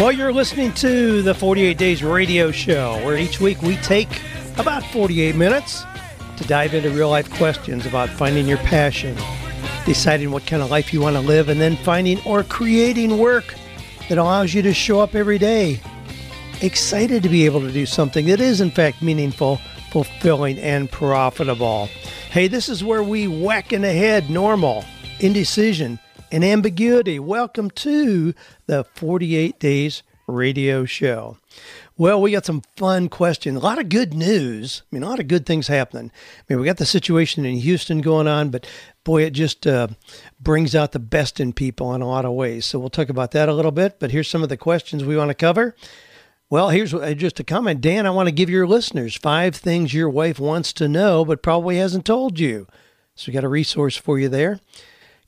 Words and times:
Well, 0.00 0.12
you're 0.12 0.32
listening 0.32 0.72
to 0.74 1.22
the 1.22 1.34
48 1.34 1.76
Days 1.76 2.04
Radio 2.04 2.52
Show, 2.52 3.04
where 3.04 3.18
each 3.18 3.40
week 3.40 3.60
we 3.62 3.74
take 3.78 4.08
about 4.56 4.84
48 4.92 5.34
minutes 5.34 5.82
to 6.36 6.44
dive 6.44 6.72
into 6.72 6.90
real 6.90 7.10
life 7.10 7.28
questions 7.34 7.84
about 7.84 8.08
finding 8.08 8.46
your 8.46 8.58
passion, 8.58 9.16
deciding 9.86 10.30
what 10.30 10.46
kind 10.46 10.62
of 10.62 10.70
life 10.70 10.92
you 10.92 11.00
want 11.00 11.16
to 11.16 11.20
live, 11.20 11.48
and 11.48 11.60
then 11.60 11.76
finding 11.78 12.24
or 12.24 12.44
creating 12.44 13.18
work 13.18 13.56
that 14.08 14.18
allows 14.18 14.54
you 14.54 14.62
to 14.62 14.72
show 14.72 15.00
up 15.00 15.16
every 15.16 15.36
day 15.36 15.80
excited 16.60 17.24
to 17.24 17.28
be 17.28 17.44
able 17.44 17.60
to 17.60 17.72
do 17.72 17.84
something 17.84 18.26
that 18.26 18.40
is, 18.40 18.60
in 18.60 18.70
fact, 18.70 19.02
meaningful, 19.02 19.56
fulfilling, 19.90 20.60
and 20.60 20.88
profitable. 20.92 21.86
Hey, 22.30 22.46
this 22.46 22.68
is 22.68 22.84
where 22.84 23.02
we 23.02 23.26
whack 23.26 23.72
in 23.72 23.82
the 23.82 23.92
head 23.92 24.30
normal, 24.30 24.84
indecision, 25.18 25.98
and 26.30 26.44
ambiguity. 26.44 27.18
Welcome 27.18 27.70
to 27.70 28.34
the 28.66 28.84
48 28.84 29.58
Days 29.58 30.02
Radio 30.26 30.84
Show. 30.84 31.38
Well, 31.96 32.20
we 32.20 32.30
got 32.30 32.44
some 32.44 32.62
fun 32.76 33.08
questions. 33.08 33.56
A 33.56 33.60
lot 33.60 33.78
of 33.78 33.88
good 33.88 34.14
news. 34.14 34.82
I 34.82 34.94
mean, 34.94 35.02
a 35.02 35.08
lot 35.08 35.20
of 35.20 35.28
good 35.28 35.46
things 35.46 35.68
happening. 35.68 36.12
I 36.14 36.42
mean, 36.48 36.60
we 36.60 36.66
got 36.66 36.76
the 36.76 36.86
situation 36.86 37.44
in 37.44 37.56
Houston 37.56 38.00
going 38.00 38.28
on, 38.28 38.50
but 38.50 38.66
boy, 39.04 39.22
it 39.22 39.32
just 39.32 39.66
uh, 39.66 39.88
brings 40.38 40.74
out 40.74 40.92
the 40.92 40.98
best 40.98 41.40
in 41.40 41.52
people 41.52 41.94
in 41.94 42.02
a 42.02 42.08
lot 42.08 42.24
of 42.24 42.32
ways. 42.32 42.66
So 42.66 42.78
we'll 42.78 42.90
talk 42.90 43.08
about 43.08 43.32
that 43.32 43.48
a 43.48 43.54
little 43.54 43.72
bit. 43.72 43.98
But 43.98 44.10
here's 44.10 44.28
some 44.28 44.42
of 44.42 44.48
the 44.48 44.56
questions 44.56 45.04
we 45.04 45.16
want 45.16 45.30
to 45.30 45.34
cover. 45.34 45.74
Well, 46.50 46.70
here's 46.70 46.94
uh, 46.94 47.14
just 47.14 47.40
a 47.40 47.44
comment. 47.44 47.80
Dan, 47.80 48.06
I 48.06 48.10
want 48.10 48.28
to 48.28 48.34
give 48.34 48.48
your 48.48 48.66
listeners 48.66 49.16
five 49.16 49.56
things 49.56 49.92
your 49.92 50.08
wife 50.08 50.38
wants 50.38 50.72
to 50.74 50.88
know, 50.88 51.24
but 51.24 51.42
probably 51.42 51.76
hasn't 51.76 52.04
told 52.04 52.38
you. 52.38 52.66
So 53.14 53.30
we 53.30 53.34
got 53.34 53.44
a 53.44 53.48
resource 53.48 53.96
for 53.96 54.18
you 54.18 54.28
there. 54.28 54.60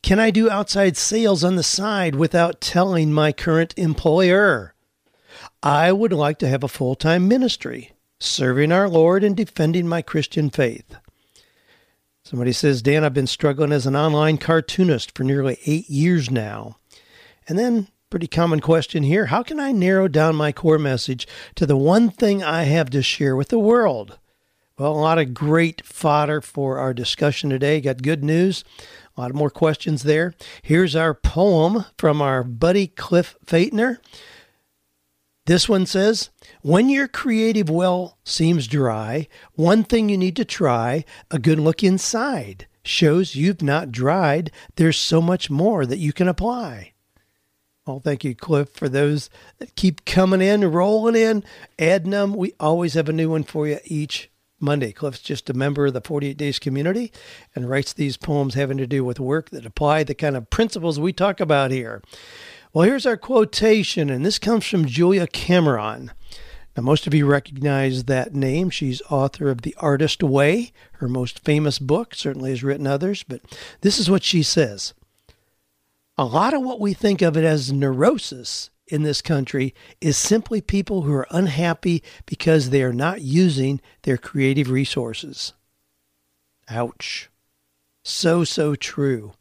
Can 0.03 0.19
I 0.19 0.31
do 0.31 0.51
outside 0.51 0.97
sales 0.97 1.45
on 1.45 1.57
the 1.57 1.63
side 1.63 2.15
without 2.15 2.61
telling 2.61 3.13
my 3.13 3.33
current 3.33 3.75
employer? 3.77 4.75
I 5.63 5.93
would 5.93 6.13
like 6.13 6.39
to 6.39 6.49
have 6.49 6.65
a 6.65 6.69
full 6.69 6.95
time 6.95 7.29
ministry, 7.29 7.93
serving 8.19 8.73
our 8.73 8.89
Lord 8.89 9.23
and 9.23 9.37
defending 9.37 9.87
my 9.87 10.03
Christian 10.03 10.51
faith. 10.51 10.97
Somebody 12.25 12.53
says, 12.53 12.83
Dan, 12.83 13.05
I've 13.05 13.15
been 13.15 13.27
struggling 13.27 13.73
as 13.73 13.87
an 13.87 13.97
online 13.97 14.39
cartoonist 14.39 15.17
for 15.17 15.25
nearly 15.25 15.59
eight 15.67 15.91
years 15.91 16.31
now. 16.31 16.77
And 17.49 17.59
then, 17.59 17.89
pretty 18.09 18.29
common 18.29 18.61
question 18.61 19.03
here 19.03 19.27
how 19.27 19.43
can 19.43 19.59
I 19.59 19.73
narrow 19.73 20.09
down 20.09 20.37
my 20.37 20.53
core 20.53 20.79
message 20.79 21.27
to 21.57 21.67
the 21.67 21.77
one 21.77 22.09
thing 22.09 22.43
I 22.43 22.65
have 22.65 22.91
to 22.91 23.03
share 23.03 23.35
with 23.35 23.49
the 23.49 23.59
world? 23.59 24.20
Well, 24.81 24.93
a 24.93 24.95
lot 24.95 25.19
of 25.19 25.35
great 25.35 25.85
fodder 25.85 26.41
for 26.41 26.79
our 26.79 26.95
discussion 26.95 27.51
today. 27.51 27.83
Got 27.83 28.01
good 28.01 28.25
news, 28.25 28.65
a 29.15 29.21
lot 29.21 29.35
more 29.35 29.51
questions 29.51 30.05
there. 30.05 30.33
Here's 30.63 30.97
our 30.97 31.13
poem 31.13 31.85
from 31.99 32.23
our 32.23 32.43
buddy 32.43 32.87
Cliff 32.87 33.37
Feightner. 33.45 33.99
This 35.45 35.69
one 35.69 35.85
says, 35.85 36.31
When 36.63 36.89
your 36.89 37.09
creative 37.09 37.69
well 37.69 38.17
seems 38.25 38.67
dry, 38.67 39.29
one 39.53 39.85
thing 39.85 40.09
you 40.09 40.17
need 40.17 40.37
to 40.37 40.47
try 40.47 41.05
a 41.31 41.39
good 41.39 41.61
look 41.61 41.85
inside 41.85 42.67
shows 42.83 43.35
you've 43.37 43.61
not 43.61 43.93
dried. 43.93 44.51
There's 44.77 44.97
so 44.97 45.21
much 45.21 45.51
more 45.51 45.85
that 45.85 45.99
you 45.99 46.15
can 46.15 46.27
apply. 46.27 46.95
Well, 47.87 48.01
thank 48.01 48.25
you, 48.25 48.35
Cliff, 48.35 48.71
for 48.71 48.89
those 48.89 49.29
that 49.59 49.77
keep 49.77 50.07
coming 50.07 50.41
in, 50.41 50.65
rolling 50.71 51.17
in, 51.17 51.45
adding 51.79 52.13
them. 52.13 52.33
We 52.33 52.55
always 52.59 52.95
have 52.95 53.11
a 53.11 53.13
new 53.13 53.29
one 53.29 53.45
for 53.45 53.67
you 53.69 53.79
each 53.85 54.30
Monday. 54.61 54.93
Cliff's 54.93 55.21
just 55.21 55.51
a 55.51 55.55
member 55.55 55.87
of 55.87 55.95
the 55.95 56.01
48 56.01 56.37
Days 56.37 56.59
community 56.59 57.13
and 57.55 57.69
writes 57.69 57.93
these 57.93 58.17
poems 58.17 58.55
having 58.55 58.77
to 58.79 58.87
do 58.87 59.05
with 59.05 59.19
work 59.19 59.51
that 59.51 59.67
apply 59.67 60.05
the 60.05 60.15
kind 60.15 60.37
of 60.37 60.51
principles 60.51 61.01
we 61.01 61.13
talk 61.13 61.41
about 61.41 61.71
here. 61.71 62.03
Well, 62.73 62.87
here's 62.87 63.07
our 63.07 63.17
quotation, 63.17 64.11
and 64.11 64.25
this 64.25 64.39
comes 64.39 64.67
from 64.67 64.87
Julia 64.87 65.27
Cameron. 65.27 66.13
Now, 66.77 66.85
most 66.85 67.07
of 67.07 67.15
you 67.15 67.27
recognize 67.27 68.05
that 68.05 68.35
name. 68.35 68.71
She's 68.71 69.03
author 69.11 69.51
of 69.51 69.63
The 69.63 69.75
Artist 69.79 70.23
Way, 70.23 70.73
her 70.93 71.09
most 71.09 71.45
famous 71.45 71.81
book, 71.81 72.15
certainly 72.15 72.51
has 72.51 72.63
written 72.63 72.87
others, 72.87 73.25
but 73.25 73.41
this 73.81 73.99
is 73.99 74.09
what 74.09 74.23
she 74.23 74.43
says. 74.45 74.95
A 76.17 76.25
lot 76.25 76.55
of 76.55 76.63
what 76.63 76.79
we 76.81 76.95
think 76.95 77.23
of 77.23 77.37
it 77.37 77.45
as 77.45 77.73
neurosis 77.73 78.71
in 78.91 79.03
this 79.03 79.23
country 79.23 79.75
is 80.01 80.17
simply 80.17 80.61
people 80.61 81.03
who 81.03 81.13
are 81.15 81.27
unhappy 81.31 82.03
because 82.27 82.71
they 82.71 82.83
are 82.83 82.93
not 82.93 83.23
using 83.23 83.81
their 84.03 84.19
creative 84.19 84.71
resources. 84.71 85.55
Ouch. 86.69 87.31
So, 88.03 88.45
so 88.45 88.75
true. 88.75 89.33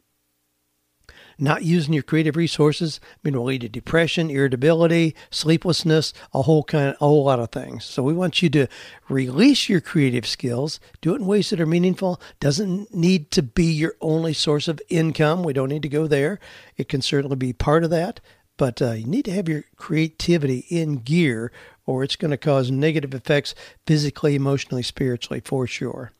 Not 1.42 1.64
using 1.64 1.94
your 1.94 2.02
creative 2.02 2.36
resources 2.36 3.00
I 3.02 3.16
mean, 3.24 3.34
will 3.34 3.46
lead 3.46 3.62
to 3.62 3.68
depression, 3.70 4.28
irritability, 4.28 5.16
sleeplessness, 5.30 6.12
a 6.34 6.42
whole 6.42 6.62
kind, 6.64 6.94
a 6.94 6.98
whole 6.98 7.24
lot 7.24 7.40
of 7.40 7.50
things. 7.50 7.86
So 7.86 8.02
we 8.02 8.12
want 8.12 8.42
you 8.42 8.50
to 8.50 8.66
release 9.08 9.66
your 9.66 9.80
creative 9.80 10.26
skills, 10.26 10.80
do 11.00 11.14
it 11.14 11.20
in 11.20 11.26
ways 11.26 11.48
that 11.48 11.60
are 11.60 11.66
meaningful. 11.66 12.20
Doesn't 12.40 12.94
need 12.94 13.30
to 13.30 13.42
be 13.42 13.64
your 13.64 13.94
only 14.02 14.34
source 14.34 14.68
of 14.68 14.82
income. 14.90 15.42
We 15.42 15.54
don't 15.54 15.70
need 15.70 15.82
to 15.82 15.88
go 15.88 16.06
there. 16.06 16.38
It 16.76 16.90
can 16.90 17.00
certainly 17.00 17.36
be 17.36 17.54
part 17.54 17.84
of 17.84 17.90
that, 17.90 18.20
but 18.60 18.82
uh, 18.82 18.92
you 18.92 19.06
need 19.06 19.24
to 19.24 19.32
have 19.32 19.48
your 19.48 19.64
creativity 19.76 20.66
in 20.68 20.96
gear, 20.96 21.50
or 21.86 22.04
it's 22.04 22.14
going 22.14 22.30
to 22.30 22.36
cause 22.36 22.70
negative 22.70 23.14
effects 23.14 23.54
physically, 23.86 24.34
emotionally, 24.34 24.82
spiritually, 24.82 25.40
for 25.42 25.66
sure. 25.66 26.12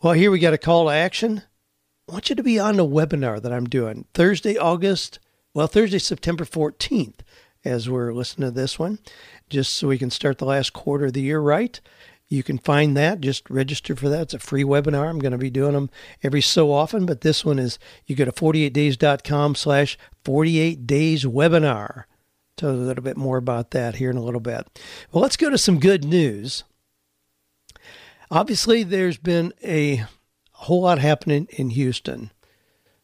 Well, 0.00 0.14
here 0.14 0.30
we 0.30 0.38
got 0.38 0.54
a 0.54 0.58
call 0.58 0.86
to 0.86 0.92
action. 0.92 1.42
I 2.08 2.12
want 2.12 2.30
you 2.30 2.36
to 2.36 2.42
be 2.42 2.58
on 2.58 2.78
the 2.78 2.86
webinar 2.86 3.42
that 3.42 3.52
I'm 3.52 3.66
doing 3.66 4.06
Thursday, 4.14 4.56
August, 4.56 5.18
well, 5.52 5.66
Thursday, 5.66 5.98
September 5.98 6.46
14th, 6.46 7.16
as 7.66 7.86
we're 7.86 8.14
listening 8.14 8.48
to 8.48 8.54
this 8.54 8.78
one, 8.78 8.98
just 9.50 9.74
so 9.74 9.88
we 9.88 9.98
can 9.98 10.08
start 10.08 10.38
the 10.38 10.46
last 10.46 10.72
quarter 10.72 11.04
of 11.04 11.12
the 11.12 11.20
year 11.20 11.38
right. 11.38 11.82
You 12.28 12.42
can 12.42 12.58
find 12.58 12.96
that. 12.96 13.20
Just 13.20 13.48
register 13.48 13.96
for 13.96 14.08
that. 14.10 14.22
It's 14.22 14.34
a 14.34 14.38
free 14.38 14.64
webinar. 14.64 15.08
I'm 15.08 15.18
going 15.18 15.32
to 15.32 15.38
be 15.38 15.50
doing 15.50 15.72
them 15.72 15.90
every 16.22 16.42
so 16.42 16.72
often, 16.72 17.06
but 17.06 17.22
this 17.22 17.44
one 17.44 17.58
is 17.58 17.78
you 18.06 18.14
go 18.14 18.26
to 18.26 18.32
48days.com 18.32 19.54
slash 19.54 19.98
48 20.24 20.86
days 20.86 21.24
webinar. 21.24 22.04
Tell 22.56 22.74
you 22.74 22.80
a 22.80 22.82
little 22.82 23.04
bit 23.04 23.16
more 23.16 23.38
about 23.38 23.70
that 23.70 23.96
here 23.96 24.10
in 24.10 24.16
a 24.16 24.22
little 24.22 24.40
bit. 24.40 24.66
Well, 25.10 25.22
let's 25.22 25.36
go 25.36 25.48
to 25.48 25.56
some 25.56 25.80
good 25.80 26.04
news. 26.04 26.64
Obviously, 28.30 28.82
there's 28.82 29.16
been 29.16 29.54
a 29.64 30.04
whole 30.52 30.82
lot 30.82 30.98
happening 30.98 31.46
in 31.50 31.70
Houston. 31.70 32.30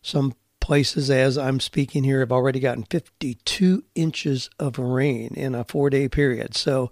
Some 0.02 0.34
places, 0.60 1.08
as 1.10 1.38
I'm 1.38 1.60
speaking 1.60 2.04
here, 2.04 2.20
have 2.20 2.32
already 2.32 2.60
gotten 2.60 2.84
52 2.84 3.84
inches 3.94 4.50
of 4.58 4.78
rain 4.78 5.32
in 5.34 5.54
a 5.54 5.64
four 5.64 5.88
day 5.88 6.08
period. 6.08 6.54
So 6.56 6.90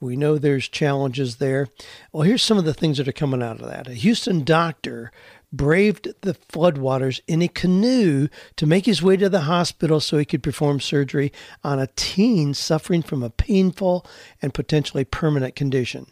we 0.00 0.16
know 0.16 0.38
there's 0.38 0.68
challenges 0.68 1.36
there. 1.36 1.68
Well, 2.12 2.22
here's 2.22 2.42
some 2.42 2.58
of 2.58 2.64
the 2.64 2.74
things 2.74 2.98
that 2.98 3.08
are 3.08 3.12
coming 3.12 3.42
out 3.42 3.60
of 3.60 3.68
that. 3.68 3.86
A 3.86 3.94
Houston 3.94 4.44
doctor 4.44 5.12
braved 5.52 6.08
the 6.22 6.34
floodwaters 6.34 7.20
in 7.26 7.42
a 7.42 7.48
canoe 7.48 8.28
to 8.56 8.66
make 8.66 8.86
his 8.86 9.02
way 9.02 9.16
to 9.16 9.28
the 9.28 9.42
hospital 9.42 10.00
so 10.00 10.16
he 10.16 10.24
could 10.24 10.42
perform 10.42 10.80
surgery 10.80 11.32
on 11.62 11.78
a 11.78 11.88
teen 11.96 12.54
suffering 12.54 13.02
from 13.02 13.22
a 13.22 13.30
painful 13.30 14.06
and 14.40 14.54
potentially 14.54 15.04
permanent 15.04 15.54
condition. 15.54 16.06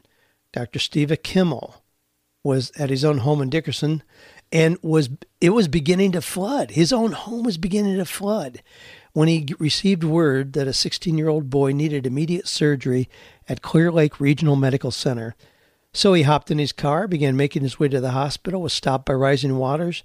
Dr. 0.53 0.79
Steve 0.79 1.17
Kimmel 1.23 1.83
was 2.45 2.71
at 2.79 2.91
his 2.91 3.05
own 3.05 3.19
home 3.19 3.41
in 3.43 3.51
Dickinson 3.51 4.03
and 4.51 4.79
was 4.83 5.11
it 5.41 5.51
was 5.51 5.69
beginning 5.69 6.13
to 6.13 6.23
flood. 6.23 6.73
His 6.73 6.93
own 6.93 7.13
home 7.13 7.45
was 7.45 7.59
beginning 7.59 7.97
to 7.99 8.05
flood 8.05 8.63
when 9.13 9.29
he 9.29 9.55
received 9.59 10.05
word 10.05 10.53
that 10.55 10.67
a 10.67 10.73
16-year-old 10.73 11.51
boy 11.51 11.73
needed 11.73 12.07
immediate 12.07 12.49
surgery 12.49 13.09
at 13.49 13.63
Clear 13.63 13.91
Lake 13.91 14.21
Regional 14.21 14.57
Medical 14.57 14.91
Center. 14.91 15.35
So 15.93 16.13
he 16.13 16.23
hopped 16.23 16.51
in 16.51 16.59
his 16.59 16.73
car, 16.73 17.09
began 17.09 17.37
making 17.37 17.63
his 17.63 17.81
way 17.81 17.89
to 17.89 18.01
the 18.01 18.11
hospital, 18.11 18.63
was 18.63 18.73
stopped 18.73 19.07
by 19.07 19.15
rising 19.15 19.57
waters. 19.57 20.05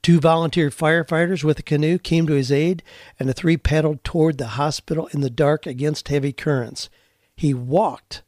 Two 0.00 0.20
volunteer 0.20 0.70
firefighters 0.70 1.42
with 1.42 1.58
a 1.58 1.62
canoe 1.62 1.98
came 1.98 2.26
to 2.28 2.34
his 2.34 2.52
aid, 2.52 2.84
and 3.18 3.28
the 3.28 3.34
three 3.34 3.56
paddled 3.56 4.04
toward 4.04 4.38
the 4.38 4.48
hospital 4.48 5.08
in 5.08 5.20
the 5.20 5.30
dark 5.30 5.66
against 5.66 6.08
heavy 6.08 6.32
currents. 6.32 6.88
He 7.34 7.52
walked 7.52 8.22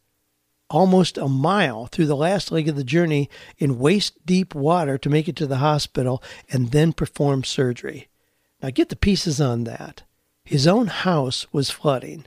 almost 0.69 1.17
a 1.19 1.29
mile 1.29 1.87
through 1.87 2.06
the 2.06 2.17
last 2.17 2.50
leg 2.52 2.69
of 2.69 2.76
the 2.76 2.85
journey 2.85 3.29
in 3.58 3.79
waist 3.79 4.25
deep 4.25 4.55
water 4.55 4.99
to 4.99 5.11
make 5.11 5.29
it 5.29 5.37
to 5.37 5.47
the 5.47 5.58
hospital 5.58 6.23
and 6.50 6.70
then 6.70 6.93
perform 6.93 7.44
surgery. 7.44 8.08
Now, 8.62 8.70
get 8.70 8.88
the 8.88 8.97
pieces 8.97 9.41
on 9.41 9.64
that. 9.64 10.02
his 10.44 10.67
own 10.67 10.88
house 10.88 11.47
was 11.52 11.70
flooding. 11.70 12.26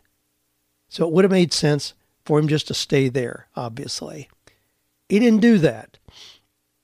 So 0.87 1.05
it 1.05 1.11
would 1.11 1.25
have 1.25 1.31
made 1.31 1.51
sense 1.51 1.93
for 2.25 2.39
him 2.39 2.47
just 2.47 2.67
to 2.67 2.73
stay 2.73 3.09
there, 3.09 3.47
obviously. 3.55 4.29
He 5.09 5.19
didn't 5.19 5.41
do 5.41 5.57
that. 5.59 5.97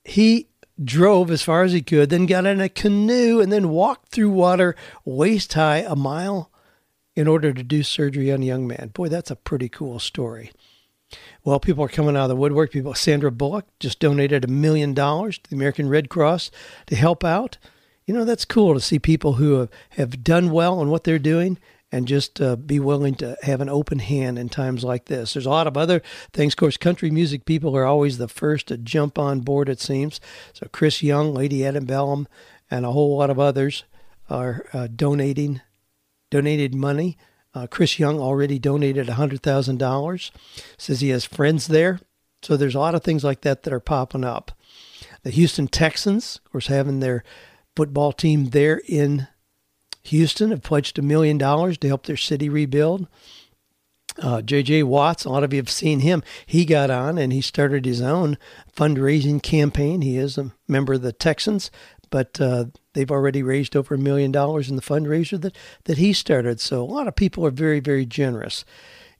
He 0.04 0.48
drove 0.82 1.30
as 1.30 1.42
far 1.42 1.62
as 1.62 1.72
he 1.72 1.82
could, 1.82 2.10
then 2.10 2.26
got 2.26 2.46
in 2.46 2.60
a 2.60 2.68
canoe 2.68 3.40
and 3.40 3.52
then 3.52 3.68
walked 3.68 4.10
through 4.10 4.30
water 4.30 4.74
waist 5.04 5.52
high 5.54 5.78
a 5.78 5.96
mile 5.96 6.50
in 7.14 7.28
order 7.28 7.52
to 7.52 7.62
do 7.62 7.82
surgery 7.82 8.32
on 8.32 8.42
a 8.42 8.46
young 8.46 8.66
man. 8.66 8.90
Boy, 8.94 9.08
that's 9.08 9.30
a 9.30 9.36
pretty 9.36 9.68
cool 9.68 9.98
story. 9.98 10.52
Well, 11.44 11.58
people 11.58 11.84
are 11.84 11.88
coming 11.88 12.16
out 12.16 12.24
of 12.24 12.28
the 12.28 12.36
woodwork. 12.36 12.70
People, 12.70 12.94
Sandra 12.94 13.32
Bullock 13.32 13.66
just 13.80 13.98
donated 13.98 14.44
a 14.44 14.48
million 14.48 14.94
dollars 14.94 15.38
to 15.38 15.50
the 15.50 15.56
American 15.56 15.88
Red 15.88 16.08
Cross 16.08 16.50
to 16.86 16.96
help 16.96 17.24
out. 17.24 17.58
You 18.06 18.14
know, 18.14 18.24
that's 18.24 18.44
cool 18.44 18.74
to 18.74 18.80
see 18.80 18.98
people 18.98 19.34
who 19.34 19.54
have, 19.54 19.70
have 19.90 20.24
done 20.24 20.50
well 20.50 20.78
on 20.78 20.88
what 20.88 21.04
they're 21.04 21.18
doing 21.18 21.58
and 21.92 22.06
just 22.06 22.40
uh, 22.40 22.56
be 22.56 22.78
willing 22.78 23.14
to 23.16 23.36
have 23.42 23.60
an 23.60 23.68
open 23.68 23.98
hand 23.98 24.38
in 24.38 24.48
times 24.48 24.84
like 24.84 25.06
this. 25.06 25.34
There's 25.34 25.46
a 25.46 25.50
lot 25.50 25.66
of 25.66 25.76
other 25.76 26.02
things. 26.32 26.52
Of 26.52 26.58
course, 26.58 26.76
country 26.76 27.10
music 27.10 27.44
people 27.44 27.76
are 27.76 27.84
always 27.84 28.18
the 28.18 28.28
first 28.28 28.68
to 28.68 28.78
jump 28.78 29.18
on 29.18 29.40
board, 29.40 29.68
it 29.68 29.80
seems. 29.80 30.20
So 30.52 30.68
Chris 30.70 31.02
Young, 31.02 31.34
Lady 31.34 31.64
Antebellum, 31.66 32.28
and 32.70 32.86
a 32.86 32.92
whole 32.92 33.18
lot 33.18 33.30
of 33.30 33.40
others 33.40 33.84
are 34.28 34.64
uh, 34.72 34.88
donating, 34.94 35.60
donated 36.30 36.74
money. 36.74 37.18
Uh, 37.52 37.66
Chris 37.66 37.98
Young 37.98 38.20
already 38.20 38.60
donated 38.60 39.08
$100,000. 39.08 40.30
Says 40.78 41.00
he 41.00 41.08
has 41.08 41.24
friends 41.24 41.66
there. 41.66 42.00
So 42.42 42.56
there's 42.56 42.76
a 42.76 42.80
lot 42.80 42.94
of 42.94 43.02
things 43.02 43.24
like 43.24 43.40
that 43.42 43.64
that 43.64 43.72
are 43.72 43.80
popping 43.80 44.24
up. 44.24 44.52
The 45.24 45.30
Houston 45.30 45.66
Texans, 45.66 46.40
of 46.44 46.52
course, 46.52 46.68
having 46.68 47.00
their 47.00 47.24
football 47.76 48.12
team 48.12 48.50
there 48.50 48.80
in 48.86 49.26
Houston 50.02 50.50
have 50.50 50.62
pledged 50.62 50.98
a 50.98 51.02
million 51.02 51.38
dollars 51.38 51.78
to 51.78 51.88
help 51.88 52.06
their 52.06 52.16
city 52.16 52.48
rebuild. 52.48 53.06
Uh, 54.18 54.42
J.J. 54.42 54.82
Watts, 54.82 55.24
a 55.24 55.30
lot 55.30 55.44
of 55.44 55.52
you 55.52 55.58
have 55.58 55.70
seen 55.70 56.00
him. 56.00 56.22
He 56.44 56.64
got 56.64 56.90
on 56.90 57.16
and 57.16 57.32
he 57.32 57.40
started 57.40 57.84
his 57.84 58.00
own 58.00 58.38
fundraising 58.76 59.42
campaign. 59.42 60.02
He 60.02 60.16
is 60.16 60.36
a 60.36 60.52
member 60.66 60.94
of 60.94 61.02
the 61.02 61.12
Texans, 61.12 61.70
but 62.10 62.40
uh, 62.40 62.66
they've 62.92 63.10
already 63.10 63.42
raised 63.42 63.76
over 63.76 63.94
a 63.94 63.98
million 63.98 64.32
dollars 64.32 64.68
in 64.68 64.76
the 64.76 64.82
fundraiser 64.82 65.40
that, 65.40 65.56
that 65.84 65.98
he 65.98 66.12
started. 66.12 66.60
So 66.60 66.82
a 66.82 66.84
lot 66.84 67.08
of 67.08 67.16
people 67.16 67.46
are 67.46 67.52
very, 67.52 67.80
very 67.80 68.04
generous 68.04 68.64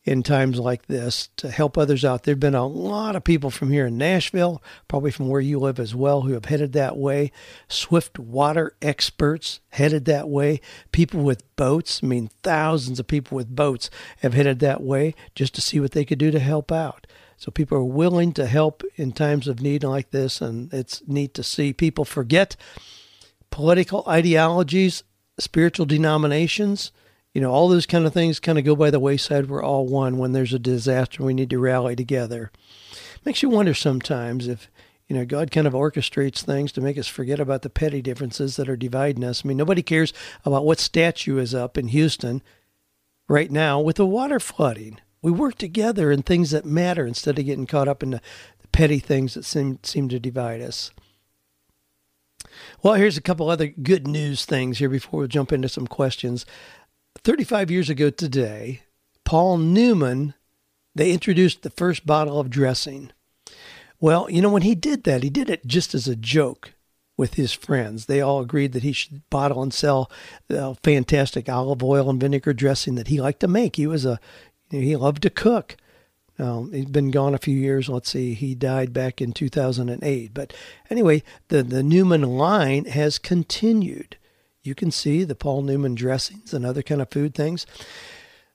in 0.05 0.23
times 0.23 0.59
like 0.59 0.87
this 0.87 1.29
to 1.37 1.51
help 1.51 1.77
others 1.77 2.05
out. 2.05 2.23
There 2.23 2.33
have 2.33 2.41
been 2.41 2.55
a 2.55 2.67
lot 2.67 3.17
of 3.17 3.25
people 3.25 3.51
from 3.51 3.71
here 3.71 3.87
in 3.87 3.99
Nashville, 3.99 4.63
probably 4.89 5.11
from 5.11 5.29
where 5.29 5.43
you 5.43 5.59
live 5.59 5.79
as 5.79 5.95
well, 5.95 6.23
who 6.23 6.33
have 6.33 6.47
headed 6.47 6.73
that 6.73 6.97
way. 6.97 7.31
Swift 7.69 8.19
water 8.19 8.75
experts 8.81 9.61
headed 9.71 10.07
that 10.07 10.29
way. 10.29 10.61
People 10.91 11.23
with 11.23 11.55
boats, 11.57 12.01
I 12.03 12.07
mean, 12.07 12.31
thousands 12.43 12.99
of 12.99 13.07
people 13.07 13.37
with 13.37 13.55
boats 13.55 13.91
have 14.21 14.33
headed 14.33 14.61
that 14.61 14.83
way 14.83 15.15
just 15.35 15.55
to 15.57 15.61
see 15.61 15.81
what 15.81 15.93
they 15.93 16.07
could 16.07 16.19
do 16.19 16.31
to 16.31 16.41
help 16.41 16.73
out. 16.73 17.07
So 17.37 17.51
people 17.51 17.77
are 17.77 17.85
willing 17.85 18.33
to 18.35 18.47
help 18.47 18.83
in 18.97 19.13
times 19.13 19.49
of 19.49 19.61
need 19.61 19.85
like 19.85 20.11
this, 20.11 20.41
and 20.41 20.73
it's 20.73 21.03
neat 21.07 21.35
to 21.35 21.43
see 21.43 21.73
people 21.73 22.05
forget 22.05 22.57
political 23.51 24.05
ideologies, 24.07 25.03
spiritual 25.39 25.87
denominations 25.87 26.91
you 27.35 27.41
know, 27.41 27.51
all 27.51 27.69
those 27.69 27.87
kind 27.87 28.07
of 28.07 28.13
things 28.13 28.41
kind 28.41 28.59
of 28.59 28.65
go 28.65 28.75
by 28.75 28.91
the 28.91 29.01
wayside. 29.01 29.49
We're 29.49 29.63
all 29.63 29.87
one 29.87 30.19
when 30.19 30.33
there's 30.33 30.53
a 30.53 30.59
disaster. 30.59 31.23
We 31.23 31.35
need 31.35 31.51
to 31.51 31.59
rally 31.59 31.95
together. 31.95 32.51
Makes 33.25 33.43
you 33.43 33.49
wonder 33.49 33.75
sometimes 33.75 34.49
if, 34.49 34.71
you 35.07 35.17
know, 35.17 35.25
God 35.25 35.51
kind 35.51 35.67
of 35.67 35.73
orchestrates 35.73 36.43
things 36.43 36.73
to 36.73 36.81
make 36.81 36.99
us 36.99 37.07
forget 37.07 37.39
about 37.39 37.63
the 37.63 37.71
petty 37.71 38.03
differences 38.03 38.57
that 38.57 38.69
are 38.69 38.77
dividing 38.77 39.25
us. 39.25 39.45
I 39.45 39.49
mean, 39.49 39.57
nobody 39.57 39.83
cares 39.83 40.13
about 40.45 40.65
what 40.65 40.81
statue 40.81 41.39
is 41.39 41.55
up 41.55 41.79
in 41.79 41.89
Houston 41.89 42.43
right 43.29 43.51
now 43.51 43.81
with 43.81 43.97
the 43.97 44.07
water 44.07 44.41
flooding. 44.41 44.99
We 45.23 45.31
work 45.31 45.57
together 45.57 46.11
in 46.11 46.23
things 46.23 46.51
that 46.51 46.65
matter 46.65 47.07
instead 47.07 47.39
of 47.39 47.45
getting 47.45 47.67
caught 47.67 47.89
up 47.89 48.03
in 48.03 48.11
the, 48.11 48.23
petty 48.73 48.99
things 48.99 49.35
that 49.35 49.45
seem 49.45 49.79
seem 49.83 50.09
to 50.09 50.21
divide 50.21 50.61
us. 50.61 50.91
Well, 52.83 52.95
here's 52.95 53.17
a 53.17 53.23
couple 53.23 53.51
other 53.51 53.67
good 53.67 54.07
news 54.07 54.45
things 54.45 54.79
here 54.79 54.89
before 54.89 55.21
we 55.21 55.29
jump 55.29 55.53
into 55.53 55.69
some 55.69 55.87
questions. 55.87 56.47
35 57.23 57.71
years 57.71 57.91
ago 57.91 58.11
today, 58.11 58.83
Paul 59.25 59.59
Newman, 59.59 60.35
they 60.95 61.13
introduced 61.13 61.63
the 61.63 61.71
first 61.71 62.07
bottle 62.07 62.41
of 62.41 62.51
dressing. 62.51 63.13
Well, 64.01 64.31
you 64.31 64.41
know, 64.41 64.51
when 64.51 64.63
he 64.63 64.75
did 64.75 65.05
that, 65.05 65.23
he 65.23 65.31
did 65.31 65.51
it 65.51 65.67
just 65.67 65.95
as 65.95 66.09
a 66.09 66.17
joke 66.17 66.73
with 67.17 67.35
his 67.35 67.53
friends. 67.53 68.07
They 68.07 68.23
all 68.23 68.41
agreed 68.41 68.73
that 68.73 68.83
he 68.83 68.93
should 68.93 69.29
bottle 69.29 69.63
and 69.63 69.75
sell 69.75 70.11
the 70.49 70.75
fantastic 70.83 71.49
olive 71.51 71.83
oil 71.83 72.09
and 72.09 72.19
vinegar 72.19 72.55
dressing 72.55 72.95
that 72.95 73.09
he 73.09 73.21
liked 73.21 73.41
to 73.41 73.49
make. 73.49 73.77
He 73.77 73.87
was 73.87 74.07
a, 74.07 74.19
you 74.71 74.81
know, 74.81 74.85
he 74.87 74.97
loved 74.97 75.23
to 75.23 75.31
cook. 75.31 75.77
Um, 76.39 76.73
he's 76.73 76.87
been 76.87 77.11
gone 77.11 77.35
a 77.35 77.39
few 77.39 77.55
years. 77.55 77.91
Let's 77.91 78.11
see, 78.11 78.33
he 78.33 78.55
died 78.55 78.95
back 78.95 79.21
in 79.21 79.33
2008. 79.33 80.33
But 80.33 80.55
anyway, 80.89 81.23
the, 81.49 81.63
the 81.63 81.83
Newman 81.83 82.23
line 82.23 82.87
has 82.87 83.19
continued 83.19 84.17
you 84.63 84.75
can 84.75 84.91
see 84.91 85.25
the 85.25 85.35
Paul 85.35 85.63
Newman 85.63 85.95
dressings 85.95 86.53
and 86.53 86.65
other 86.65 86.83
kind 86.83 87.01
of 87.01 87.11
food 87.11 87.35
things. 87.35 87.67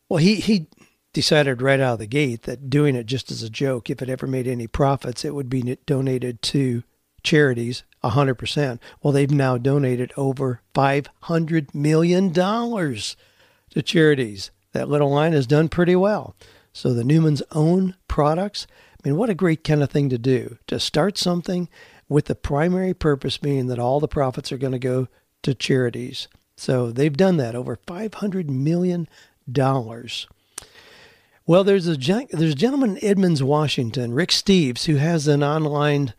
Well, 0.08 0.18
he, 0.18 0.36
he 0.36 0.68
decided 1.14 1.62
right 1.62 1.80
out 1.80 1.94
of 1.94 2.00
the 2.00 2.08
gate 2.08 2.44
that 2.44 2.70
doing 2.70 2.96
it 2.96 3.06
just 3.06 3.32
as 3.32 3.42
a 3.42 3.50
joke, 3.50 3.90
if 3.90 4.02
it 4.02 4.10
ever 4.10 4.28
made 4.28 4.48
any 4.48 4.68
profits, 4.68 5.26
it 5.26 5.34
would 5.34 5.50
be 5.50 5.78
donated 5.86 6.42
to 6.44 6.84
charities 7.24 7.84
100%. 8.04 8.80
Well, 9.02 9.12
they've 9.12 9.32
now 9.32 9.58
donated 9.58 10.14
over 10.16 10.62
$500 10.76 11.74
million 11.74 12.32
to 12.34 13.82
charities. 13.82 14.52
That 14.74 14.90
little 14.90 15.10
line 15.10 15.34
has 15.34 15.48
done 15.48 15.70
pretty 15.70 15.96
well. 15.96 16.36
So 16.72 16.94
the 16.94 17.04
Newman's 17.04 17.42
own 17.52 17.96
products, 18.08 18.68
I 18.94 19.08
mean, 19.08 19.18
what 19.18 19.30
a 19.30 19.36
great 19.36 19.64
kind 19.64 19.82
of 19.82 19.90
thing 19.90 20.10
to 20.10 20.18
do 20.18 20.58
to 20.68 20.80
start 20.80 21.18
something 21.18 21.70
with 22.08 22.26
the 22.26 22.36
primary 22.36 22.94
purpose 22.94 23.38
being 23.38 23.68
that 23.68 23.80
all 23.80 24.00
the 24.00 24.08
profits 24.08 24.52
are 24.52 24.58
going 24.58 24.74
to 24.74 24.80
go 24.80 25.08
to 25.46 25.54
charities. 25.54 26.28
So 26.58 26.92
they've 26.92 27.16
done 27.16 27.38
that 27.38 27.56
over 27.56 27.78
$500 27.88 28.50
million. 28.50 29.08
Well, 31.48 31.64
there's 31.64 31.88
a, 31.88 31.96
there's 31.96 32.52
a 32.52 32.56
gentleman 32.56 32.98
in 32.98 33.06
Edmonds, 33.06 33.44
Washington, 33.44 34.14
Rick 34.14 34.30
Steves, 34.30 34.86
who 34.86 34.96
has 34.96 35.28
an 35.28 35.44
online 35.44 36.14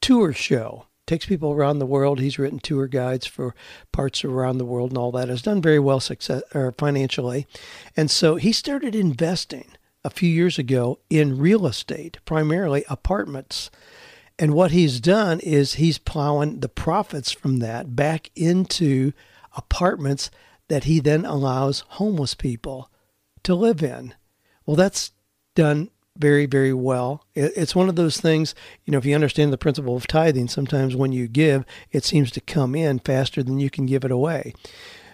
tour 0.00 0.32
show. 0.32 0.86
Takes 1.06 1.26
people 1.26 1.52
around 1.52 1.78
the 1.78 1.86
world. 1.86 2.18
He's 2.18 2.38
written 2.38 2.58
tour 2.58 2.86
guides 2.86 3.26
for 3.26 3.54
parts 3.92 4.24
around 4.24 4.58
the 4.58 4.64
world 4.64 4.90
and 4.90 4.98
all 4.98 5.12
that. 5.12 5.28
Has 5.28 5.42
done 5.42 5.62
very 5.62 5.78
well 5.78 6.00
success 6.00 6.42
or 6.54 6.72
financially, 6.72 7.46
and 7.96 8.10
so 8.10 8.36
he 8.36 8.52
started 8.52 8.94
investing 8.94 9.72
a 10.04 10.10
few 10.10 10.28
years 10.28 10.56
ago 10.56 11.00
in 11.10 11.38
real 11.38 11.66
estate, 11.66 12.18
primarily 12.24 12.84
apartments 12.88 13.70
and 14.40 14.54
what 14.54 14.70
he's 14.70 15.00
done 15.00 15.38
is 15.40 15.74
he's 15.74 15.98
plowing 15.98 16.60
the 16.60 16.68
profits 16.68 17.30
from 17.30 17.58
that 17.58 17.94
back 17.94 18.30
into 18.34 19.12
apartments 19.54 20.30
that 20.68 20.84
he 20.84 20.98
then 20.98 21.26
allows 21.26 21.84
homeless 21.88 22.34
people 22.34 22.90
to 23.42 23.54
live 23.54 23.82
in. 23.82 24.14
Well, 24.64 24.76
that's 24.76 25.12
done 25.54 25.90
very, 26.16 26.46
very 26.46 26.72
well. 26.72 27.26
It's 27.34 27.74
one 27.74 27.90
of 27.90 27.96
those 27.96 28.18
things, 28.18 28.54
you 28.84 28.92
know, 28.92 28.98
if 28.98 29.04
you 29.04 29.14
understand 29.14 29.52
the 29.52 29.58
principle 29.58 29.94
of 29.94 30.06
tithing, 30.06 30.48
sometimes 30.48 30.96
when 30.96 31.12
you 31.12 31.28
give, 31.28 31.64
it 31.92 32.04
seems 32.04 32.30
to 32.32 32.40
come 32.40 32.74
in 32.74 32.98
faster 32.98 33.42
than 33.42 33.60
you 33.60 33.68
can 33.68 33.84
give 33.84 34.04
it 34.04 34.10
away. 34.10 34.54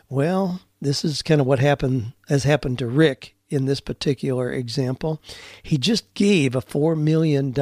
Well, 0.08 0.60
this 0.80 1.04
is 1.04 1.22
kind 1.22 1.40
of 1.40 1.46
what 1.48 1.58
happened 1.58 2.12
has 2.28 2.44
happened 2.44 2.78
to 2.78 2.86
Rick 2.86 3.35
in 3.48 3.66
this 3.66 3.80
particular 3.80 4.52
example. 4.52 5.20
He 5.62 5.78
just 5.78 6.12
gave 6.14 6.54
a 6.54 6.62
$4 6.62 6.98
million 6.98 7.54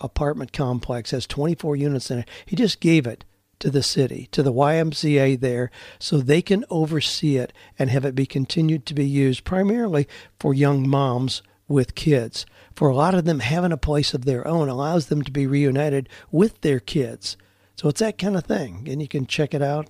apartment 0.00 0.52
complex, 0.52 1.10
has 1.10 1.26
24 1.26 1.76
units 1.76 2.10
in 2.10 2.20
it. 2.20 2.28
He 2.46 2.56
just 2.56 2.80
gave 2.80 3.06
it 3.06 3.24
to 3.60 3.70
the 3.70 3.82
city, 3.82 4.28
to 4.32 4.42
the 4.42 4.52
YMCA 4.52 5.40
there, 5.40 5.70
so 5.98 6.18
they 6.18 6.42
can 6.42 6.64
oversee 6.70 7.36
it 7.36 7.52
and 7.78 7.90
have 7.90 8.04
it 8.04 8.14
be 8.14 8.26
continued 8.26 8.86
to 8.86 8.94
be 8.94 9.06
used 9.06 9.44
primarily 9.44 10.06
for 10.38 10.54
young 10.54 10.88
moms 10.88 11.42
with 11.66 11.94
kids. 11.94 12.44
For 12.74 12.88
a 12.88 12.96
lot 12.96 13.14
of 13.14 13.24
them, 13.24 13.40
having 13.40 13.72
a 13.72 13.76
place 13.76 14.14
of 14.14 14.24
their 14.24 14.46
own 14.46 14.68
allows 14.68 15.06
them 15.06 15.22
to 15.22 15.32
be 15.32 15.46
reunited 15.46 16.08
with 16.30 16.60
their 16.60 16.80
kids. 16.80 17.36
So 17.76 17.88
it's 17.88 18.00
that 18.00 18.18
kind 18.18 18.36
of 18.36 18.44
thing. 18.44 18.86
And 18.88 19.00
you 19.00 19.08
can 19.08 19.26
check 19.26 19.54
it 19.54 19.62
out. 19.62 19.88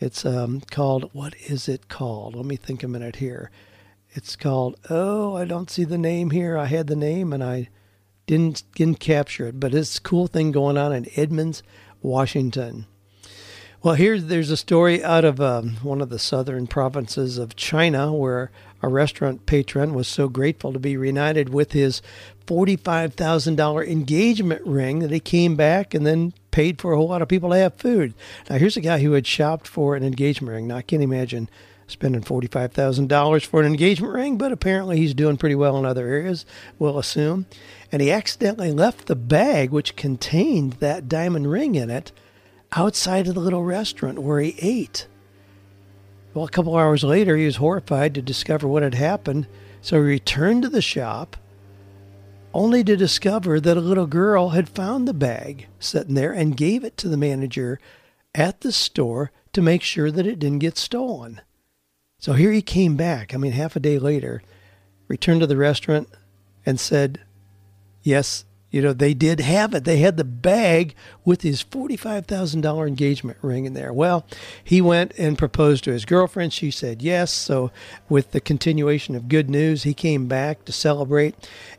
It's 0.00 0.24
um, 0.24 0.62
called, 0.70 1.10
what 1.12 1.34
is 1.46 1.68
it 1.68 1.88
called? 1.88 2.34
Let 2.34 2.46
me 2.46 2.56
think 2.56 2.82
a 2.82 2.88
minute 2.88 3.16
here. 3.16 3.50
It's 4.12 4.36
called 4.36 4.76
Oh, 4.88 5.36
I 5.36 5.44
don't 5.44 5.70
see 5.70 5.84
the 5.84 5.98
name 5.98 6.30
here. 6.30 6.58
I 6.58 6.66
had 6.66 6.88
the 6.88 6.96
name 6.96 7.32
and 7.32 7.42
I 7.44 7.68
didn't 8.26 8.64
didn't 8.74 9.00
capture 9.00 9.46
it, 9.46 9.60
but 9.60 9.74
it's 9.74 9.98
a 9.98 10.02
cool 10.02 10.26
thing 10.26 10.52
going 10.52 10.76
on 10.76 10.92
in 10.92 11.06
Edmonds, 11.16 11.62
Washington. 12.02 12.86
Well, 13.82 13.94
here 13.94 14.20
there's 14.20 14.50
a 14.50 14.58
story 14.58 15.02
out 15.02 15.24
of 15.24 15.40
um, 15.40 15.76
one 15.82 16.02
of 16.02 16.10
the 16.10 16.18
southern 16.18 16.66
provinces 16.66 17.38
of 17.38 17.56
China 17.56 18.12
where 18.12 18.50
a 18.82 18.88
restaurant 18.88 19.46
patron 19.46 19.94
was 19.94 20.06
so 20.06 20.28
grateful 20.28 20.74
to 20.74 20.78
be 20.78 20.98
reunited 20.98 21.48
with 21.48 21.72
his 21.72 22.02
$45,000 22.46 23.88
engagement 23.88 24.66
ring 24.66 24.98
that 24.98 25.10
he 25.10 25.20
came 25.20 25.56
back 25.56 25.94
and 25.94 26.04
then 26.04 26.34
paid 26.50 26.78
for 26.78 26.92
a 26.92 26.96
whole 26.96 27.08
lot 27.08 27.22
of 27.22 27.28
people 27.28 27.50
to 27.50 27.56
have 27.56 27.74
food. 27.74 28.12
Now, 28.50 28.58
here's 28.58 28.76
a 28.76 28.82
guy 28.82 28.98
who 28.98 29.12
had 29.12 29.26
shopped 29.26 29.66
for 29.66 29.96
an 29.96 30.04
engagement 30.04 30.54
ring. 30.54 30.66
Now, 30.66 30.76
I 30.76 30.82
can't 30.82 31.02
imagine 31.02 31.48
spending 31.90 32.22
$45,000 32.22 33.44
for 33.46 33.60
an 33.60 33.66
engagement 33.66 34.14
ring, 34.14 34.38
but 34.38 34.52
apparently 34.52 34.96
he's 34.96 35.14
doing 35.14 35.36
pretty 35.36 35.54
well 35.54 35.76
in 35.76 35.84
other 35.84 36.06
areas, 36.06 36.46
we'll 36.78 36.98
assume. 36.98 37.46
And 37.92 38.00
he 38.00 38.10
accidentally 38.10 38.72
left 38.72 39.06
the 39.06 39.16
bag, 39.16 39.70
which 39.70 39.96
contained 39.96 40.74
that 40.74 41.08
diamond 41.08 41.50
ring 41.50 41.74
in 41.74 41.90
it, 41.90 42.12
outside 42.72 43.26
of 43.26 43.34
the 43.34 43.40
little 43.40 43.64
restaurant 43.64 44.20
where 44.20 44.40
he 44.40 44.54
ate. 44.60 45.06
Well, 46.32 46.44
a 46.44 46.50
couple 46.50 46.76
hours 46.76 47.02
later, 47.02 47.36
he 47.36 47.46
was 47.46 47.56
horrified 47.56 48.14
to 48.14 48.22
discover 48.22 48.68
what 48.68 48.84
had 48.84 48.94
happened, 48.94 49.48
so 49.82 49.96
he 49.96 50.02
returned 50.02 50.62
to 50.62 50.68
the 50.68 50.82
shop, 50.82 51.36
only 52.54 52.84
to 52.84 52.96
discover 52.96 53.60
that 53.60 53.76
a 53.76 53.80
little 53.80 54.06
girl 54.06 54.50
had 54.50 54.68
found 54.68 55.06
the 55.06 55.14
bag 55.14 55.66
sitting 55.78 56.14
there 56.14 56.32
and 56.32 56.56
gave 56.56 56.84
it 56.84 56.96
to 56.96 57.08
the 57.08 57.16
manager 57.16 57.80
at 58.34 58.60
the 58.60 58.72
store 58.72 59.32
to 59.52 59.62
make 59.62 59.82
sure 59.82 60.10
that 60.10 60.26
it 60.26 60.38
didn't 60.38 60.60
get 60.60 60.78
stolen. 60.78 61.40
So 62.20 62.34
here 62.34 62.52
he 62.52 62.62
came 62.62 62.96
back, 62.96 63.34
I 63.34 63.38
mean, 63.38 63.52
half 63.52 63.76
a 63.76 63.80
day 63.80 63.98
later, 63.98 64.42
returned 65.08 65.40
to 65.40 65.46
the 65.46 65.56
restaurant 65.56 66.08
and 66.66 66.78
said, 66.78 67.20
Yes, 68.02 68.44
you 68.70 68.82
know, 68.82 68.92
they 68.92 69.14
did 69.14 69.40
have 69.40 69.74
it. 69.74 69.84
They 69.84 69.98
had 69.98 70.16
the 70.16 70.24
bag 70.24 70.94
with 71.24 71.42
his 71.42 71.64
$45,000 71.64 72.86
engagement 72.86 73.38
ring 73.42 73.64
in 73.64 73.74
there. 73.74 73.92
Well, 73.92 74.26
he 74.62 74.80
went 74.80 75.12
and 75.18 75.36
proposed 75.36 75.84
to 75.84 75.92
his 75.92 76.04
girlfriend. 76.04 76.52
She 76.52 76.70
said 76.70 77.02
yes. 77.02 77.32
So, 77.32 77.72
with 78.08 78.30
the 78.30 78.40
continuation 78.40 79.16
of 79.16 79.28
good 79.28 79.50
news, 79.50 79.82
he 79.82 79.94
came 79.94 80.28
back 80.28 80.64
to 80.66 80.72
celebrate 80.72 81.34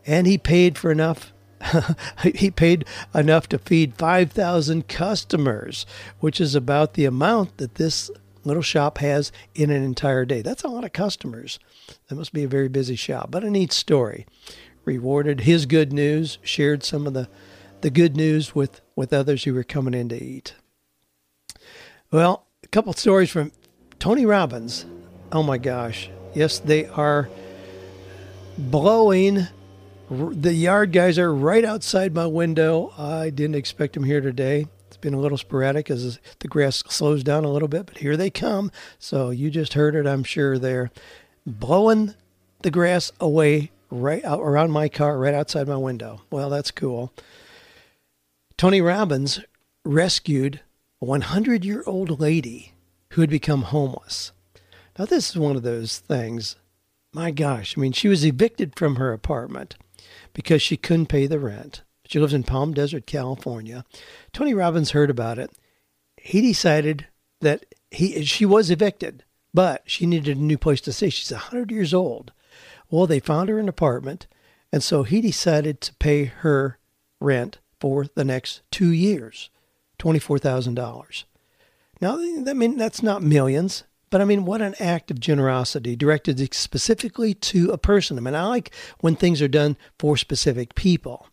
and 0.05 0.27
he 0.27 0.37
paid 0.37 0.77
for 0.77 0.91
enough. 0.91 1.31
he 2.23 2.49
paid 2.49 2.85
enough 3.13 3.47
to 3.49 3.59
feed 3.59 3.93
5,000 3.95 4.87
customers, 4.87 5.85
which 6.19 6.41
is 6.41 6.55
about 6.55 6.95
the 6.95 7.05
amount 7.05 7.57
that 7.57 7.75
this 7.75 8.09
little 8.43 8.63
shop 8.63 8.97
has 8.99 9.31
in 9.55 9.69
an 9.69 9.83
entire 9.83 10.25
day. 10.25 10.41
That's 10.41 10.63
a 10.63 10.67
lot 10.67 10.83
of 10.83 10.93
customers. 10.93 11.59
That 12.07 12.15
must 12.15 12.33
be 12.33 12.43
a 12.43 12.47
very 12.47 12.67
busy 12.67 12.95
shop, 12.95 13.31
but 13.31 13.43
a 13.43 13.49
neat 13.49 13.71
story 13.71 14.25
rewarded 14.85 15.41
his 15.41 15.65
good 15.65 15.93
news, 15.93 16.37
shared 16.41 16.83
some 16.83 17.05
of 17.07 17.13
the, 17.13 17.29
the 17.81 17.89
good 17.89 18.15
news 18.15 18.55
with, 18.55 18.81
with 18.95 19.13
others 19.13 19.43
who 19.43 19.53
were 19.53 19.63
coming 19.63 19.93
in 19.93 20.09
to 20.09 20.23
eat. 20.23 20.55
Well, 22.11 22.47
a 22.63 22.67
couple 22.67 22.93
stories 22.93 23.29
from 23.29 23.51
Tony 23.99 24.25
Robbins. 24.25 24.85
Oh 25.31 25.43
my 25.43 25.57
gosh. 25.57 26.09
Yes, 26.33 26.59
they 26.59 26.85
are 26.87 27.29
blowing. 28.57 29.47
The 30.09 30.53
yard 30.53 30.91
guys 30.91 31.17
are 31.17 31.33
right 31.33 31.63
outside 31.63 32.13
my 32.13 32.25
window. 32.25 32.93
I 32.97 33.29
didn't 33.29 33.55
expect 33.55 33.93
them 33.93 34.03
here 34.03 34.21
today. 34.21 34.67
Been 35.01 35.13
a 35.13 35.19
little 35.19 35.37
sporadic 35.37 35.89
as 35.89 36.19
the 36.39 36.47
grass 36.47 36.83
slows 36.87 37.23
down 37.23 37.43
a 37.43 37.51
little 37.51 37.67
bit, 37.67 37.87
but 37.87 37.97
here 37.97 38.15
they 38.15 38.29
come. 38.29 38.71
So 38.99 39.31
you 39.31 39.49
just 39.49 39.73
heard 39.73 39.95
it, 39.95 40.05
I'm 40.05 40.23
sure. 40.23 40.57
They're 40.57 40.91
blowing 41.45 42.13
the 42.61 42.71
grass 42.71 43.11
away 43.19 43.71
right 43.89 44.23
out 44.23 44.39
around 44.39 44.71
my 44.71 44.89
car, 44.89 45.17
right 45.17 45.33
outside 45.33 45.67
my 45.67 45.77
window. 45.77 46.21
Well, 46.29 46.49
that's 46.49 46.71
cool. 46.71 47.13
Tony 48.57 48.79
Robbins 48.79 49.39
rescued 49.83 50.61
a 51.01 51.05
100 51.05 51.65
year 51.65 51.83
old 51.85 52.19
lady 52.19 52.73
who 53.11 53.21
had 53.21 53.29
become 53.29 53.63
homeless. 53.63 54.31
Now, 54.97 55.05
this 55.05 55.31
is 55.31 55.37
one 55.37 55.55
of 55.55 55.63
those 55.63 55.99
things. 55.99 56.55
My 57.13 57.31
gosh, 57.31 57.77
I 57.77 57.81
mean, 57.81 57.91
she 57.91 58.07
was 58.07 58.25
evicted 58.25 58.77
from 58.77 58.95
her 58.95 59.11
apartment 59.11 59.75
because 60.33 60.61
she 60.61 60.77
couldn't 60.77 61.07
pay 61.07 61.27
the 61.27 61.39
rent. 61.39 61.81
She 62.11 62.19
lives 62.19 62.33
in 62.33 62.43
Palm 62.43 62.73
Desert, 62.73 63.07
California. 63.07 63.85
Tony 64.33 64.53
Robbins 64.53 64.91
heard 64.91 65.09
about 65.09 65.39
it. 65.39 65.49
He 66.17 66.41
decided 66.41 67.07
that 67.39 67.63
he 67.89 68.25
she 68.25 68.45
was 68.45 68.69
evicted, 68.69 69.23
but 69.53 69.83
she 69.85 70.05
needed 70.05 70.37
a 70.37 70.41
new 70.41 70.57
place 70.57 70.81
to 70.81 70.91
stay. 70.91 71.09
She's 71.09 71.31
100 71.31 71.71
years 71.71 71.93
old. 71.93 72.33
Well, 72.89 73.07
they 73.07 73.21
found 73.21 73.47
her 73.47 73.59
an 73.59 73.69
apartment, 73.69 74.27
and 74.73 74.83
so 74.83 75.03
he 75.03 75.21
decided 75.21 75.79
to 75.79 75.93
pay 75.95 76.25
her 76.25 76.79
rent 77.21 77.59
for 77.79 78.07
the 78.13 78.25
next 78.25 78.61
two 78.71 78.91
years, 78.91 79.49
twenty-four 79.97 80.37
thousand 80.37 80.73
dollars. 80.73 81.23
Now, 82.01 82.17
I 82.19 82.51
mean 82.51 82.75
that's 82.75 83.01
not 83.01 83.23
millions, 83.23 83.85
but 84.09 84.19
I 84.19 84.25
mean 84.25 84.43
what 84.43 84.61
an 84.61 84.75
act 84.81 85.11
of 85.11 85.21
generosity 85.21 85.95
directed 85.95 86.53
specifically 86.53 87.33
to 87.35 87.71
a 87.71 87.77
person. 87.77 88.17
I 88.17 88.19
mean 88.19 88.35
I 88.35 88.47
like 88.47 88.73
when 88.99 89.15
things 89.15 89.41
are 89.41 89.47
done 89.47 89.77
for 89.97 90.17
specific 90.17 90.75
people. 90.75 91.27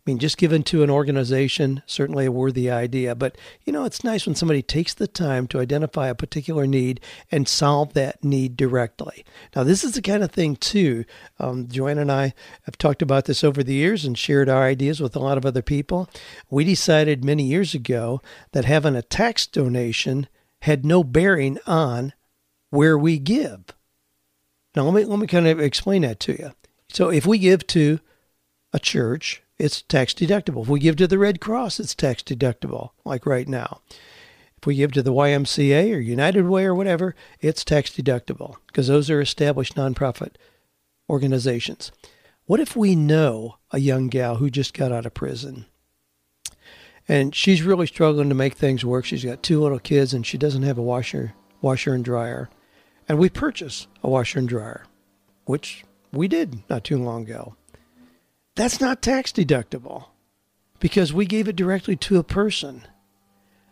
I 0.00 0.10
mean, 0.10 0.18
just 0.18 0.38
given 0.38 0.62
to 0.64 0.82
an 0.82 0.88
organization, 0.88 1.82
certainly 1.84 2.24
a 2.24 2.32
worthy 2.32 2.70
idea. 2.70 3.14
But, 3.14 3.36
you 3.66 3.72
know, 3.72 3.84
it's 3.84 4.02
nice 4.02 4.24
when 4.24 4.34
somebody 4.34 4.62
takes 4.62 4.94
the 4.94 5.06
time 5.06 5.46
to 5.48 5.60
identify 5.60 6.08
a 6.08 6.14
particular 6.14 6.66
need 6.66 7.00
and 7.30 7.46
solve 7.46 7.92
that 7.92 8.24
need 8.24 8.56
directly. 8.56 9.26
Now, 9.54 9.62
this 9.62 9.84
is 9.84 9.92
the 9.92 10.00
kind 10.00 10.22
of 10.22 10.30
thing, 10.30 10.56
too. 10.56 11.04
Um, 11.38 11.68
Joanne 11.68 11.98
and 11.98 12.10
I 12.10 12.32
have 12.62 12.78
talked 12.78 13.02
about 13.02 13.26
this 13.26 13.44
over 13.44 13.62
the 13.62 13.74
years 13.74 14.06
and 14.06 14.16
shared 14.16 14.48
our 14.48 14.62
ideas 14.62 15.00
with 15.00 15.14
a 15.14 15.20
lot 15.20 15.36
of 15.36 15.44
other 15.44 15.60
people. 15.60 16.08
We 16.48 16.64
decided 16.64 17.22
many 17.22 17.42
years 17.42 17.74
ago 17.74 18.22
that 18.52 18.64
having 18.64 18.96
a 18.96 19.02
tax 19.02 19.46
donation 19.46 20.28
had 20.62 20.86
no 20.86 21.04
bearing 21.04 21.58
on 21.66 22.14
where 22.70 22.96
we 22.96 23.18
give. 23.18 23.64
Now, 24.74 24.84
let 24.84 24.94
me, 24.94 25.04
let 25.04 25.18
me 25.18 25.26
kind 25.26 25.46
of 25.46 25.60
explain 25.60 26.02
that 26.02 26.20
to 26.20 26.32
you. 26.32 26.52
So, 26.88 27.10
if 27.10 27.26
we 27.26 27.36
give 27.36 27.66
to 27.68 28.00
a 28.72 28.78
church, 28.78 29.42
it's 29.60 29.82
tax 29.82 30.14
deductible. 30.14 30.62
If 30.62 30.68
we 30.68 30.80
give 30.80 30.96
to 30.96 31.06
the 31.06 31.18
Red 31.18 31.40
Cross, 31.40 31.80
it's 31.80 31.94
tax 31.94 32.22
deductible, 32.22 32.90
like 33.04 33.26
right 33.26 33.46
now. 33.46 33.82
If 34.56 34.66
we 34.66 34.74
give 34.74 34.92
to 34.92 35.02
the 35.02 35.12
YMCA 35.12 35.94
or 35.94 36.00
United 36.00 36.46
Way 36.46 36.64
or 36.64 36.74
whatever, 36.74 37.14
it's 37.40 37.64
tax 37.64 37.90
deductible 37.90 38.56
because 38.66 38.88
those 38.88 39.10
are 39.10 39.20
established 39.20 39.76
nonprofit 39.76 40.32
organizations. 41.08 41.92
What 42.46 42.60
if 42.60 42.74
we 42.74 42.96
know 42.96 43.56
a 43.70 43.78
young 43.78 44.08
gal 44.08 44.36
who 44.36 44.50
just 44.50 44.74
got 44.74 44.92
out 44.92 45.06
of 45.06 45.14
prison 45.14 45.66
and 47.08 47.34
she's 47.34 47.62
really 47.62 47.86
struggling 47.86 48.28
to 48.28 48.34
make 48.34 48.54
things 48.54 48.84
work? 48.84 49.04
She's 49.04 49.24
got 49.24 49.42
two 49.42 49.60
little 49.60 49.78
kids 49.78 50.12
and 50.12 50.26
she 50.26 50.36
doesn't 50.36 50.62
have 50.62 50.78
a 50.78 50.82
washer, 50.82 51.34
washer 51.60 51.94
and 51.94 52.04
dryer. 52.04 52.50
And 53.08 53.18
we 53.18 53.28
purchase 53.28 53.86
a 54.02 54.08
washer 54.08 54.38
and 54.38 54.48
dryer, 54.48 54.84
which 55.44 55.84
we 56.12 56.28
did 56.28 56.62
not 56.68 56.84
too 56.84 57.02
long 57.02 57.22
ago. 57.22 57.56
That's 58.56 58.80
not 58.80 59.02
tax 59.02 59.32
deductible 59.32 60.06
because 60.80 61.12
we 61.12 61.26
gave 61.26 61.48
it 61.48 61.56
directly 61.56 61.96
to 61.96 62.18
a 62.18 62.24
person. 62.24 62.86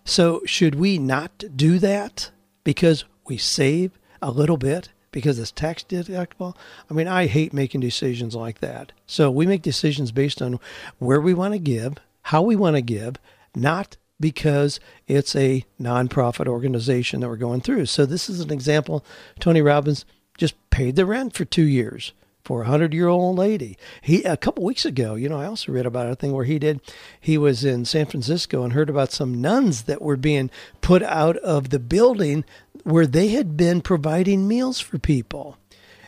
So, 0.04 0.40
should 0.46 0.76
we 0.76 0.98
not 0.98 1.44
do 1.54 1.78
that 1.80 2.30
because 2.64 3.04
we 3.26 3.36
save 3.36 3.98
a 4.22 4.30
little 4.30 4.56
bit 4.56 4.90
because 5.10 5.38
it's 5.38 5.50
tax 5.50 5.84
deductible? 5.84 6.56
I 6.90 6.94
mean, 6.94 7.08
I 7.08 7.26
hate 7.26 7.52
making 7.52 7.80
decisions 7.80 8.34
like 8.34 8.60
that. 8.60 8.92
So, 9.06 9.30
we 9.30 9.46
make 9.46 9.62
decisions 9.62 10.12
based 10.12 10.40
on 10.40 10.60
where 10.98 11.20
we 11.20 11.34
want 11.34 11.54
to 11.54 11.58
give, 11.58 11.96
how 12.22 12.40
we 12.40 12.56
want 12.56 12.76
to 12.76 12.82
give, 12.82 13.16
not 13.54 13.96
because 14.20 14.80
it's 15.06 15.36
a 15.36 15.64
nonprofit 15.80 16.46
organization 16.46 17.20
that 17.20 17.28
we're 17.28 17.36
going 17.36 17.60
through. 17.60 17.86
So, 17.86 18.06
this 18.06 18.30
is 18.30 18.40
an 18.40 18.52
example. 18.52 19.04
Tony 19.40 19.60
Robbins 19.60 20.06
just 20.38 20.54
paid 20.70 20.96
the 20.96 21.04
rent 21.04 21.34
for 21.34 21.44
two 21.44 21.66
years 21.66 22.12
for 22.48 22.62
a 22.62 22.66
hundred 22.66 22.94
year 22.94 23.08
old 23.08 23.36
lady. 23.36 23.76
He 24.00 24.22
a 24.22 24.34
couple 24.34 24.64
weeks 24.64 24.86
ago, 24.86 25.16
you 25.16 25.28
know, 25.28 25.38
I 25.38 25.44
also 25.44 25.70
read 25.70 25.84
about 25.84 26.08
a 26.08 26.16
thing 26.16 26.32
where 26.32 26.46
he 26.46 26.58
did. 26.58 26.80
He 27.20 27.36
was 27.36 27.62
in 27.62 27.84
San 27.84 28.06
Francisco 28.06 28.62
and 28.62 28.72
heard 28.72 28.88
about 28.88 29.12
some 29.12 29.38
nuns 29.42 29.82
that 29.82 30.00
were 30.00 30.16
being 30.16 30.50
put 30.80 31.02
out 31.02 31.36
of 31.36 31.68
the 31.68 31.78
building 31.78 32.46
where 32.84 33.06
they 33.06 33.28
had 33.28 33.54
been 33.54 33.82
providing 33.82 34.48
meals 34.48 34.80
for 34.80 34.98
people, 34.98 35.58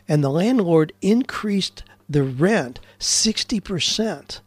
and 0.07 0.23
the 0.23 0.31
landlord 0.31 0.93
increased 0.99 1.83
the 2.09 2.23
rent 2.23 2.79
sixty 2.97 3.59
percent 3.59 4.41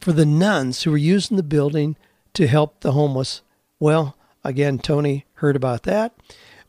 for 0.00 0.10
the 0.10 0.26
nuns 0.26 0.82
who 0.82 0.90
were 0.90 0.96
using 0.96 1.36
the 1.36 1.44
building 1.44 1.94
to 2.34 2.48
help 2.48 2.80
the 2.80 2.92
homeless. 2.92 3.42
Well, 3.78 4.16
again, 4.42 4.80
Tony 4.80 5.24
heard 5.34 5.54
about 5.54 5.84
that, 5.84 6.16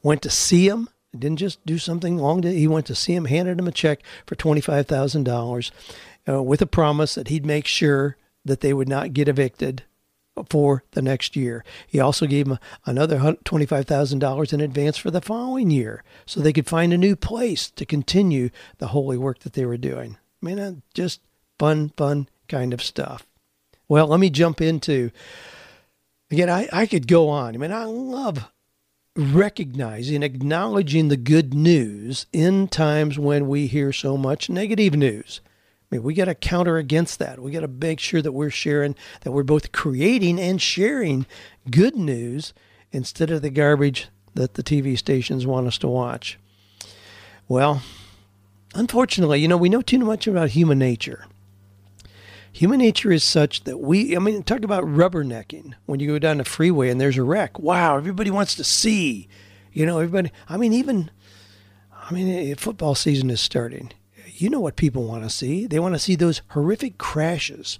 went 0.03 0.21
to 0.21 0.29
see 0.29 0.67
him 0.67 0.89
didn't 1.17 1.39
just 1.39 1.65
do 1.65 1.77
something 1.77 2.17
long. 2.17 2.41
To, 2.41 2.51
he 2.51 2.67
went 2.67 2.85
to 2.87 2.95
see 2.95 3.15
him, 3.15 3.25
handed 3.25 3.59
him 3.59 3.67
a 3.67 3.71
check 3.71 4.01
for 4.25 4.35
$25,000 4.35 5.71
uh, 6.27 6.43
with 6.43 6.61
a 6.61 6.67
promise 6.67 7.15
that 7.15 7.29
he'd 7.29 7.45
make 7.45 7.65
sure 7.65 8.17
that 8.45 8.61
they 8.61 8.73
would 8.73 8.89
not 8.89 9.13
get 9.13 9.27
evicted 9.27 9.83
for 10.49 10.83
the 10.91 11.01
next 11.01 11.35
year. 11.35 11.65
He 11.87 11.99
also 11.99 12.25
gave 12.25 12.47
him 12.47 12.59
another 12.85 13.17
$25,000 13.17 14.53
in 14.53 14.61
advance 14.61 14.97
for 14.97 15.11
the 15.11 15.21
following 15.21 15.69
year 15.69 16.03
so 16.25 16.39
they 16.39 16.53
could 16.53 16.67
find 16.67 16.93
a 16.93 16.97
new 16.97 17.15
place 17.15 17.69
to 17.71 17.85
continue 17.85 18.49
the 18.77 18.87
holy 18.87 19.17
work 19.17 19.39
that 19.39 19.53
they 19.53 19.65
were 19.65 19.77
doing. 19.77 20.17
I 20.41 20.45
mean, 20.45 20.81
just 20.93 21.21
fun, 21.57 21.89
fun 21.97 22.29
kind 22.47 22.73
of 22.73 22.81
stuff. 22.81 23.25
Well, 23.87 24.07
let 24.07 24.19
me 24.19 24.29
jump 24.29 24.61
into 24.61 25.11
again. 26.31 26.49
I, 26.49 26.69
I 26.71 26.85
could 26.85 27.07
go 27.07 27.29
on. 27.29 27.55
I 27.55 27.57
mean, 27.57 27.71
I 27.71 27.85
love 27.85 28.49
recognizing, 29.15 30.23
acknowledging 30.23 31.07
the 31.07 31.17
good 31.17 31.53
news 31.53 32.25
in 32.31 32.67
times 32.67 33.19
when 33.19 33.47
we 33.47 33.67
hear 33.67 33.91
so 33.91 34.17
much 34.17 34.49
negative 34.49 34.93
news. 34.95 35.41
I 35.91 35.95
mean, 35.95 36.03
we 36.03 36.13
got 36.13 36.25
to 36.25 36.35
counter 36.35 36.77
against 36.77 37.19
that. 37.19 37.39
We 37.39 37.51
got 37.51 37.61
to 37.61 37.67
make 37.67 37.99
sure 37.99 38.21
that 38.21 38.31
we're 38.31 38.51
sharing, 38.51 38.95
that 39.21 39.31
we're 39.31 39.43
both 39.43 39.71
creating 39.71 40.39
and 40.39 40.61
sharing 40.61 41.25
good 41.69 41.95
news 41.95 42.53
instead 42.91 43.31
of 43.31 43.41
the 43.41 43.49
garbage 43.49 44.07
that 44.35 44.53
the 44.53 44.63
TV 44.63 44.97
stations 44.97 45.47
want 45.47 45.67
us 45.67 45.77
to 45.79 45.87
watch. 45.87 46.37
Well, 47.47 47.81
unfortunately, 48.75 49.39
you 49.39 49.47
know, 49.47 49.57
we 49.57 49.69
know 49.69 49.81
too 49.81 49.99
much 49.99 50.27
about 50.27 50.51
human 50.51 50.77
nature. 50.77 51.25
Human 52.51 52.79
nature 52.79 53.11
is 53.11 53.23
such 53.23 53.63
that 53.63 53.79
we, 53.79 54.15
I 54.15 54.19
mean, 54.19 54.43
talk 54.43 54.63
about 54.63 54.83
rubbernecking. 54.83 55.73
When 55.85 55.99
you 55.99 56.07
go 56.07 56.19
down 56.19 56.37
the 56.37 56.45
freeway 56.45 56.89
and 56.89 56.99
there's 56.99 57.17
a 57.17 57.23
wreck, 57.23 57.59
wow, 57.59 57.97
everybody 57.97 58.31
wants 58.31 58.55
to 58.55 58.63
see. 58.63 59.27
You 59.71 59.85
know, 59.85 59.99
everybody, 59.99 60.31
I 60.47 60.57
mean, 60.57 60.73
even, 60.73 61.11
I 61.93 62.13
mean, 62.13 62.27
eh, 62.27 62.55
football 62.57 62.95
season 62.95 63.29
is 63.29 63.39
starting. 63.39 63.91
You 64.25 64.49
know 64.49 64.59
what 64.59 64.77
people 64.77 65.03
want 65.03 65.23
to 65.23 65.29
see. 65.29 65.67
They 65.67 65.79
want 65.79 65.95
to 65.95 65.99
see 65.99 66.15
those 66.15 66.41
horrific 66.49 66.97
crashes 66.97 67.77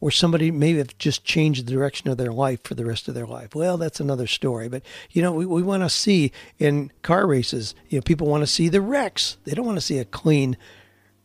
or 0.00 0.10
somebody 0.10 0.50
may 0.50 0.74
have 0.74 0.96
just 0.98 1.24
changed 1.24 1.66
the 1.66 1.72
direction 1.72 2.10
of 2.10 2.18
their 2.18 2.32
life 2.32 2.62
for 2.62 2.74
the 2.74 2.84
rest 2.84 3.08
of 3.08 3.14
their 3.14 3.26
life. 3.26 3.54
Well, 3.54 3.76
that's 3.76 4.00
another 4.00 4.26
story. 4.26 4.68
But, 4.68 4.82
you 5.10 5.22
know, 5.22 5.32
we, 5.32 5.46
we 5.46 5.62
want 5.62 5.82
to 5.82 5.88
see 5.88 6.32
in 6.58 6.92
car 7.02 7.26
races, 7.26 7.74
you 7.88 7.98
know, 7.98 8.02
people 8.02 8.26
want 8.26 8.42
to 8.42 8.46
see 8.46 8.68
the 8.68 8.80
wrecks. 8.80 9.38
They 9.44 9.52
don't 9.52 9.66
want 9.66 9.78
to 9.78 9.84
see 9.84 9.98
a 9.98 10.04
clean 10.04 10.56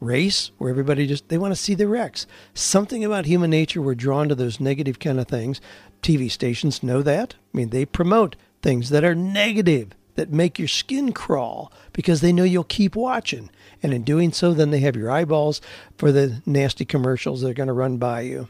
race 0.01 0.51
where 0.57 0.69
everybody 0.69 1.07
just, 1.07 1.29
they 1.29 1.37
want 1.37 1.53
to 1.53 1.61
see 1.61 1.75
the 1.75 1.87
wrecks. 1.87 2.27
Something 2.53 3.05
about 3.05 3.25
human 3.25 3.51
nature, 3.51 3.81
we're 3.81 3.95
drawn 3.95 4.27
to 4.27 4.35
those 4.35 4.59
negative 4.59 4.99
kind 4.99 5.19
of 5.19 5.27
things. 5.27 5.61
TV 6.01 6.29
stations 6.29 6.83
know 6.83 7.01
that. 7.03 7.35
I 7.53 7.57
mean, 7.57 7.69
they 7.69 7.85
promote 7.85 8.35
things 8.61 8.89
that 8.89 9.05
are 9.05 9.15
negative, 9.15 9.91
that 10.15 10.31
make 10.31 10.59
your 10.59 10.67
skin 10.67 11.13
crawl 11.13 11.71
because 11.93 12.19
they 12.19 12.33
know 12.33 12.43
you'll 12.43 12.63
keep 12.65 12.95
watching. 12.95 13.49
And 13.81 13.93
in 13.93 14.03
doing 14.03 14.33
so, 14.33 14.53
then 14.53 14.71
they 14.71 14.79
have 14.79 14.95
your 14.95 15.09
eyeballs 15.09 15.61
for 15.97 16.11
the 16.11 16.41
nasty 16.45 16.83
commercials 16.83 17.41
that 17.41 17.49
are 17.51 17.53
going 17.53 17.67
to 17.67 17.73
run 17.73 17.97
by 17.97 18.21
you. 18.21 18.49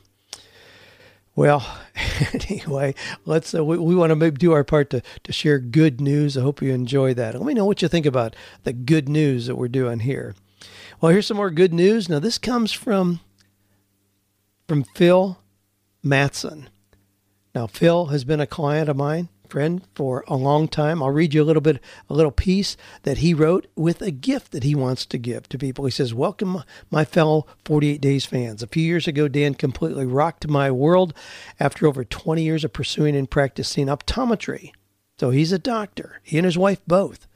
Well, 1.36 1.66
anyway, 2.34 2.94
let's. 3.26 3.56
Uh, 3.56 3.64
we, 3.64 3.78
we 3.78 3.96
want 3.96 4.18
to 4.20 4.32
do 4.32 4.52
our 4.52 4.66
part 4.66 4.90
to 4.90 5.02
to 5.24 5.32
share 5.32 5.60
good 5.60 6.02
news. 6.02 6.38
I 6.38 6.42
hope 6.42 6.62
you 6.62 6.74
enjoy 6.74 7.14
that. 7.14 7.36
Let 7.36 7.46
me 7.46 7.54
know 7.54 7.66
what 7.66 7.82
you 7.82 7.88
think 7.88 8.06
about 8.06 8.36
the 8.64 8.74
good 8.74 9.08
news 9.08 9.46
that 9.46 9.56
we're 9.56 9.70
doing 9.70 10.00
here. 10.00 10.36
Well, 11.02 11.12
here's 11.12 11.26
some 11.26 11.38
more 11.38 11.50
good 11.50 11.74
news. 11.74 12.08
Now, 12.08 12.20
this 12.20 12.38
comes 12.38 12.72
from 12.72 13.22
from 14.68 14.84
Phil 14.84 15.40
Matson. 16.04 16.70
Now, 17.56 17.66
Phil 17.66 18.06
has 18.08 18.24
been 18.24 18.40
a 18.40 18.46
client 18.46 18.88
of 18.88 18.96
mine 18.96 19.30
friend 19.50 19.82
for 19.96 20.24
a 20.28 20.36
long 20.36 20.68
time. 20.68 21.02
I'll 21.02 21.10
read 21.10 21.34
you 21.34 21.42
a 21.42 21.44
little 21.44 21.62
bit, 21.62 21.82
a 22.08 22.14
little 22.14 22.32
piece 22.32 22.78
that 23.02 23.18
he 23.18 23.34
wrote 23.34 23.66
with 23.76 24.02
a 24.04 24.12
gift 24.12 24.52
that 24.52 24.64
he 24.64 24.76
wants 24.76 25.08
to 25.08 25.18
give 25.18 25.50
to 25.50 25.58
people. 25.58 25.86
He 25.86 25.92
says, 25.92 26.14
Welcome, 26.14 26.64
my 26.92 27.04
fellow 27.04 27.48
48 27.66 28.00
Days 28.00 28.26
fans. 28.26 28.62
A 28.62 28.68
few 28.68 28.84
years 28.84 29.08
ago, 29.08 29.28
Dan 29.28 29.56
completely 29.56 30.06
rocked 30.06 30.48
my 30.48 30.70
world 30.70 31.16
after 31.60 31.88
over 31.88 32.06
20 32.06 32.44
years 32.44 32.64
of 32.64 32.74
pursuing 32.74 33.16
and 33.16 33.30
practicing 33.30 33.88
optometry. 33.88 34.72
So 35.20 35.32
he's 35.32 35.52
a 35.52 35.60
doctor. 35.60 36.22
He 36.22 36.38
and 36.38 36.46
his 36.46 36.60
wife 36.60 36.82
both. 36.86 37.28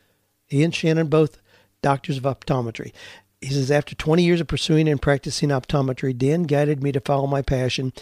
He 0.46 0.64
and 0.64 0.74
Shannon 0.74 1.08
both 1.08 1.42
doctors 1.82 2.18
of 2.18 2.24
optometry. 2.24 2.94
He 3.42 3.54
says, 3.54 3.70
after 3.70 3.94
20 3.94 4.24
years 4.24 4.42
of 4.42 4.48
pursuing 4.48 4.88
and 4.88 5.01
practicing 5.01 5.50
optometry, 5.50 6.18
Dan 6.18 6.44
guided 6.44 6.82
me 6.82 6.92
to 6.92 7.00
follow 7.00 7.27
my 7.27 7.42
passion 7.42 7.94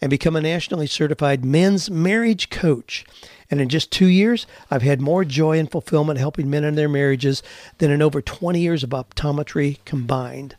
and 0.00 0.10
become 0.10 0.36
a 0.36 0.40
nationally 0.40 0.86
certified 0.86 1.44
men's 1.44 1.90
marriage 1.90 2.50
coach. 2.50 3.04
And 3.50 3.60
in 3.60 3.68
just 3.68 3.90
two 3.90 4.06
years, 4.06 4.46
I've 4.70 4.82
had 4.82 5.00
more 5.00 5.24
joy 5.24 5.58
and 5.58 5.70
fulfillment 5.70 6.18
helping 6.18 6.48
men 6.48 6.62
in 6.62 6.74
their 6.74 6.88
marriages 6.88 7.42
than 7.78 7.90
in 7.90 8.00
over 8.00 8.22
20 8.22 8.60
years 8.60 8.84
of 8.84 8.90
optometry 8.90 9.78
combined. 9.84 10.56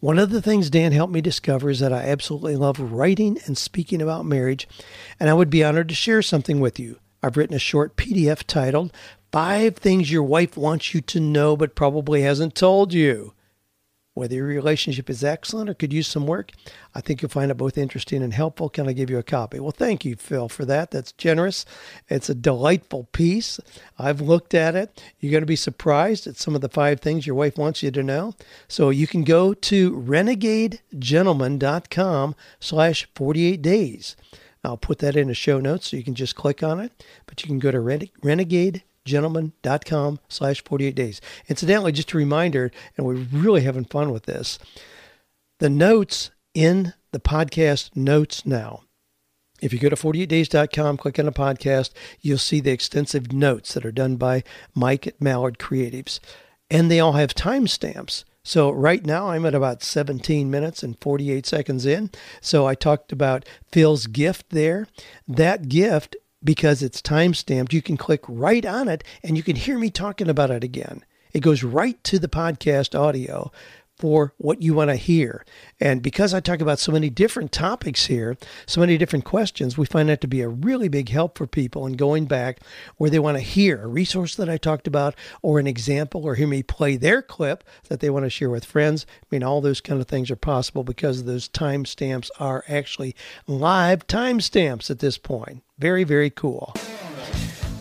One 0.00 0.18
of 0.18 0.30
the 0.30 0.42
things 0.42 0.70
Dan 0.70 0.92
helped 0.92 1.12
me 1.12 1.20
discover 1.20 1.70
is 1.70 1.80
that 1.80 1.92
I 1.92 2.02
absolutely 2.04 2.56
love 2.56 2.80
writing 2.80 3.38
and 3.46 3.56
speaking 3.56 4.00
about 4.00 4.24
marriage, 4.24 4.66
and 5.18 5.30
I 5.30 5.34
would 5.34 5.50
be 5.50 5.62
honored 5.62 5.88
to 5.90 5.94
share 5.94 6.22
something 6.22 6.58
with 6.58 6.78
you. 6.78 6.98
I've 7.22 7.36
written 7.36 7.56
a 7.56 7.60
short 7.60 7.96
PDF 7.96 8.44
titled 8.46 8.92
Five 9.30 9.76
Things 9.76 10.10
Your 10.10 10.22
Wife 10.22 10.56
Wants 10.56 10.94
You 10.94 11.00
to 11.02 11.20
Know 11.20 11.56
But 11.56 11.74
Probably 11.74 12.22
Hasn't 12.22 12.54
Told 12.54 12.92
You 12.94 13.34
whether 14.14 14.34
your 14.34 14.46
relationship 14.46 15.08
is 15.08 15.22
excellent 15.22 15.70
or 15.70 15.74
could 15.74 15.92
use 15.92 16.08
some 16.08 16.26
work. 16.26 16.50
I 16.94 17.00
think 17.00 17.22
you'll 17.22 17.30
find 17.30 17.50
it 17.50 17.56
both 17.56 17.78
interesting 17.78 18.22
and 18.22 18.34
helpful. 18.34 18.68
Can 18.68 18.88
I 18.88 18.92
give 18.92 19.08
you 19.08 19.18
a 19.18 19.22
copy? 19.22 19.60
Well, 19.60 19.70
thank 19.70 20.04
you, 20.04 20.16
Phil, 20.16 20.48
for 20.48 20.64
that. 20.64 20.90
That's 20.90 21.12
generous. 21.12 21.64
It's 22.08 22.28
a 22.28 22.34
delightful 22.34 23.04
piece. 23.12 23.60
I've 23.98 24.20
looked 24.20 24.52
at 24.52 24.74
it. 24.74 25.02
You're 25.20 25.30
going 25.30 25.42
to 25.42 25.46
be 25.46 25.56
surprised 25.56 26.26
at 26.26 26.36
some 26.36 26.54
of 26.54 26.60
the 26.60 26.68
five 26.68 27.00
things 27.00 27.26
your 27.26 27.36
wife 27.36 27.56
wants 27.56 27.82
you 27.82 27.90
to 27.92 28.02
know. 28.02 28.34
So 28.66 28.90
you 28.90 29.06
can 29.06 29.22
go 29.22 29.54
to 29.54 29.92
renegadegentleman.com 29.92 32.34
slash 32.58 33.08
48 33.14 33.62
days. 33.62 34.16
I'll 34.62 34.76
put 34.76 34.98
that 34.98 35.16
in 35.16 35.28
the 35.28 35.34
show 35.34 35.58
notes 35.58 35.88
so 35.88 35.96
you 35.96 36.04
can 36.04 36.14
just 36.14 36.36
click 36.36 36.62
on 36.62 36.80
it. 36.80 36.92
But 37.26 37.42
you 37.42 37.48
can 37.48 37.58
go 37.58 37.70
to 37.70 38.08
renegade 38.22 38.82
gentleman.com 39.04 40.20
slash 40.28 40.62
48 40.64 40.94
days. 40.94 41.20
Incidentally, 41.48 41.92
just 41.92 42.12
a 42.12 42.16
reminder, 42.16 42.70
and 42.96 43.06
we're 43.06 43.26
really 43.32 43.62
having 43.62 43.84
fun 43.84 44.12
with 44.12 44.24
this, 44.24 44.58
the 45.58 45.70
notes 45.70 46.30
in 46.54 46.94
the 47.12 47.20
podcast 47.20 47.96
notes 47.96 48.46
now. 48.46 48.82
If 49.60 49.72
you 49.72 49.78
go 49.78 49.90
to 49.90 49.96
48days.com, 49.96 50.96
click 50.96 51.18
on 51.18 51.26
the 51.26 51.32
podcast, 51.32 51.90
you'll 52.20 52.38
see 52.38 52.60
the 52.60 52.70
extensive 52.70 53.32
notes 53.32 53.74
that 53.74 53.84
are 53.84 53.92
done 53.92 54.16
by 54.16 54.42
Mike 54.74 55.06
at 55.06 55.20
Mallard 55.20 55.58
Creatives. 55.58 56.18
And 56.70 56.90
they 56.90 57.00
all 57.00 57.12
have 57.12 57.34
timestamps. 57.34 58.24
So 58.42 58.70
right 58.70 59.04
now 59.04 59.28
I'm 59.28 59.44
at 59.44 59.54
about 59.54 59.82
17 59.82 60.50
minutes 60.50 60.82
and 60.82 60.98
48 61.00 61.44
seconds 61.44 61.84
in. 61.84 62.10
So 62.40 62.66
I 62.66 62.74
talked 62.74 63.12
about 63.12 63.44
Phil's 63.70 64.06
gift 64.06 64.50
there. 64.50 64.86
That 65.28 65.68
gift 65.68 66.16
because 66.42 66.82
it's 66.82 67.02
time 67.02 67.34
stamped, 67.34 67.72
you 67.72 67.82
can 67.82 67.96
click 67.96 68.22
right 68.28 68.64
on 68.64 68.88
it 68.88 69.04
and 69.22 69.36
you 69.36 69.42
can 69.42 69.56
hear 69.56 69.78
me 69.78 69.90
talking 69.90 70.28
about 70.28 70.50
it 70.50 70.64
again. 70.64 71.04
It 71.32 71.40
goes 71.40 71.62
right 71.62 72.02
to 72.04 72.18
the 72.18 72.28
podcast 72.28 72.98
audio 72.98 73.52
for 74.00 74.32
what 74.38 74.62
you 74.62 74.72
want 74.72 74.88
to 74.88 74.96
hear. 74.96 75.44
And 75.78 76.00
because 76.00 76.32
I 76.32 76.40
talk 76.40 76.62
about 76.62 76.78
so 76.78 76.90
many 76.90 77.10
different 77.10 77.52
topics 77.52 78.06
here, 78.06 78.38
so 78.64 78.80
many 78.80 78.96
different 78.96 79.26
questions, 79.26 79.76
we 79.76 79.84
find 79.84 80.08
that 80.08 80.22
to 80.22 80.26
be 80.26 80.40
a 80.40 80.48
really 80.48 80.88
big 80.88 81.10
help 81.10 81.36
for 81.36 81.46
people 81.46 81.86
in 81.86 81.92
going 81.92 82.24
back 82.24 82.60
where 82.96 83.10
they 83.10 83.18
want 83.18 83.36
to 83.36 83.42
hear 83.42 83.82
a 83.82 83.86
resource 83.86 84.34
that 84.36 84.48
I 84.48 84.56
talked 84.56 84.86
about 84.86 85.14
or 85.42 85.58
an 85.58 85.66
example 85.66 86.24
or 86.24 86.34
hear 86.34 86.46
me 86.46 86.62
play 86.62 86.96
their 86.96 87.20
clip 87.20 87.62
that 87.88 88.00
they 88.00 88.08
want 88.08 88.24
to 88.24 88.30
share 88.30 88.48
with 88.48 88.64
friends. 88.64 89.04
I 89.22 89.26
mean, 89.30 89.42
all 89.42 89.60
those 89.60 89.82
kind 89.82 90.00
of 90.00 90.08
things 90.08 90.30
are 90.30 90.36
possible 90.36 90.82
because 90.82 91.24
those 91.24 91.46
timestamps 91.46 92.30
are 92.38 92.64
actually 92.68 93.14
live 93.46 94.06
timestamps 94.06 94.90
at 94.90 95.00
this 95.00 95.18
point. 95.18 95.62
Very, 95.78 96.04
very 96.04 96.30
cool. 96.30 96.74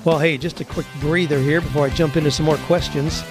Well, 0.03 0.19
hey, 0.19 0.37
just 0.37 0.59
a 0.59 0.65
quick 0.65 0.87
breather 0.99 1.39
here 1.39 1.61
before 1.61 1.85
I 1.85 1.89
jump 1.89 2.17
into 2.17 2.31
some 2.31 2.45
more 2.45 2.57
questions 2.57 3.23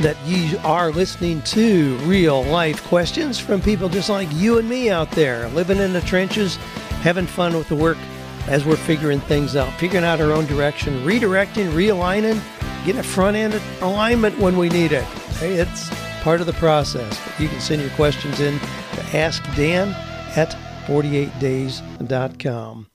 that 0.00 0.16
you 0.26 0.58
are 0.64 0.90
listening 0.90 1.42
to 1.42 1.96
real 1.98 2.42
life 2.44 2.82
questions 2.84 3.38
from 3.38 3.60
people 3.60 3.88
just 3.88 4.08
like 4.08 4.28
you 4.32 4.58
and 4.58 4.68
me 4.68 4.90
out 4.90 5.10
there, 5.12 5.48
living 5.50 5.78
in 5.78 5.92
the 5.92 6.00
trenches, 6.02 6.56
having 7.02 7.26
fun 7.26 7.56
with 7.56 7.68
the 7.68 7.74
work 7.74 7.98
as 8.46 8.64
we're 8.64 8.76
figuring 8.76 9.20
things 9.20 9.56
out, 9.56 9.72
figuring 9.74 10.04
out 10.04 10.20
our 10.20 10.32
own 10.32 10.46
direction, 10.46 11.04
redirecting, 11.04 11.70
realigning, 11.72 12.40
getting 12.84 13.00
a 13.00 13.04
front 13.04 13.36
end 13.36 13.60
alignment 13.82 14.38
when 14.38 14.56
we 14.56 14.68
need 14.70 14.92
it. 14.92 15.04
Hey, 15.38 15.54
it's 15.54 15.90
part 16.22 16.40
of 16.40 16.46
the 16.46 16.52
process. 16.54 17.20
You 17.38 17.48
can 17.48 17.60
send 17.60 17.82
your 17.82 17.90
questions 17.90 18.40
in 18.40 18.58
to 18.58 19.02
askdan 19.12 19.92
at 20.36 20.50
48days.com. 20.86 22.86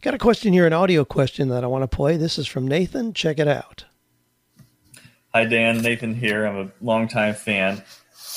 Got 0.00 0.14
a 0.14 0.18
question 0.18 0.52
here, 0.52 0.66
an 0.66 0.72
audio 0.72 1.04
question 1.04 1.48
that 1.48 1.64
I 1.64 1.66
want 1.66 1.82
to 1.82 1.96
play. 1.96 2.16
This 2.16 2.38
is 2.38 2.46
from 2.46 2.68
Nathan. 2.68 3.12
Check 3.12 3.38
it 3.38 3.48
out. 3.48 3.84
Hi, 5.34 5.44
Dan. 5.44 5.82
Nathan 5.82 6.14
here. 6.14 6.46
I'm 6.46 6.56
a 6.56 6.70
longtime 6.80 7.34
fan. 7.34 7.82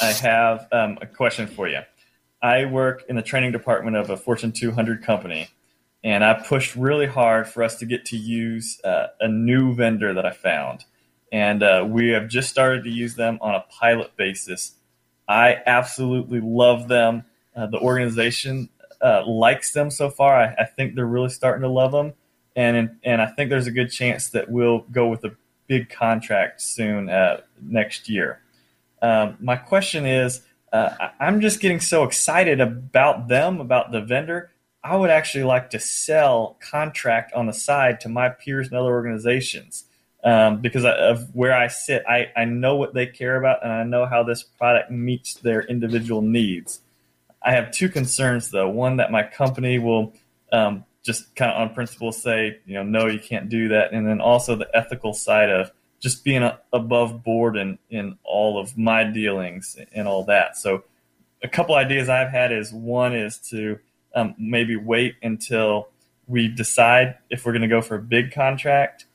I 0.01 0.11
have 0.11 0.67
um, 0.73 0.97
a 1.01 1.05
question 1.05 1.47
for 1.47 1.65
you. 1.65 1.79
I 2.41 2.65
work 2.65 3.05
in 3.07 3.15
the 3.15 3.21
training 3.21 3.53
department 3.53 3.95
of 3.95 4.09
a 4.09 4.17
Fortune 4.17 4.51
200 4.51 5.01
company, 5.01 5.47
and 6.03 6.21
I 6.21 6.33
pushed 6.33 6.75
really 6.75 7.05
hard 7.05 7.47
for 7.47 7.63
us 7.63 7.77
to 7.77 7.85
get 7.85 8.03
to 8.07 8.17
use 8.17 8.81
uh, 8.83 9.07
a 9.21 9.29
new 9.29 9.73
vendor 9.73 10.13
that 10.13 10.25
I 10.25 10.31
found. 10.31 10.83
And 11.31 11.63
uh, 11.63 11.87
we 11.87 12.09
have 12.09 12.27
just 12.27 12.49
started 12.49 12.83
to 12.83 12.89
use 12.89 13.15
them 13.15 13.37
on 13.39 13.55
a 13.55 13.63
pilot 13.69 14.17
basis. 14.17 14.73
I 15.29 15.59
absolutely 15.65 16.41
love 16.41 16.89
them. 16.89 17.23
Uh, 17.55 17.67
the 17.67 17.79
organization 17.79 18.67
uh, 19.01 19.23
likes 19.25 19.71
them 19.71 19.91
so 19.91 20.09
far. 20.09 20.35
I, 20.35 20.55
I, 20.59 20.65
think 20.65 20.95
they're 20.95 21.05
really 21.05 21.29
starting 21.29 21.61
to 21.61 21.69
love 21.69 21.93
them, 21.93 22.15
and 22.53 22.97
and 23.05 23.21
I 23.21 23.27
think 23.27 23.49
there's 23.49 23.67
a 23.67 23.71
good 23.71 23.91
chance 23.91 24.29
that 24.31 24.51
we'll 24.51 24.79
go 24.91 25.07
with 25.07 25.23
a 25.23 25.35
big 25.71 25.89
contract 25.89 26.61
soon 26.61 27.09
uh, 27.09 27.39
next 27.61 28.09
year. 28.09 28.41
Um, 29.01 29.37
my 29.39 29.55
question 29.55 30.05
is, 30.05 30.41
uh, 30.73 30.89
I'm 31.17 31.39
just 31.39 31.61
getting 31.61 31.79
so 31.79 32.03
excited 32.03 32.59
about 32.59 33.29
them, 33.29 33.61
about 33.61 33.93
the 33.93 34.01
vendor. 34.01 34.51
I 34.83 34.97
would 34.97 35.09
actually 35.09 35.45
like 35.45 35.69
to 35.69 35.79
sell 35.79 36.57
contract 36.59 37.31
on 37.31 37.45
the 37.45 37.53
side 37.53 38.01
to 38.01 38.09
my 38.09 38.27
peers 38.27 38.67
and 38.67 38.75
other 38.75 38.89
organizations 38.89 39.85
um, 40.25 40.59
because 40.59 40.83
of 40.83 41.33
where 41.33 41.55
I 41.55 41.69
sit. 41.69 42.03
I, 42.05 42.33
I 42.35 42.43
know 42.43 42.75
what 42.75 42.93
they 42.93 43.05
care 43.05 43.37
about 43.37 43.63
and 43.63 43.71
I 43.71 43.83
know 43.83 44.05
how 44.05 44.23
this 44.23 44.43
product 44.43 44.91
meets 44.91 45.35
their 45.35 45.61
individual 45.61 46.21
needs. 46.21 46.81
I 47.41 47.53
have 47.53 47.71
two 47.71 47.87
concerns 47.87 48.51
though. 48.51 48.67
One 48.67 48.97
that 48.97 49.09
my 49.09 49.23
company 49.23 49.79
will 49.79 50.11
um, 50.51 50.83
just 51.03 51.35
kind 51.35 51.51
of 51.51 51.61
on 51.61 51.73
principle 51.73 52.11
say, 52.11 52.59
you 52.65 52.75
know, 52.75 52.83
no, 52.83 53.07
you 53.07 53.19
can't 53.19 53.49
do 53.49 53.69
that. 53.69 53.91
And 53.93 54.07
then 54.07 54.21
also 54.21 54.55
the 54.55 54.69
ethical 54.73 55.13
side 55.13 55.49
of 55.49 55.71
just 55.99 56.23
being 56.23 56.43
a, 56.43 56.59
above 56.73 57.23
board 57.23 57.57
in, 57.57 57.77
in 57.89 58.17
all 58.23 58.59
of 58.59 58.77
my 58.77 59.03
dealings 59.03 59.77
and 59.93 60.07
all 60.07 60.25
that. 60.25 60.57
So 60.57 60.83
a 61.43 61.47
couple 61.47 61.75
ideas 61.75 62.09
I've 62.09 62.29
had 62.29 62.51
is 62.51 62.71
one 62.71 63.15
is 63.15 63.37
to 63.49 63.79
um, 64.15 64.35
maybe 64.37 64.75
wait 64.75 65.15
until 65.21 65.87
we 66.27 66.47
decide 66.47 67.17
if 67.29 67.45
we're 67.45 67.51
going 67.51 67.63
to 67.63 67.67
go 67.67 67.81
for 67.81 67.95
a 67.95 68.01
big 68.01 68.31
contract, 68.31 69.05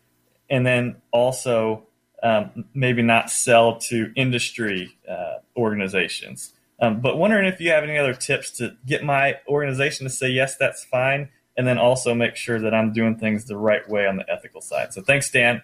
and 0.51 0.67
then 0.67 0.97
also 1.13 1.87
um, 2.23 2.65
maybe 2.75 3.03
not 3.03 3.31
sell 3.31 3.79
to 3.79 4.13
industry 4.17 4.97
uh, 5.09 5.37
organizations. 5.57 6.53
Um, 6.81 7.01
but 7.01 7.17
wondering 7.17 7.47
if 7.47 7.61
you 7.61 7.71
have 7.71 7.85
any 7.85 7.97
other 7.97 8.13
tips 8.13 8.51
to 8.59 8.77
get 8.85 9.03
my 9.03 9.37
organization 9.49 10.05
to 10.05 10.11
say 10.11 10.29
yes, 10.29 10.57
that's 10.57 10.85
fine, 10.85 11.31
and 11.57 11.67
then 11.67 11.79
also 11.79 12.15
make 12.15 12.37
sure 12.37 12.61
that 12.61 12.75
I'm 12.75 12.93
doing 12.93 13.17
things 13.17 13.45
the 13.45 13.57
right 13.57 13.89
way 13.89 14.07
on 14.07 14.17
the 14.17 14.31
ethical 14.31 14.61
side. 14.61 14.93
So 14.93 15.03
thanks, 15.03 15.31
Dan. 15.31 15.63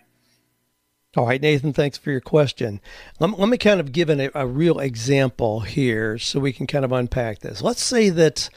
All 1.15 1.27
right, 1.27 1.43
Nathan, 1.43 1.75
thanks 1.75 1.99
for 1.99 2.11
your 2.11 2.23
question. 2.23 2.81
Let, 3.21 3.39
let 3.39 3.49
me 3.51 3.59
kind 3.59 3.81
of 3.81 3.93
give 3.93 4.09
an, 4.09 4.21
a, 4.21 4.31
a 4.35 4.47
real 4.47 4.79
example 4.79 5.61
here 5.61 6.17
so 6.19 6.41
we 6.41 6.55
can 6.55 6.67
kind 6.67 6.87
of 6.87 6.93
unpack 6.93 7.41
this. 7.41 7.61
Let's 7.61 7.83
say 7.83 8.09
that 8.09 8.49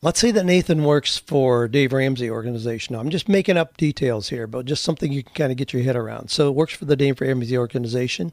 Let's 0.00 0.20
say 0.20 0.30
that 0.30 0.46
Nathan 0.46 0.84
works 0.84 1.16
for 1.18 1.66
Dave 1.66 1.92
Ramsey 1.92 2.30
organization. 2.30 2.94
I'm 2.94 3.10
just 3.10 3.28
making 3.28 3.56
up 3.56 3.76
details 3.76 4.28
here, 4.28 4.46
but 4.46 4.64
just 4.64 4.84
something 4.84 5.10
you 5.10 5.24
can 5.24 5.34
kind 5.34 5.50
of 5.50 5.58
get 5.58 5.72
your 5.72 5.82
head 5.82 5.96
around. 5.96 6.30
So 6.30 6.46
it 6.46 6.54
works 6.54 6.72
for 6.72 6.84
the 6.84 6.94
Dave 6.94 7.20
Ramsey 7.20 7.58
organization, 7.58 8.32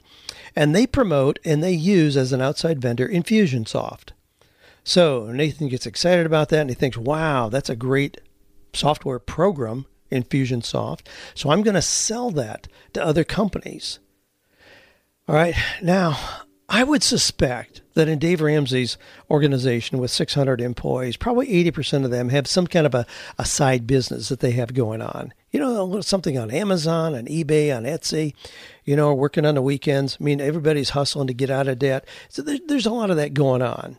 and 0.55 0.75
they 0.75 0.85
promote 0.85 1.39
and 1.43 1.63
they 1.63 1.73
use 1.73 2.15
as 2.17 2.31
an 2.31 2.39
outside 2.39 2.79
vendor 2.79 3.07
Infusionsoft. 3.07 4.11
So 4.85 5.31
Nathan 5.31 5.67
gets 5.67 5.87
excited 5.87 6.27
about 6.27 6.49
that 6.49 6.61
and 6.61 6.69
he 6.69 6.75
thinks, 6.75 6.95
wow, 6.95 7.49
that's 7.49 7.71
a 7.71 7.75
great 7.75 8.21
software 8.71 9.17
program, 9.17 9.87
Infusionsoft. 10.11 11.07
So 11.33 11.49
I'm 11.49 11.63
going 11.63 11.73
to 11.73 11.81
sell 11.81 12.29
that 12.31 12.67
to 12.93 13.03
other 13.03 13.23
companies. 13.23 13.99
All 15.27 15.33
right. 15.35 15.55
Now, 15.81 16.19
I 16.69 16.83
would 16.83 17.01
suspect 17.01 17.81
that 17.95 18.07
in 18.07 18.19
Dave 18.19 18.41
Ramsey's 18.41 18.99
organization 19.29 19.97
with 19.97 20.11
600 20.11 20.61
employees, 20.61 21.17
probably 21.17 21.47
80% 21.47 22.05
of 22.05 22.11
them 22.11 22.29
have 22.29 22.45
some 22.45 22.67
kind 22.67 22.85
of 22.85 22.93
a, 22.93 23.07
a 23.39 23.45
side 23.45 23.87
business 23.87 24.29
that 24.29 24.39
they 24.39 24.51
have 24.51 24.75
going 24.75 25.01
on. 25.01 25.33
You 25.51 25.61
know, 25.61 26.01
something 26.01 26.37
on 26.37 26.51
Amazon, 26.51 27.15
on 27.15 27.25
eBay, 27.25 27.75
on 27.75 27.85
Etsy, 27.85 28.35
you 28.83 28.95
know, 28.95 29.15
working 29.15 29.47
on 29.47 29.55
the 29.55 29.63
weekends. 29.63 30.17
I 30.19 30.23
mean, 30.23 30.39
everybody's 30.39 30.91
hustling 30.91 31.27
to 31.27 31.33
get 31.33 31.49
out 31.49 31.67
of 31.67 31.79
debt. 31.79 32.05
So 32.29 32.43
there, 32.43 32.59
there's 32.67 32.85
a 32.85 32.91
lot 32.91 33.09
of 33.09 33.17
that 33.17 33.33
going 33.33 33.63
on. 33.63 33.97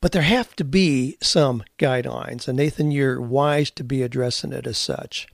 But 0.00 0.12
there 0.12 0.22
have 0.22 0.54
to 0.56 0.64
be 0.64 1.16
some 1.20 1.64
guidelines. 1.78 2.46
And 2.46 2.56
Nathan, 2.56 2.90
you're 2.90 3.20
wise 3.20 3.70
to 3.72 3.84
be 3.84 4.02
addressing 4.02 4.52
it 4.52 4.66
as 4.66 4.78
such 4.78 5.26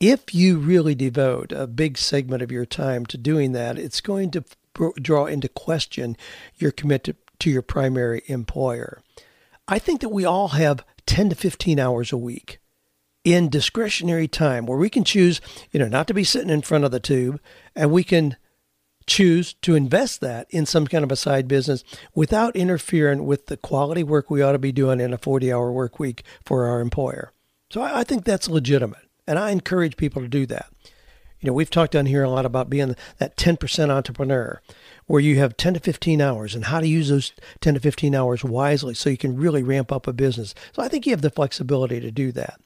if 0.00 0.34
you 0.34 0.56
really 0.56 0.94
devote 0.94 1.52
a 1.52 1.66
big 1.66 1.98
segment 1.98 2.42
of 2.42 2.50
your 2.50 2.64
time 2.64 3.04
to 3.06 3.18
doing 3.18 3.52
that, 3.52 3.78
it's 3.78 4.00
going 4.00 4.30
to 4.30 4.42
draw 5.00 5.26
into 5.26 5.48
question 5.48 6.16
your 6.56 6.72
commitment 6.72 7.18
to 7.38 7.50
your 7.50 7.62
primary 7.62 8.22
employer. 8.26 9.02
I 9.68 9.78
think 9.78 10.00
that 10.00 10.08
we 10.08 10.24
all 10.24 10.48
have 10.48 10.84
10 11.06 11.30
to 11.30 11.36
15 11.36 11.78
hours 11.78 12.12
a 12.12 12.16
week 12.16 12.58
in 13.24 13.50
discretionary 13.50 14.26
time 14.26 14.64
where 14.64 14.78
we 14.78 14.88
can 14.88 15.04
choose, 15.04 15.42
you 15.70 15.78
know, 15.78 15.88
not 15.88 16.06
to 16.06 16.14
be 16.14 16.24
sitting 16.24 16.50
in 16.50 16.62
front 16.62 16.84
of 16.84 16.90
the 16.90 17.00
tube 17.00 17.38
and 17.76 17.92
we 17.92 18.02
can 18.02 18.36
choose 19.06 19.54
to 19.54 19.74
invest 19.74 20.20
that 20.20 20.46
in 20.50 20.66
some 20.66 20.86
kind 20.86 21.04
of 21.04 21.12
a 21.12 21.16
side 21.16 21.48
business 21.48 21.84
without 22.14 22.54
interfering 22.56 23.26
with 23.26 23.46
the 23.46 23.56
quality 23.56 24.02
work 24.02 24.30
we 24.30 24.42
ought 24.42 24.52
to 24.52 24.58
be 24.58 24.72
doing 24.72 25.00
in 25.00 25.12
a 25.12 25.18
40 25.18 25.52
hour 25.52 25.72
work 25.72 25.98
week 25.98 26.24
for 26.44 26.66
our 26.66 26.80
employer. 26.80 27.32
So 27.70 27.82
I 27.82 28.04
think 28.04 28.24
that's 28.24 28.48
legitimate. 28.48 29.08
And 29.26 29.38
I 29.38 29.50
encourage 29.50 29.96
people 29.96 30.22
to 30.22 30.28
do 30.28 30.46
that. 30.46 30.66
You 31.40 31.46
know, 31.46 31.52
we've 31.52 31.70
talked 31.70 31.96
on 31.96 32.06
here 32.06 32.22
a 32.22 32.28
lot 32.28 32.44
about 32.44 32.68
being 32.68 32.96
that 33.18 33.36
10% 33.36 33.90
entrepreneur 33.90 34.60
where 35.06 35.20
you 35.20 35.38
have 35.38 35.56
10 35.56 35.74
to 35.74 35.80
15 35.80 36.20
hours 36.20 36.54
and 36.54 36.66
how 36.66 36.80
to 36.80 36.86
use 36.86 37.08
those 37.08 37.32
10 37.60 37.74
to 37.74 37.80
15 37.80 38.14
hours 38.14 38.44
wisely 38.44 38.92
so 38.94 39.08
you 39.08 39.16
can 39.16 39.36
really 39.36 39.62
ramp 39.62 39.90
up 39.90 40.06
a 40.06 40.12
business. 40.12 40.54
So 40.72 40.82
I 40.82 40.88
think 40.88 41.06
you 41.06 41.12
have 41.12 41.22
the 41.22 41.30
flexibility 41.30 41.98
to 42.00 42.10
do 42.10 42.30
that. 42.32 42.60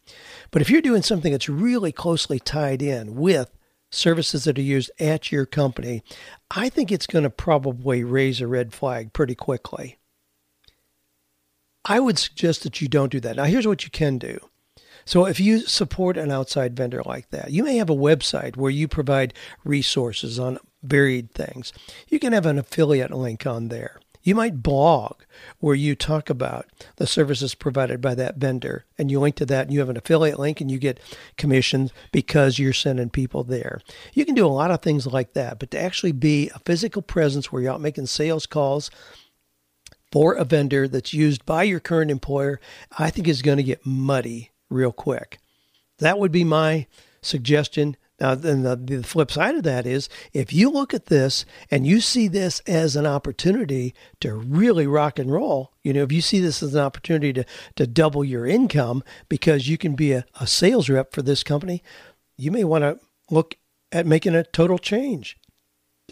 But 0.51 0.61
if 0.61 0.71
you're 0.71 0.83
doing 0.83 1.03
something 1.03 1.31
that's 1.31 1.49
really 1.49 1.93
closely 1.93 2.41
tied 2.41 2.83
in 2.83 3.15
with 3.15 3.51
services 3.95 4.45
that 4.45 4.59
are 4.59 4.63
used 4.63 4.91
at 4.99 5.33
your 5.33 5.47
company, 5.47 6.03
I 6.51 6.69
think 6.69 6.91
it's 6.91 7.07
going 7.07 7.25
to 7.25 7.31
probably 7.31 8.05
raise 8.05 8.41
a 8.41 8.47
red 8.47 8.73
flag 8.73 9.13
pretty 9.13 9.35
quickly. 9.35 9.99
I 11.85 12.01
would 12.01 12.19
suggest 12.19 12.63
that 12.63 12.81
you 12.81 12.89
don't 12.89 13.13
do 13.13 13.21
that. 13.21 13.37
Now, 13.37 13.45
here's 13.45 13.67
what 13.67 13.85
you 13.85 13.91
can 13.91 14.19
do 14.19 14.39
so 15.05 15.27
if 15.27 15.39
you 15.39 15.61
support 15.61 16.17
an 16.17 16.31
outside 16.31 16.77
vendor 16.77 17.03
like 17.05 17.31
that, 17.31 17.51
you 17.51 17.63
may 17.63 17.77
have 17.77 17.91
a 17.91 17.97
website 17.97 18.57
where 18.57 18.71
you 18.71 18.89
provide 18.89 19.35
resources 19.65 20.39
on 20.39 20.59
varied 20.83 21.31
things. 21.33 21.73
You 22.09 22.19
can 22.19 22.33
have 22.33 22.47
an 22.47 22.59
affiliate 22.59 23.11
link 23.11 23.47
on 23.47 23.69
there. 23.69 24.01
You 24.25 24.35
might 24.35 24.63
blog 24.63 25.21
where 25.61 25.75
you 25.75 25.95
talk 25.95 26.31
about 26.31 26.67
the 26.97 27.07
services 27.07 27.55
provided 27.55 28.01
by 28.01 28.15
that 28.15 28.37
vendor 28.37 28.87
and 28.97 29.11
you 29.11 29.21
link 29.21 29.37
to 29.37 29.47
that 29.47 29.67
and 29.67 29.73
you 29.73 29.81
have 29.81 29.91
an 29.91 29.99
affiliate 29.99 30.39
link 30.39 30.63
and 30.63 30.71
you 30.71 30.79
get 30.79 30.99
commissions 31.37 31.93
because 32.11 32.59
you're 32.59 32.73
sending 32.73 33.11
people 33.11 33.45
there. 33.45 33.83
You 34.15 34.25
can 34.25 34.35
do 34.35 34.47
a 34.47 34.49
lot 34.49 34.71
of 34.71 34.81
things 34.81 35.07
like 35.07 35.35
that, 35.35 35.59
but 35.59 35.71
to 35.73 35.79
actually 35.79 36.13
be 36.13 36.49
a 36.55 36.59
physical 36.61 37.03
presence 37.03 37.53
where 37.53 37.61
you're 37.61 37.73
out 37.73 37.83
making 37.83 38.07
sales 38.07 38.47
calls 38.47 38.91
for 40.11 40.33
a 40.33 40.45
vendor 40.45 40.89
that's 40.89 41.13
used 41.13 41.45
by 41.45 41.65
your 41.65 41.81
current 41.81 42.11
employer, 42.11 42.61
I 42.99 43.11
think 43.11 43.29
is 43.29 43.43
going 43.43 43.59
to 43.59 43.63
get 43.63 43.85
muddy 43.85 44.53
real 44.71 44.93
quick. 44.93 45.39
That 45.99 46.19
would 46.19 46.33
be 46.33 46.45
my 46.45 46.87
suggestion. 47.21 47.99
Now, 48.25 48.35
then 48.35 48.63
the, 48.63 48.75
the 48.75 49.03
flip 49.03 49.31
side 49.31 49.55
of 49.55 49.65
that 49.65 49.85
is 49.85 50.09
if 50.33 50.51
you 50.51 50.71
look 50.71 50.95
at 50.95 51.07
this 51.07 51.45
and 51.71 51.87
you 51.87 52.01
see 52.01 52.27
this 52.27 52.61
as 52.61 52.97
an 52.97 53.05
opportunity 53.05 53.95
to 54.21 54.35
really 54.35 54.87
rock 54.87 55.19
and 55.19 55.31
roll, 55.31 55.75
you 55.83 55.93
know, 55.93 56.05
if 56.05 56.11
you 56.11 56.23
see 56.23 56.41
this 56.41 56.63
as 56.63 56.75
an 56.75 56.81
opportunity 56.81 57.35
to, 57.35 57.45
to 57.77 57.87
double 57.87 58.25
your 58.25 58.47
income 58.47 59.05
because 59.29 59.69
you 59.69 59.77
can 59.77 59.95
be 59.95 60.13
a, 60.13 60.25
a 60.41 60.47
sales 60.47 60.89
rep 60.89 61.13
for 61.13 61.21
this 61.21 61.43
company, 61.43 61.83
you 62.39 62.51
may 62.51 62.65
want 62.65 62.81
to 62.81 62.99
look 63.29 63.57
at 63.93 64.07
making 64.07 64.35
a 64.35 64.43
total 64.43 64.79
change. 64.79 65.37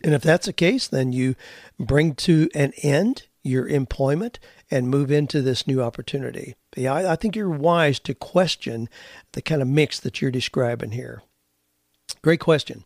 And 0.04 0.12
if 0.12 0.20
that's 0.20 0.44
the 0.44 0.52
case, 0.52 0.88
then 0.88 1.12
you 1.12 1.34
bring 1.78 2.14
to 2.16 2.50
an 2.54 2.74
end 2.82 3.22
your 3.42 3.66
employment 3.66 4.38
and 4.70 4.90
move 4.90 5.10
into 5.10 5.40
this 5.40 5.66
new 5.66 5.80
opportunity. 5.80 6.56
Yeah, 6.76 6.92
I, 6.92 7.12
I 7.12 7.16
think 7.16 7.36
you're 7.36 7.48
wise 7.48 7.98
to 8.00 8.12
question 8.14 8.90
the 9.32 9.40
kind 9.40 9.62
of 9.62 9.68
mix 9.68 9.98
that 10.00 10.20
you're 10.20 10.30
describing 10.30 10.90
here. 10.90 11.22
Great 12.22 12.40
question. 12.40 12.84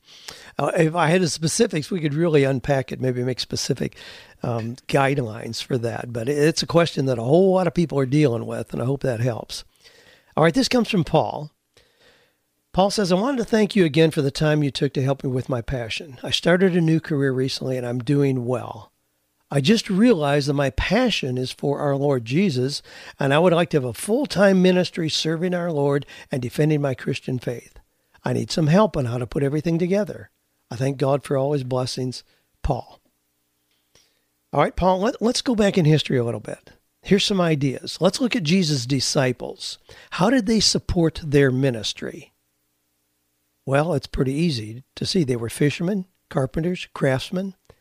Uh, 0.59 0.73
if 0.77 0.95
I 0.95 1.09
had 1.09 1.21
the 1.21 1.29
specifics, 1.29 1.91
we 1.91 2.01
could 2.01 2.15
really 2.15 2.45
unpack 2.45 2.91
it, 2.91 3.01
maybe 3.01 3.23
make 3.23 3.39
specific 3.39 3.97
um, 4.43 4.77
guidelines 4.89 5.63
for 5.63 5.77
that. 5.79 6.13
But 6.13 6.29
it's 6.29 6.63
a 6.63 6.67
question 6.67 7.05
that 7.07 7.19
a 7.19 7.23
whole 7.23 7.53
lot 7.53 7.67
of 7.67 7.75
people 7.75 7.99
are 7.99 8.07
dealing 8.07 8.47
with, 8.47 8.73
and 8.73 8.81
I 8.81 8.87
hope 8.87 9.03
that 9.03 9.21
helps. 9.21 9.65
All 10.37 10.45
right, 10.45 10.55
this 10.55 10.69
comes 10.69 10.89
from 10.89 11.05
Paul. 11.05 11.51
Paul 12.73 12.91
says, 12.91 13.11
I 13.11 13.15
wanted 13.15 13.39
to 13.39 13.45
thank 13.45 13.75
you 13.75 13.85
again 13.87 14.11
for 14.11 14.21
the 14.21 14.31
time 14.31 14.63
you 14.63 14.71
took 14.71 14.93
to 14.95 15.03
help 15.03 15.25
me 15.25 15.31
with 15.31 15.49
my 15.49 15.63
passion. 15.63 16.19
I 16.23 16.31
started 16.31 16.77
a 16.77 16.81
new 16.83 17.01
career 17.01 17.33
recently 17.33 17.79
and 17.79 17.87
I'm 17.87 18.01
doing 18.01 18.45
well. 18.45 18.93
I 19.51 19.63
just 19.63 19.89
realized 19.89 20.49
that 20.49 20.55
my 20.55 20.71
passion 20.71 21.39
is 21.39 21.53
for 21.53 21.79
our 21.79 21.97
Lord 21.97 22.25
Jesus, 22.25 22.83
and 23.19 23.33
I 23.33 23.39
would 23.39 23.55
like 23.55 23.71
to 23.71 23.79
have 23.79 23.85
a 23.85 23.95
full 23.95 24.27
time 24.27 24.61
ministry 24.61 25.09
serving 25.09 25.55
our 25.55 25.73
Lord 25.73 26.05
and 26.31 26.43
defending 26.43 26.83
my 26.83 26.95
Christian 26.95 27.39
faith. 27.39 27.79
I 28.27 28.33
need 28.33 28.51
some 28.51 28.67
help 28.67 28.97
on 28.97 29.05
how 29.05 29.19
to 29.19 29.27
put 29.27 29.45
everything 29.45 29.79
together. 29.79 30.31
I 30.69 30.75
thank 30.75 30.97
God 30.97 31.23
for 31.23 31.37
all 31.37 31.53
his 31.53 31.63
blessings. 31.63 32.25
Paul. 32.61 33.01
All 34.53 34.63
right, 34.63 34.75
Paul, 34.75 34.99
let, 34.99 35.23
us 35.23 35.43
go 35.43 35.55
back 35.55 35.79
in 35.79 35.85
history 35.85 36.19
a 36.19 36.25
little 36.25 36.41
bit. 36.41 36.73
Here's 37.03 37.23
some 37.23 37.41
ideas. 37.41 37.99
Let's 38.01 38.21
look 38.21 38.35
at 38.35 38.43
Jesus' 38.43 38.85
disciples. 38.85 39.79
How 40.11 40.29
did 40.29 40.47
they 40.47 40.59
support 40.59 41.21
their 41.23 41.53
ministry? 41.53 42.33
Well, 43.65 43.95
it's 43.95 44.09
pretty 44.09 44.33
easy 44.33 44.83
to 44.97 45.07
see. 45.07 45.23
They 45.23 45.37
were 45.37 45.49
fishermen, 45.49 46.07
carpenters, 46.29 46.89
craftsmen. 46.95 47.55
I 47.71 47.75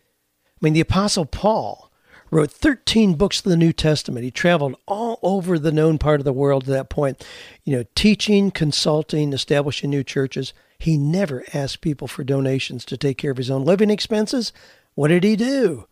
mean, 0.61 0.73
the 0.73 0.79
Apostle 0.79 1.25
Paul 1.25 1.91
wrote 2.31 2.51
13 2.51 3.15
books 3.15 3.39
of 3.39 3.45
the 3.45 3.57
New 3.57 3.73
Testament. 3.73 4.23
He 4.23 4.31
traveled 4.31 4.75
all 4.87 5.19
over 5.21 5.57
the 5.57 5.71
known 5.71 5.97
part 5.97 6.19
of 6.19 6.25
the 6.25 6.33
world 6.33 6.65
to 6.65 6.71
that 6.71 6.89
point, 6.89 7.25
you 7.63 7.75
know, 7.75 7.83
teaching, 7.95 8.51
consulting, 8.51 9.33
establishing 9.33 9.89
new 9.89 10.03
churches. 10.03 10.53
He 10.79 10.97
never 10.97 11.43
asked 11.53 11.81
people 11.81 12.07
for 12.07 12.23
donations 12.23 12.85
to 12.85 12.97
take 12.97 13.17
care 13.17 13.31
of 13.31 13.37
his 13.37 13.49
own 13.49 13.63
living 13.63 13.89
expenses. 13.89 14.51
What 14.93 15.09
did 15.09 15.23
he 15.23 15.35
do? 15.35 15.87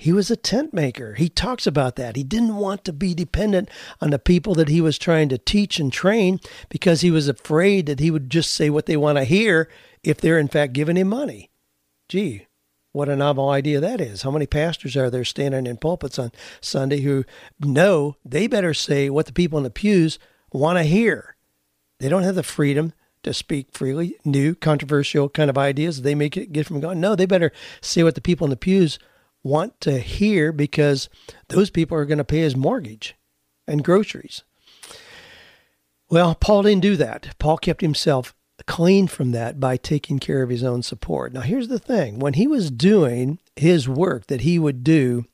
He 0.00 0.12
was 0.12 0.30
a 0.30 0.36
tent 0.36 0.72
maker. 0.72 1.12
He 1.12 1.28
talks 1.28 1.66
about 1.66 1.96
that. 1.96 2.16
He 2.16 2.24
didn't 2.24 2.56
want 2.56 2.86
to 2.86 2.92
be 2.92 3.12
dependent 3.12 3.68
on 4.00 4.08
the 4.08 4.18
people 4.18 4.54
that 4.54 4.70
he 4.70 4.80
was 4.80 4.96
trying 4.96 5.28
to 5.28 5.36
teach 5.36 5.78
and 5.78 5.92
train 5.92 6.40
because 6.70 7.02
he 7.02 7.10
was 7.10 7.28
afraid 7.28 7.84
that 7.84 8.00
he 8.00 8.10
would 8.10 8.30
just 8.30 8.52
say 8.52 8.70
what 8.70 8.86
they 8.86 8.96
want 8.96 9.18
to 9.18 9.24
hear 9.24 9.68
if 10.02 10.18
they're 10.18 10.38
in 10.38 10.48
fact 10.48 10.72
giving 10.72 10.96
him 10.96 11.10
money. 11.10 11.50
Gee, 12.08 12.46
what 12.92 13.08
a 13.08 13.16
novel 13.16 13.50
idea 13.50 13.80
that 13.80 14.00
is. 14.00 14.22
How 14.22 14.30
many 14.30 14.46
pastors 14.46 14.96
are 14.96 15.10
there 15.10 15.24
standing 15.24 15.66
in 15.66 15.76
pulpits 15.76 16.18
on 16.18 16.32
Sunday 16.60 17.00
who 17.00 17.24
know 17.60 18.16
they 18.24 18.46
better 18.46 18.74
say 18.74 19.08
what 19.08 19.26
the 19.26 19.32
people 19.32 19.58
in 19.58 19.64
the 19.64 19.70
pews 19.70 20.18
want 20.52 20.78
to 20.78 20.84
hear? 20.84 21.36
They 21.98 22.08
don't 22.08 22.24
have 22.24 22.34
the 22.34 22.42
freedom 22.42 22.92
to 23.22 23.34
speak 23.34 23.68
freely, 23.72 24.16
new, 24.24 24.54
controversial 24.54 25.28
kind 25.28 25.50
of 25.50 25.58
ideas. 25.58 26.02
They 26.02 26.14
may 26.14 26.28
get 26.28 26.66
from 26.66 26.80
God. 26.80 26.96
No, 26.96 27.14
they 27.14 27.26
better 27.26 27.52
say 27.80 28.02
what 28.02 28.14
the 28.14 28.20
people 28.20 28.46
in 28.46 28.50
the 28.50 28.56
pews 28.56 28.98
want 29.42 29.80
to 29.82 29.98
hear 29.98 30.52
because 30.52 31.08
those 31.48 31.70
people 31.70 31.96
are 31.96 32.06
going 32.06 32.18
to 32.18 32.24
pay 32.24 32.40
his 32.40 32.56
mortgage 32.56 33.14
and 33.66 33.84
groceries. 33.84 34.42
Well, 36.08 36.34
Paul 36.34 36.64
didn't 36.64 36.82
do 36.82 36.96
that. 36.96 37.36
Paul 37.38 37.56
kept 37.58 37.82
himself 37.82 38.34
clean 38.66 39.06
from 39.06 39.32
that 39.32 39.60
by 39.60 39.76
taking 39.76 40.18
care 40.18 40.42
of 40.42 40.50
his 40.50 40.64
own 40.64 40.82
support. 40.82 41.32
Now, 41.32 41.40
here's 41.40 41.68
the 41.68 41.78
thing 41.78 42.18
when 42.18 42.34
he 42.34 42.46
was 42.46 42.70
doing 42.70 43.38
his 43.56 43.88
work 43.88 44.26
that 44.26 44.42
he 44.42 44.58
would 44.58 44.84
do 44.84 45.26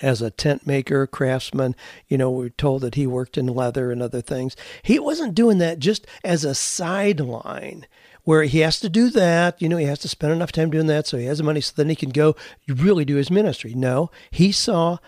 as 0.00 0.22
a 0.22 0.30
tent 0.30 0.66
maker, 0.66 1.06
craftsman. 1.06 1.76
You 2.08 2.18
know, 2.18 2.30
we're 2.30 2.48
told 2.48 2.82
that 2.82 2.94
he 2.94 3.06
worked 3.06 3.36
in 3.36 3.46
leather 3.46 3.90
and 3.90 4.02
other 4.02 4.22
things. 4.22 4.56
He 4.82 4.98
wasn't 4.98 5.34
doing 5.34 5.58
that 5.58 5.78
just 5.78 6.06
as 6.24 6.44
a 6.44 6.54
sideline 6.54 7.86
where 8.24 8.44
he 8.44 8.60
has 8.60 8.80
to 8.80 8.88
do 8.88 9.10
that. 9.10 9.60
You 9.60 9.68
know, 9.68 9.76
he 9.76 9.86
has 9.86 9.98
to 10.00 10.08
spend 10.08 10.32
enough 10.32 10.52
time 10.52 10.70
doing 10.70 10.86
that 10.86 11.06
so 11.06 11.18
he 11.18 11.26
has 11.26 11.38
the 11.38 11.44
money 11.44 11.60
so 11.60 11.72
then 11.76 11.88
he 11.88 11.96
can 11.96 12.10
go 12.10 12.36
really 12.68 13.04
do 13.04 13.16
his 13.16 13.30
ministry. 13.30 13.74
No, 13.74 14.10
he 14.30 14.52
saw 14.52 14.98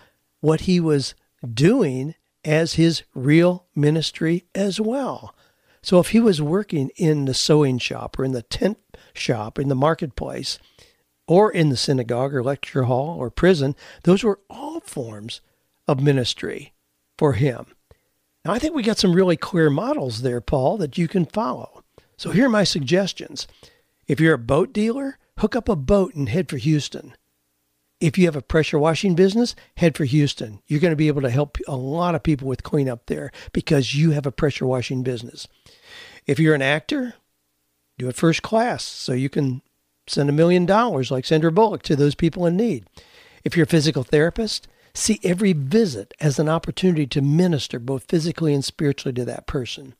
what 0.41 0.61
he 0.61 0.79
was 0.79 1.15
doing 1.53 2.15
as 2.43 2.73
his 2.73 3.03
real 3.15 3.65
ministry 3.75 4.45
as 4.53 4.79
well. 4.79 5.33
So 5.85 5.99
if 5.99 6.09
he 6.09 6.19
was 6.19 6.41
working 6.41 6.89
in 6.95 7.25
the 7.25 7.35
sewing 7.35 7.77
shop 7.77 8.17
or 8.17 8.25
in 8.25 8.31
the 8.31 8.41
tent 8.41 8.79
shop, 9.13 9.59
in 9.59 9.67
the 9.67 9.75
marketplace, 9.75 10.57
or 11.27 11.51
in 11.51 11.69
the 11.69 11.77
synagogue 11.77 12.33
or 12.33 12.43
lecture 12.43 12.83
hall 12.85 13.19
or 13.19 13.29
prison, 13.29 13.75
those 14.01 14.23
were 14.23 14.39
all 14.49 14.79
forms 14.79 15.41
of 15.87 16.01
ministry 16.01 16.73
for 17.19 17.33
him. 17.33 17.67
Now, 18.43 18.53
I 18.53 18.57
think 18.57 18.73
we 18.73 18.81
got 18.81 18.97
some 18.97 19.13
really 19.13 19.37
clear 19.37 19.69
models 19.69 20.23
there, 20.23 20.41
Paul, 20.41 20.77
that 20.77 20.97
you 20.97 21.07
can 21.07 21.27
follow. 21.27 21.83
So 22.17 22.31
here 22.31 22.47
are 22.47 22.49
my 22.49 22.63
suggestions. 22.63 23.47
If 24.07 24.19
you're 24.19 24.33
a 24.33 24.39
boat 24.39 24.73
dealer, 24.73 25.19
hook 25.37 25.55
up 25.55 25.69
a 25.69 25.75
boat 25.75 26.15
and 26.15 26.29
head 26.29 26.49
for 26.49 26.57
Houston. 26.57 27.13
If 28.01 28.17
you 28.17 28.25
have 28.25 28.35
a 28.35 28.41
pressure 28.41 28.77
washing 28.77 29.15
business, 29.15 29.55
head 29.77 29.95
for 29.95 30.05
Houston. 30.05 30.59
You're 30.67 30.81
going 30.81 30.91
to 30.91 30.97
be 30.97 31.07
able 31.07 31.21
to 31.21 31.29
help 31.29 31.57
a 31.67 31.75
lot 31.75 32.15
of 32.15 32.23
people 32.23 32.47
with 32.47 32.63
cleanup 32.63 33.05
there 33.05 33.31
because 33.53 33.95
you 33.95 34.11
have 34.11 34.25
a 34.25 34.31
pressure 34.31 34.65
washing 34.65 35.01
business. 35.01 35.47
If 36.25 36.39
you're 36.39 36.55
an 36.55 36.61
actor, 36.61 37.13
do 37.97 38.09
it 38.09 38.15
first 38.15 38.41
class 38.41 38.83
so 38.83 39.13
you 39.13 39.29
can 39.29 39.61
send 40.07 40.29
a 40.29 40.33
million 40.33 40.65
dollars 40.65 41.09
like 41.09 41.25
Sandra 41.25 41.51
Bullock 41.51 41.83
to 41.83 41.95
those 41.95 42.15
people 42.15 42.45
in 42.45 42.57
need. 42.57 42.85
If 43.43 43.55
you're 43.55 43.63
a 43.63 43.67
physical 43.67 44.03
therapist, 44.03 44.67
see 44.93 45.19
every 45.23 45.53
visit 45.53 46.13
as 46.19 46.37
an 46.37 46.49
opportunity 46.49 47.07
to 47.07 47.21
minister 47.21 47.79
both 47.79 48.05
physically 48.09 48.53
and 48.53 48.63
spiritually 48.63 49.13
to 49.13 49.25
that 49.25 49.47
person. 49.47 49.95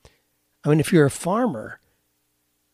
I 0.64 0.70
mean, 0.70 0.80
if 0.80 0.92
you're 0.92 1.06
a 1.06 1.12
farmer, 1.12 1.80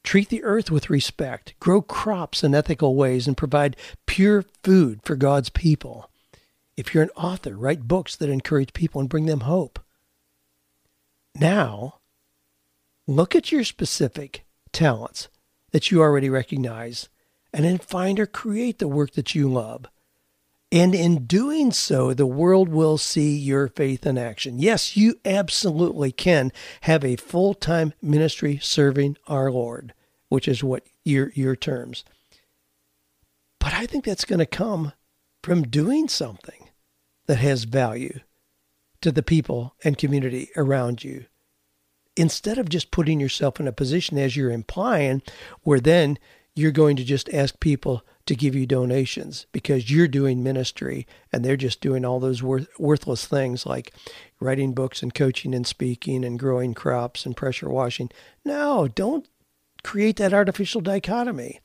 treat 0.03 0.29
the 0.29 0.43
earth 0.43 0.71
with 0.71 0.89
respect, 0.89 1.53
grow 1.59 1.81
crops 1.81 2.43
in 2.43 2.55
ethical 2.55 2.95
ways, 2.95 3.27
and 3.27 3.37
provide 3.37 3.77
pure 4.05 4.43
food 4.63 5.01
for 5.03 5.15
God's 5.15 5.49
people. 5.49 6.09
If 6.77 6.93
you're 6.93 7.03
an 7.03 7.09
author, 7.15 7.55
write 7.55 7.87
books 7.87 8.15
that 8.15 8.29
encourage 8.29 8.73
people 8.73 9.01
and 9.01 9.09
bring 9.09 9.25
them 9.25 9.41
hope. 9.41 9.79
Now, 11.35 11.95
look 13.07 13.35
at 13.35 13.51
your 13.51 13.63
specific 13.63 14.45
talents 14.71 15.29
that 15.71 15.91
you 15.91 16.01
already 16.01 16.29
recognize 16.29 17.09
and 17.53 17.65
then 17.65 17.77
find 17.77 18.19
or 18.19 18.25
create 18.25 18.79
the 18.79 18.87
work 18.87 19.11
that 19.11 19.35
you 19.35 19.51
love. 19.51 19.85
And 20.71 20.95
in 20.95 21.25
doing 21.25 21.71
so, 21.71 22.13
the 22.13 22.25
world 22.25 22.69
will 22.69 22.97
see 22.97 23.35
your 23.35 23.67
faith 23.67 24.05
in 24.05 24.17
action. 24.17 24.57
Yes, 24.57 24.95
you 24.95 25.19
absolutely 25.25 26.13
can 26.13 26.51
have 26.81 27.03
a 27.03 27.17
full 27.17 27.53
time 27.53 27.93
ministry 28.01 28.57
serving 28.61 29.17
our 29.27 29.51
Lord, 29.51 29.93
which 30.29 30.47
is 30.47 30.63
what 30.63 30.83
your, 31.03 31.31
your 31.35 31.57
terms. 31.57 32.05
But 33.59 33.73
I 33.73 33.85
think 33.85 34.05
that's 34.05 34.25
going 34.25 34.39
to 34.39 34.45
come 34.45 34.93
from 35.43 35.63
doing 35.63 36.07
something 36.07 36.69
that 37.27 37.39
has 37.39 37.65
value 37.65 38.19
to 39.01 39.11
the 39.11 39.23
people 39.23 39.75
and 39.83 39.97
community 39.97 40.49
around 40.55 41.03
you. 41.03 41.25
Instead 42.15 42.57
of 42.57 42.69
just 42.69 42.91
putting 42.91 43.19
yourself 43.19 43.59
in 43.59 43.67
a 43.67 43.73
position, 43.73 44.17
as 44.17 44.35
you're 44.35 44.51
implying, 44.51 45.21
where 45.63 45.79
then 45.79 46.17
you're 46.55 46.71
going 46.71 46.95
to 46.95 47.03
just 47.03 47.29
ask 47.33 47.59
people 47.59 48.03
to 48.31 48.35
give 48.37 48.55
you 48.55 48.65
donations 48.65 49.45
because 49.51 49.91
you're 49.91 50.07
doing 50.07 50.41
ministry 50.41 51.05
and 51.33 51.43
they're 51.43 51.57
just 51.57 51.81
doing 51.81 52.05
all 52.05 52.17
those 52.17 52.41
worth, 52.41 52.65
worthless 52.79 53.25
things 53.25 53.65
like 53.65 53.91
writing 54.39 54.71
books 54.71 55.03
and 55.03 55.13
coaching 55.13 55.53
and 55.53 55.67
speaking 55.67 56.23
and 56.23 56.39
growing 56.39 56.73
crops 56.73 57.25
and 57.25 57.35
pressure 57.35 57.67
washing. 57.67 58.09
No, 58.45 58.87
don't 58.87 59.27
create 59.83 60.15
that 60.15 60.33
artificial 60.33 60.79
dichotomy. 60.79 61.59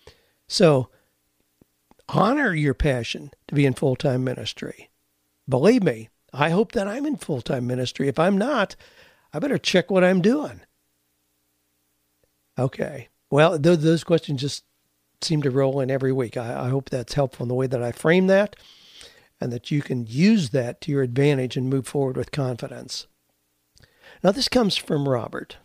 So 0.48 0.88
honor 2.08 2.52
your 2.52 2.74
passion 2.74 3.30
to 3.46 3.54
be 3.54 3.64
in 3.64 3.74
full 3.74 3.94
time 3.94 4.24
ministry. 4.24 4.90
Believe 5.48 5.84
me, 5.84 6.08
I 6.32 6.50
hope 6.50 6.72
that 6.72 6.88
I'm 6.88 7.06
in 7.06 7.14
full 7.14 7.42
time 7.42 7.68
ministry. 7.68 8.08
If 8.08 8.18
I'm 8.18 8.36
not, 8.36 8.74
I 9.32 9.38
better 9.38 9.56
check 9.56 9.88
what 9.88 10.02
I'm 10.02 10.20
doing. 10.20 10.62
Okay. 12.58 13.06
Well, 13.30 13.56
those 13.56 14.02
questions 14.02 14.40
just 14.40 14.64
seem 15.22 15.42
to 15.42 15.50
roll 15.50 15.80
in 15.80 15.90
every 15.90 16.12
week. 16.12 16.36
I, 16.36 16.66
I 16.66 16.68
hope 16.68 16.90
that's 16.90 17.14
helpful 17.14 17.44
in 17.44 17.48
the 17.48 17.54
way 17.54 17.66
that 17.66 17.82
I 17.82 17.92
frame 17.92 18.26
that 18.28 18.56
and 19.40 19.52
that 19.52 19.70
you 19.70 19.82
can 19.82 20.06
use 20.06 20.50
that 20.50 20.80
to 20.82 20.92
your 20.92 21.02
advantage 21.02 21.56
and 21.56 21.68
move 21.68 21.86
forward 21.86 22.16
with 22.16 22.32
confidence. 22.32 23.06
Now, 24.22 24.32
this 24.32 24.48
comes 24.48 24.76
from 24.76 25.08
Robert. 25.08 25.58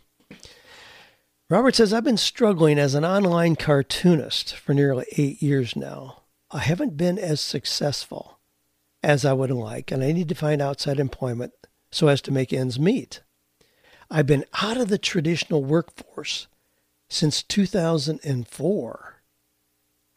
Robert 1.50 1.76
says, 1.76 1.94
I've 1.94 2.04
been 2.04 2.18
struggling 2.18 2.80
as 2.80 2.96
an 2.96 3.06
online 3.06 3.56
cartoonist 3.56 4.56
for 4.56 4.74
nearly 4.74 5.06
eight 5.18 5.42
years 5.42 5.76
now. 5.76 6.24
I 6.50 6.60
haven't 6.60 6.98
been 6.98 7.18
as 7.18 7.42
successful 7.42 8.40
as 9.04 9.26
I 9.26 9.34
would 9.34 9.52
like, 9.52 9.92
and 9.92 10.04
I 10.04 10.12
need 10.12 10.30
to 10.30 10.36
find 10.36 10.62
outside 10.62 11.00
employment 11.00 11.54
so 11.92 12.08
as 12.08 12.22
to 12.22 12.32
make 12.32 12.54
ends 12.54 12.80
meet. 12.80 13.22
I've 14.10 14.28
been 14.28 14.46
out 14.62 14.78
of 14.78 14.90
the 14.90 14.98
traditional 14.98 15.64
workforce 15.64 16.48
since 17.10 17.44
2004 17.44 19.21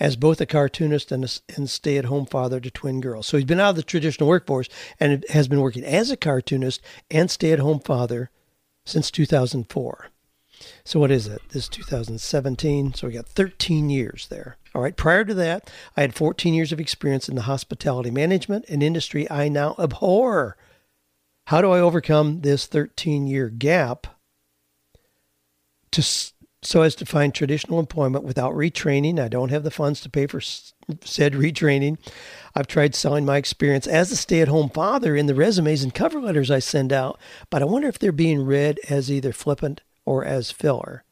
as 0.05 0.17
both 0.17 0.39
a 0.39 0.45
cartoonist 0.45 1.11
and 1.11 1.25
a 1.25 1.29
and 1.57 1.71
stay 1.71 1.97
at 1.97 2.05
home 2.05 2.27
father 2.27 2.61
to 2.61 2.71
twin 2.71 3.01
girls. 3.01 3.27
So 3.27 3.39
he's 3.39 3.47
been 3.47 3.59
out 3.59 3.71
of 3.71 3.77
the 3.77 3.83
traditional 3.83 4.29
workforce 4.29 4.69
and 5.01 5.25
has 5.31 5.49
been 5.49 5.63
working 5.63 5.83
as 5.83 6.11
a 6.11 6.17
cartoonist 6.17 6.83
and 7.11 7.31
stay 7.31 7.53
at 7.53 7.59
home 7.59 7.81
father 7.81 8.29
since 8.85 9.11
2004. 9.11 10.09
So 10.85 11.01
what 11.01 11.11
is 11.11 11.27
it? 11.27 11.41
This 11.49 11.69
2017. 11.69 12.93
So 12.93 13.07
we 13.07 13.15
got 13.15 13.27
13 13.27 13.89
years 13.89 14.27
there. 14.29 14.59
All 14.75 14.83
right. 14.83 14.95
Prior 14.95 15.25
to 15.25 15.33
that, 15.33 15.71
I 15.97 16.03
had 16.03 16.15
14 16.15 16.53
years 16.53 16.71
of 16.71 16.81
experience 16.81 17.27
in 17.27 17.35
the 17.35 17.43
hospitality 17.43 18.11
management, 18.11 18.69
an 18.69 18.83
industry 18.83 19.31
I 19.31 19.49
now 19.49 19.75
abhor. 19.79 20.59
How 21.47 21.63
do 21.63 21.71
I 21.71 21.81
overcome 21.81 22.43
this 22.43 22.67
13 22.67 23.27
year 23.27 23.49
gap 23.49 24.07
to 25.93 26.03
so 26.67 26.83
as 26.83 26.95
to 26.97 27.07
find 27.07 27.35
traditional 27.35 27.79
employment 27.79 28.25
without 28.25 28.55
retraining. 28.55 29.21
I 29.21 29.29
don't 29.29 29.51
have 29.51 29.65
the 29.65 29.71
funds 29.71 30.01
to 30.01 30.11
pay 30.11 30.27
for 30.27 30.41
said 30.41 31.35
retraining. 31.35 31.99
I've 32.55 32.67
tried 32.67 32.95
selling 32.95 33.25
my 33.25 33.37
experience 33.37 33.87
as 33.87 34.11
a 34.11 34.17
stay 34.17 34.41
at 34.41 34.49
home 34.49 34.71
father 34.71 35.17
in 35.17 35.27
the 35.27 35.35
resumes 35.35 35.83
and 35.83 35.95
cover 35.95 36.21
letters 36.21 36.51
I 36.51 36.59
send 36.59 36.93
out, 36.93 37.21
but 37.51 37.63
I 37.63 37.67
wonder 37.67 37.89
if 37.89 37.99
they're 37.99 38.13
being 38.13 38.45
read 38.45 38.81
as 38.89 39.11
either 39.11 39.33
flippant 39.33 39.83
or 40.05 40.25
as 40.25 40.51
filler. 40.51 41.05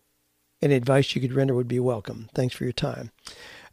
Any 0.60 0.74
advice 0.74 1.14
you 1.14 1.20
could 1.20 1.32
render 1.32 1.54
would 1.54 1.68
be 1.68 1.80
welcome. 1.80 2.28
Thanks 2.34 2.54
for 2.54 2.64
your 2.64 2.72
time. 2.72 3.10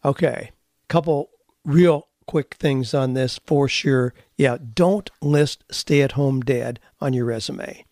Okay, 0.04 0.52
couple 0.88 1.30
real 1.64 2.08
quick 2.26 2.56
things 2.56 2.94
on 2.94 3.14
this 3.14 3.40
for 3.46 3.68
sure. 3.68 4.14
Yeah, 4.38 4.58
don't 4.74 5.10
list 5.22 5.64
stay 5.72 6.02
at 6.02 6.14
home 6.14 6.42
dad 6.42 6.80
on 7.00 7.14
your 7.14 7.26
resume 7.26 7.86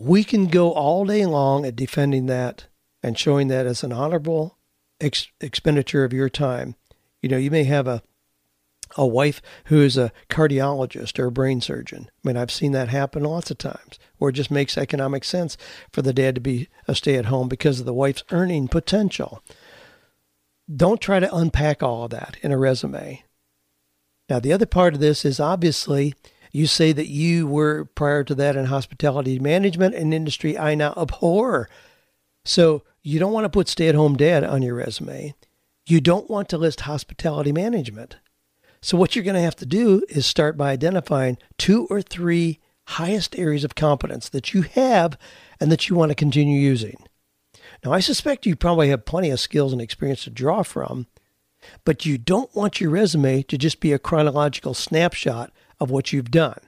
we 0.00 0.24
can 0.24 0.46
go 0.46 0.72
all 0.72 1.04
day 1.04 1.26
long 1.26 1.64
at 1.64 1.76
defending 1.76 2.26
that 2.26 2.66
and 3.02 3.18
showing 3.18 3.48
that 3.48 3.66
as 3.66 3.82
an 3.82 3.92
honorable 3.92 4.58
ex- 5.00 5.28
expenditure 5.40 6.04
of 6.04 6.12
your 6.12 6.28
time. 6.28 6.74
You 7.22 7.28
know, 7.28 7.38
you 7.38 7.50
may 7.50 7.64
have 7.64 7.86
a 7.86 8.02
a 8.96 9.06
wife 9.06 9.42
who 9.66 9.82
is 9.82 9.96
a 9.96 10.12
cardiologist 10.28 11.18
or 11.18 11.26
a 11.26 11.32
brain 11.32 11.60
surgeon. 11.60 12.08
I 12.08 12.28
mean, 12.28 12.36
I've 12.36 12.52
seen 12.52 12.72
that 12.72 12.88
happen 12.88 13.24
lots 13.24 13.50
of 13.50 13.58
times 13.58 13.98
where 14.18 14.28
it 14.28 14.34
just 14.34 14.50
makes 14.50 14.78
economic 14.78 15.24
sense 15.24 15.56
for 15.92 16.02
the 16.02 16.12
dad 16.12 16.36
to 16.36 16.40
be 16.40 16.68
a 16.86 16.94
stay 16.94 17.16
at 17.16 17.26
home 17.26 17.48
because 17.48 17.80
of 17.80 17.86
the 17.86 17.92
wife's 17.92 18.24
earning 18.30 18.68
potential. 18.68 19.42
Don't 20.74 21.00
try 21.00 21.20
to 21.20 21.34
unpack 21.34 21.82
all 21.82 22.04
of 22.04 22.10
that 22.10 22.36
in 22.42 22.52
a 22.52 22.58
resume. 22.58 23.24
Now, 24.28 24.40
the 24.40 24.52
other 24.52 24.66
part 24.66 24.94
of 24.94 25.00
this 25.00 25.24
is 25.24 25.38
obviously 25.38 26.14
you 26.56 26.66
say 26.66 26.90
that 26.92 27.08
you 27.08 27.46
were 27.46 27.84
prior 27.84 28.24
to 28.24 28.34
that 28.34 28.56
in 28.56 28.64
hospitality 28.64 29.38
management, 29.38 29.94
an 29.94 30.14
industry 30.14 30.56
I 30.56 30.74
now 30.74 30.94
abhor. 30.96 31.68
So 32.46 32.82
you 33.02 33.18
don't 33.18 33.32
want 33.32 33.44
to 33.44 33.50
put 33.50 33.68
stay 33.68 33.88
at 33.88 33.94
home 33.94 34.16
dad 34.16 34.42
on 34.42 34.62
your 34.62 34.74
resume. 34.74 35.34
You 35.86 36.00
don't 36.00 36.30
want 36.30 36.48
to 36.48 36.58
list 36.58 36.80
hospitality 36.80 37.52
management. 37.52 38.16
So 38.80 38.96
what 38.96 39.14
you're 39.14 39.24
going 39.24 39.34
to 39.34 39.40
have 39.40 39.56
to 39.56 39.66
do 39.66 40.02
is 40.08 40.24
start 40.24 40.56
by 40.56 40.70
identifying 40.70 41.36
two 41.58 41.86
or 41.90 42.00
three 42.00 42.60
highest 42.86 43.38
areas 43.38 43.62
of 43.62 43.74
competence 43.74 44.28
that 44.30 44.54
you 44.54 44.62
have 44.62 45.18
and 45.60 45.70
that 45.70 45.88
you 45.88 45.94
want 45.96 46.10
to 46.10 46.14
continue 46.14 46.58
using. 46.58 46.96
Now, 47.84 47.92
I 47.92 48.00
suspect 48.00 48.46
you 48.46 48.56
probably 48.56 48.88
have 48.88 49.04
plenty 49.04 49.30
of 49.30 49.40
skills 49.40 49.72
and 49.72 49.82
experience 49.82 50.24
to 50.24 50.30
draw 50.30 50.62
from, 50.62 51.06
but 51.84 52.06
you 52.06 52.16
don't 52.16 52.54
want 52.54 52.80
your 52.80 52.90
resume 52.90 53.42
to 53.42 53.58
just 53.58 53.80
be 53.80 53.92
a 53.92 53.98
chronological 53.98 54.72
snapshot 54.72 55.52
of 55.80 55.90
what 55.90 56.12
you've 56.12 56.30
done. 56.30 56.60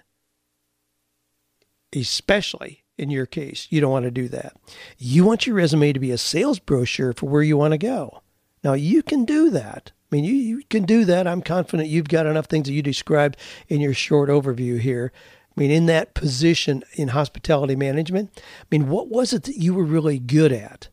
Especially 1.95 2.85
in 2.97 3.11
your 3.11 3.27
case, 3.27 3.67
you 3.71 3.81
don't 3.81 3.93
want 3.93 4.05
to 4.05 4.11
do 4.11 4.29
that. 4.29 4.57
You 4.99 5.25
want 5.25 5.47
your 5.47 5.57
resume 5.57 5.93
to 5.93 6.01
be 6.01 6.11
a 6.11 6.19
sales 6.19 6.59
brochure 6.59 7.13
for 7.13 7.29
where 7.29 7.43
you 7.43 7.57
want 7.57 7.73
to 7.73 7.79
go. 7.79 8.23
Now, 8.65 8.75
you 8.75 9.03
can 9.03 9.25
do 9.25 9.51
that. 9.51 9.93
I 10.11 10.17
mean, 10.17 10.25
you, 10.25 10.35
you 10.35 10.63
can 10.69 10.85
do 10.85 11.05
that. 11.05 11.27
I'm 11.27 11.43
confident 11.43 11.89
you've 11.89 12.09
got 12.09 12.27
enough 12.27 12.47
things 12.47 12.67
that 12.67 12.73
you 12.73 12.83
described 12.83 13.37
in 13.69 13.81
your 13.81 13.95
short 13.95 14.29
overview 14.29 14.81
here. 14.81 15.13
I 15.57 15.61
mean, 15.61 15.71
in 15.71 15.87
that 15.87 16.15
position 16.15 16.83
in 16.95 17.09
hospitality 17.09 17.77
management, 17.77 18.31
I 18.37 18.67
mean, 18.71 18.89
what 18.89 19.09
was 19.09 19.33
it 19.33 19.45
that 19.45 19.57
you 19.57 19.75
were 19.75 19.85
really 19.85 20.19
good 20.19 20.53
at? 20.53 20.89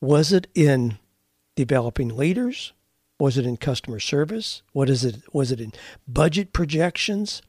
Was 0.00 0.32
it 0.32 0.48
in 0.54 0.98
developing 1.56 2.16
leaders? 2.16 2.72
Was 3.22 3.38
it 3.38 3.46
in 3.46 3.56
customer 3.56 4.00
service? 4.00 4.62
What 4.72 4.90
is 4.90 5.04
it? 5.04 5.22
Was 5.32 5.52
it 5.52 5.60
in 5.60 5.72
budget 6.08 6.52
projections, 6.52 7.40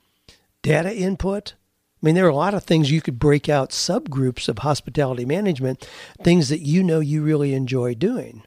data 0.62 0.96
input? 0.96 1.56
I 1.56 2.06
mean, 2.06 2.14
there 2.14 2.28
are 2.28 2.30
a 2.30 2.36
lot 2.36 2.54
of 2.54 2.64
things 2.64 2.92
you 2.92 3.02
could 3.02 3.18
break 3.18 3.50
out 3.50 3.72
subgroups 3.72 4.48
of 4.48 4.60
hospitality 4.60 5.26
management, 5.26 5.90
things 6.22 6.50
that 6.50 6.60
you 6.60 6.84
know 6.84 7.00
you 7.00 7.24
really 7.24 7.56
enjoy 7.56 7.96
doing 7.96 8.44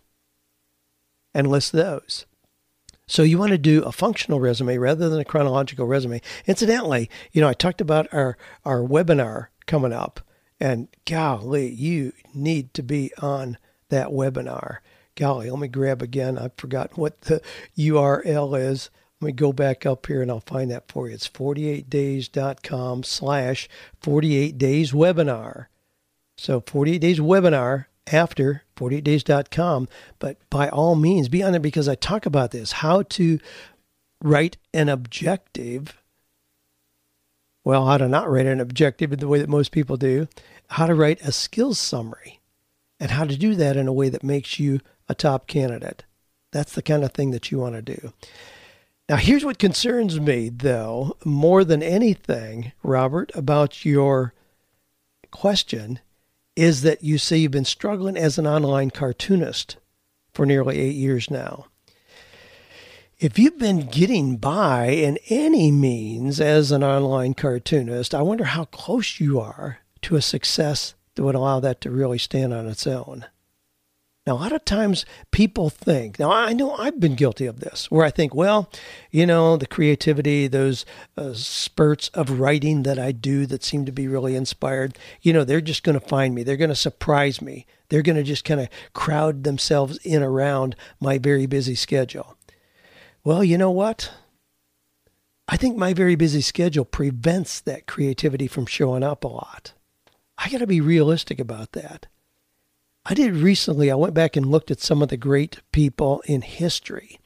and 1.34 1.48
list 1.48 1.72
those. 1.72 2.26
So 3.08 3.24
you 3.24 3.38
want 3.38 3.50
to 3.50 3.58
do 3.58 3.82
a 3.82 3.90
functional 3.90 4.38
resume 4.38 4.78
rather 4.78 5.08
than 5.08 5.18
a 5.18 5.24
chronological 5.24 5.88
resume. 5.88 6.22
Incidentally, 6.46 7.10
you 7.32 7.40
know, 7.40 7.48
I 7.48 7.54
talked 7.54 7.80
about 7.80 8.06
our, 8.14 8.38
our 8.64 8.82
webinar 8.82 9.48
coming 9.66 9.92
up, 9.92 10.20
and 10.60 10.86
golly, 11.04 11.72
you 11.72 12.12
need 12.32 12.72
to 12.74 12.84
be 12.84 13.10
on 13.20 13.58
that 13.88 14.10
webinar. 14.10 14.76
Golly, 15.16 15.50
let 15.50 15.58
me 15.58 15.68
grab 15.68 16.02
again. 16.02 16.38
I've 16.38 16.54
forgotten 16.56 16.96
what 16.96 17.22
the 17.22 17.40
URL 17.76 18.58
is. 18.58 18.90
Let 19.20 19.26
me 19.26 19.32
go 19.32 19.52
back 19.52 19.86
up 19.86 20.06
here 20.06 20.20
and 20.20 20.30
I'll 20.30 20.40
find 20.40 20.70
that 20.70 20.92
for 20.92 21.08
you. 21.08 21.14
It's 21.14 21.28
48days.com 21.28 23.02
slash 23.02 23.68
48 24.02 24.58
days 24.58 24.92
webinar. 24.92 25.66
So 26.36 26.60
48 26.60 26.98
days 26.98 27.18
webinar 27.18 27.86
after 28.12 28.64
48days.com. 28.76 29.88
But 30.18 30.38
by 30.50 30.68
all 30.68 30.94
means, 30.94 31.30
be 31.30 31.42
on 31.42 31.52
there 31.52 31.60
because 31.60 31.88
I 31.88 31.94
talk 31.94 32.26
about 32.26 32.50
this 32.50 32.72
how 32.72 33.02
to 33.02 33.38
write 34.22 34.58
an 34.74 34.90
objective. 34.90 35.96
Well, 37.64 37.86
how 37.86 37.96
to 37.96 38.08
not 38.08 38.30
write 38.30 38.46
an 38.46 38.60
objective 38.60 39.12
in 39.12 39.18
the 39.18 39.28
way 39.28 39.40
that 39.40 39.48
most 39.48 39.72
people 39.72 39.96
do, 39.96 40.28
how 40.68 40.86
to 40.86 40.94
write 40.94 41.20
a 41.22 41.32
skills 41.32 41.78
summary, 41.78 42.40
and 43.00 43.10
how 43.10 43.24
to 43.24 43.36
do 43.36 43.54
that 43.54 43.76
in 43.76 43.88
a 43.88 43.92
way 43.92 44.08
that 44.10 44.22
makes 44.22 44.60
you 44.60 44.80
a 45.08 45.14
top 45.14 45.46
candidate. 45.46 46.04
That's 46.52 46.74
the 46.74 46.82
kind 46.82 47.04
of 47.04 47.12
thing 47.12 47.30
that 47.32 47.50
you 47.50 47.58
want 47.58 47.74
to 47.74 47.82
do. 47.82 48.12
Now, 49.08 49.16
here's 49.16 49.44
what 49.44 49.58
concerns 49.58 50.18
me, 50.18 50.48
though, 50.48 51.16
more 51.24 51.64
than 51.64 51.82
anything, 51.82 52.72
Robert, 52.82 53.30
about 53.34 53.84
your 53.84 54.34
question 55.30 56.00
is 56.56 56.82
that 56.82 57.04
you 57.04 57.18
say 57.18 57.36
you've 57.36 57.52
been 57.52 57.64
struggling 57.64 58.16
as 58.16 58.38
an 58.38 58.46
online 58.46 58.90
cartoonist 58.90 59.76
for 60.32 60.46
nearly 60.46 60.78
eight 60.78 60.94
years 60.94 61.30
now. 61.30 61.66
If 63.18 63.38
you've 63.38 63.58
been 63.58 63.86
getting 63.86 64.36
by 64.38 64.88
in 64.88 65.18
any 65.28 65.70
means 65.70 66.40
as 66.40 66.72
an 66.72 66.82
online 66.82 67.34
cartoonist, 67.34 68.14
I 68.14 68.22
wonder 68.22 68.44
how 68.44 68.64
close 68.66 69.20
you 69.20 69.38
are 69.38 69.78
to 70.02 70.16
a 70.16 70.22
success 70.22 70.94
that 71.14 71.22
would 71.22 71.34
allow 71.34 71.60
that 71.60 71.80
to 71.82 71.90
really 71.90 72.18
stand 72.18 72.52
on 72.52 72.66
its 72.66 72.86
own. 72.86 73.24
Now, 74.26 74.34
a 74.34 74.42
lot 74.42 74.52
of 74.52 74.64
times 74.64 75.06
people 75.30 75.70
think, 75.70 76.18
now 76.18 76.32
I 76.32 76.52
know 76.52 76.74
I've 76.74 76.98
been 76.98 77.14
guilty 77.14 77.46
of 77.46 77.60
this, 77.60 77.88
where 77.92 78.04
I 78.04 78.10
think, 78.10 78.34
well, 78.34 78.68
you 79.12 79.24
know, 79.24 79.56
the 79.56 79.68
creativity, 79.68 80.48
those 80.48 80.84
uh, 81.16 81.32
spurts 81.34 82.08
of 82.08 82.40
writing 82.40 82.82
that 82.82 82.98
I 82.98 83.12
do 83.12 83.46
that 83.46 83.62
seem 83.62 83.84
to 83.86 83.92
be 83.92 84.08
really 84.08 84.34
inspired, 84.34 84.98
you 85.22 85.32
know, 85.32 85.44
they're 85.44 85.60
just 85.60 85.84
going 85.84 85.98
to 85.98 86.04
find 86.04 86.34
me. 86.34 86.42
They're 86.42 86.56
going 86.56 86.70
to 86.70 86.74
surprise 86.74 87.40
me. 87.40 87.66
They're 87.88 88.02
going 88.02 88.16
to 88.16 88.24
just 88.24 88.44
kind 88.44 88.60
of 88.60 88.68
crowd 88.94 89.44
themselves 89.44 89.98
in 89.98 90.24
around 90.24 90.74
my 90.98 91.18
very 91.18 91.46
busy 91.46 91.76
schedule. 91.76 92.36
Well, 93.22 93.44
you 93.44 93.56
know 93.56 93.70
what? 93.70 94.10
I 95.46 95.56
think 95.56 95.76
my 95.76 95.94
very 95.94 96.16
busy 96.16 96.40
schedule 96.40 96.84
prevents 96.84 97.60
that 97.60 97.86
creativity 97.86 98.48
from 98.48 98.66
showing 98.66 99.04
up 99.04 99.22
a 99.22 99.28
lot. 99.28 99.72
I 100.36 100.50
got 100.50 100.58
to 100.58 100.66
be 100.66 100.80
realistic 100.80 101.38
about 101.38 101.72
that. 101.72 102.08
I 103.08 103.14
did 103.14 103.36
recently, 103.36 103.88
I 103.88 103.94
went 103.94 104.14
back 104.14 104.34
and 104.34 104.46
looked 104.46 104.72
at 104.72 104.80
some 104.80 105.00
of 105.00 105.10
the 105.10 105.16
great 105.16 105.60
people 105.70 106.22
in 106.26 106.42
history 106.42 107.20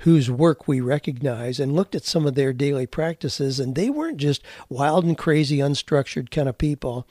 whose 0.00 0.30
work 0.30 0.66
we 0.66 0.80
recognize 0.80 1.60
and 1.60 1.74
looked 1.74 1.94
at 1.94 2.04
some 2.04 2.26
of 2.26 2.34
their 2.34 2.54
daily 2.54 2.86
practices, 2.86 3.60
and 3.60 3.74
they 3.74 3.90
weren't 3.90 4.16
just 4.16 4.42
wild 4.70 5.04
and 5.04 5.18
crazy, 5.18 5.58
unstructured 5.58 6.30
kind 6.30 6.48
of 6.48 6.56
people. 6.56 7.06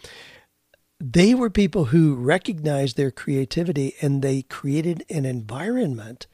They 1.00 1.36
were 1.36 1.52
people 1.52 1.86
who 1.86 2.16
recognized 2.16 2.98
their 2.98 3.12
creativity 3.12 3.94
and 4.02 4.24
they 4.24 4.42
created 4.42 5.06
an 5.12 5.26
environment 5.26 6.26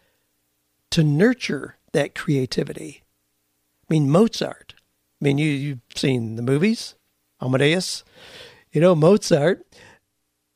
to 0.91 1.03
nurture 1.03 1.75
that 1.91 2.15
creativity. 2.15 3.03
I 3.89 3.93
mean, 3.93 4.09
Mozart. 4.09 4.75
I 5.21 5.25
mean, 5.25 5.37
you, 5.37 5.49
you've 5.51 5.79
seen 5.95 6.37
the 6.37 6.41
movies, 6.41 6.95
Amadeus. 7.41 8.05
You 8.71 8.79
know, 8.79 8.95
Mozart 8.95 9.65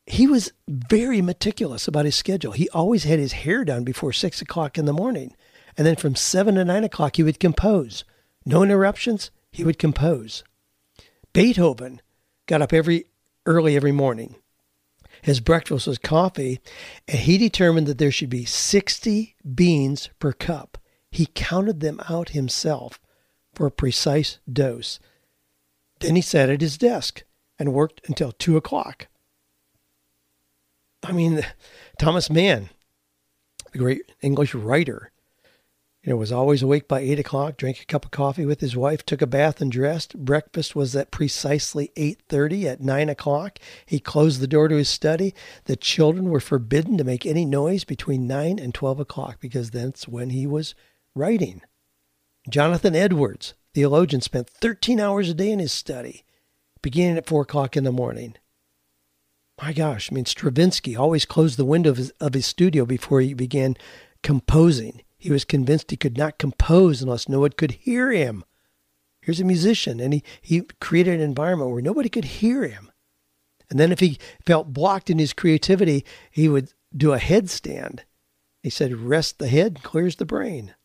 he 0.08 0.26
was 0.26 0.54
very 0.70 1.22
meticulous 1.22 1.88
about 1.88 2.06
his 2.06 2.16
schedule. 2.16 2.54
He 2.54 2.70
always 2.70 3.04
had 3.04 3.20
his 3.20 3.34
hair 3.34 3.66
done 3.66 3.84
before 3.84 4.14
six 4.14 4.42
o'clock 4.42 4.78
in 4.78 4.86
the 4.86 4.94
morning. 4.94 5.36
And 5.78 5.86
then 5.86 5.98
from 5.98 6.16
seven 6.16 6.56
to 6.56 6.64
nine 6.64 6.86
o'clock, 6.86 7.18
he 7.18 7.24
would 7.24 7.42
compose. 7.42 8.06
No 8.46 8.64
interruptions, 8.64 9.32
he 9.52 9.66
would 9.66 9.78
compose. 9.78 10.46
Beethoven 11.34 12.02
got 12.48 12.62
up 12.62 12.72
every 12.72 13.06
early 13.46 13.76
every 13.76 13.92
morning. 13.92 14.36
His 15.22 15.42
breakfast 15.42 15.88
was 15.88 15.98
coffee, 15.98 16.62
and 17.08 17.20
he 17.20 17.38
determined 17.38 17.86
that 17.88 17.98
there 17.98 18.12
should 18.12 18.30
be 18.30 18.46
60 18.46 19.36
beans 19.56 20.10
per 20.20 20.32
cup. 20.32 20.78
He 21.12 21.28
counted 21.36 21.82
them 21.82 22.00
out 22.10 22.30
himself 22.30 23.00
for 23.54 23.68
a 23.68 23.72
precise 23.72 24.40
dose. 24.52 25.00
Then 26.00 26.16
he 26.16 26.22
sat 26.22 26.50
at 26.50 26.62
his 26.62 26.78
desk 26.78 27.24
and 27.60 27.74
worked 27.74 28.08
until 28.08 28.32
two 28.32 28.56
o'clock. 28.56 29.08
I 31.08 31.14
mean, 31.14 31.42
Thomas 31.98 32.30
Mann, 32.30 32.70
the 33.72 33.78
great 33.78 34.12
English 34.22 34.54
writer, 34.54 35.14
you 36.04 36.12
know, 36.12 36.18
was 36.18 36.34
always 36.34 36.62
awake 36.62 36.86
by 36.86 37.00
eight 37.00 37.18
o'clock, 37.18 37.56
drank 37.56 37.82
a 37.82 37.86
cup 37.86 38.04
of 38.04 38.12
coffee 38.12 38.46
with 38.46 38.60
his 38.60 38.76
wife, 38.76 39.06
took 39.06 39.22
a 39.22 39.28
bath 39.28 39.62
and 39.62 39.72
dressed. 39.72 40.18
Breakfast 40.18 40.76
was 40.76 40.98
at 40.98 41.12
precisely 41.12 41.92
eight 41.96 42.22
thirty. 42.28 42.68
At 42.68 42.82
nine 42.82 43.08
o'clock, 43.08 43.58
he 43.86 44.00
closed 44.00 44.42
the 44.42 44.48
door 44.48 44.68
to 44.68 44.76
his 44.76 44.90
study. 44.90 45.34
The 45.64 45.78
children 45.78 46.30
were 46.30 46.42
forbidden 46.42 46.98
to 46.98 47.06
make 47.06 47.26
any 47.26 47.46
noise 47.46 47.86
between 47.86 48.28
nine 48.28 48.60
and 48.60 48.74
twelve 48.74 49.00
o'clock 49.00 49.38
because 49.40 49.72
that's 49.72 50.10
when 50.10 50.32
he 50.32 50.46
was 50.46 50.76
writing. 51.16 51.62
Jonathan 52.50 52.96
Edwards, 52.96 53.54
theologian, 53.74 54.22
spent 54.22 54.50
thirteen 54.50 55.00
hours 55.00 55.30
a 55.30 55.34
day 55.34 55.52
in 55.52 55.60
his 55.60 55.72
study, 55.72 56.26
beginning 56.82 57.18
at 57.18 57.28
four 57.28 57.44
o'clock 57.44 57.78
in 57.78 57.86
the 57.86 57.94
morning 57.94 58.36
my 59.62 59.74
gosh, 59.74 60.12
I 60.12 60.16
mean, 60.16 60.26
Stravinsky 60.26 60.96
always 60.96 61.26
closed 61.26 61.58
the 61.58 61.66
window 61.66 61.90
of 61.90 61.98
his, 61.98 62.12
of 62.22 62.34
his 62.34 62.46
studio 62.46 62.86
before 62.86 63.22
he 63.22 63.34
began 63.34 63.76
composing. 64.22 65.02
He 65.18 65.32
was 65.32 65.46
convinced 65.46 65.90
he 65.90 65.98
could 65.98 66.18
not 66.18 66.38
compose 66.38 67.02
unless 67.02 67.28
no 67.28 67.40
one 67.40 67.52
could 67.52 67.72
hear 67.72 68.12
him. 68.12 68.44
Here's 69.22 69.40
a 69.40 69.46
musician, 69.46 70.00
and 70.00 70.14
he, 70.14 70.24
he 70.42 70.62
created 70.80 71.16
an 71.16 71.22
environment 71.22 71.72
where 71.72 71.82
nobody 71.82 72.08
could 72.08 72.26
hear 72.26 72.68
him. 72.68 72.92
And 73.70 73.80
then 73.80 73.92
if 73.92 74.00
he 74.00 74.20
felt 74.46 74.74
blocked 74.74 75.10
in 75.10 75.20
his 75.20 75.34
creativity, 75.34 76.06
he 76.32 76.48
would 76.48 76.72
do 76.96 77.14
a 77.14 77.20
headstand. 77.20 78.02
He 78.64 78.70
said, 78.70 78.96
rest 78.96 79.40
the 79.40 79.50
head 79.50 79.84
clears 79.84 80.16
the 80.16 80.26
brain. 80.26 80.76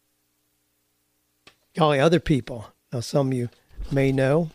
Golly, 1.76 2.00
other 2.00 2.20
people. 2.20 2.72
Now, 2.92 3.00
some 3.00 3.28
of 3.28 3.34
you 3.34 3.48
may 3.90 4.12
know. 4.12 4.50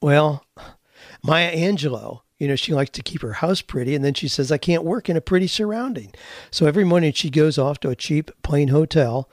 Well, 0.00 0.44
Maya 1.24 1.54
Angelou 1.54 2.20
you 2.38 2.48
know, 2.48 2.56
she 2.56 2.72
likes 2.72 2.90
to 2.90 3.02
keep 3.02 3.22
her 3.22 3.34
house 3.34 3.60
pretty. 3.62 3.94
And 3.94 4.04
then 4.04 4.14
she 4.14 4.28
says, 4.28 4.52
I 4.52 4.58
can't 4.58 4.84
work 4.84 5.08
in 5.08 5.16
a 5.16 5.20
pretty 5.20 5.46
surrounding. 5.46 6.12
So 6.50 6.66
every 6.66 6.84
morning 6.84 7.12
she 7.12 7.30
goes 7.30 7.58
off 7.58 7.80
to 7.80 7.90
a 7.90 7.96
cheap, 7.96 8.30
plain 8.42 8.68
hotel 8.68 9.28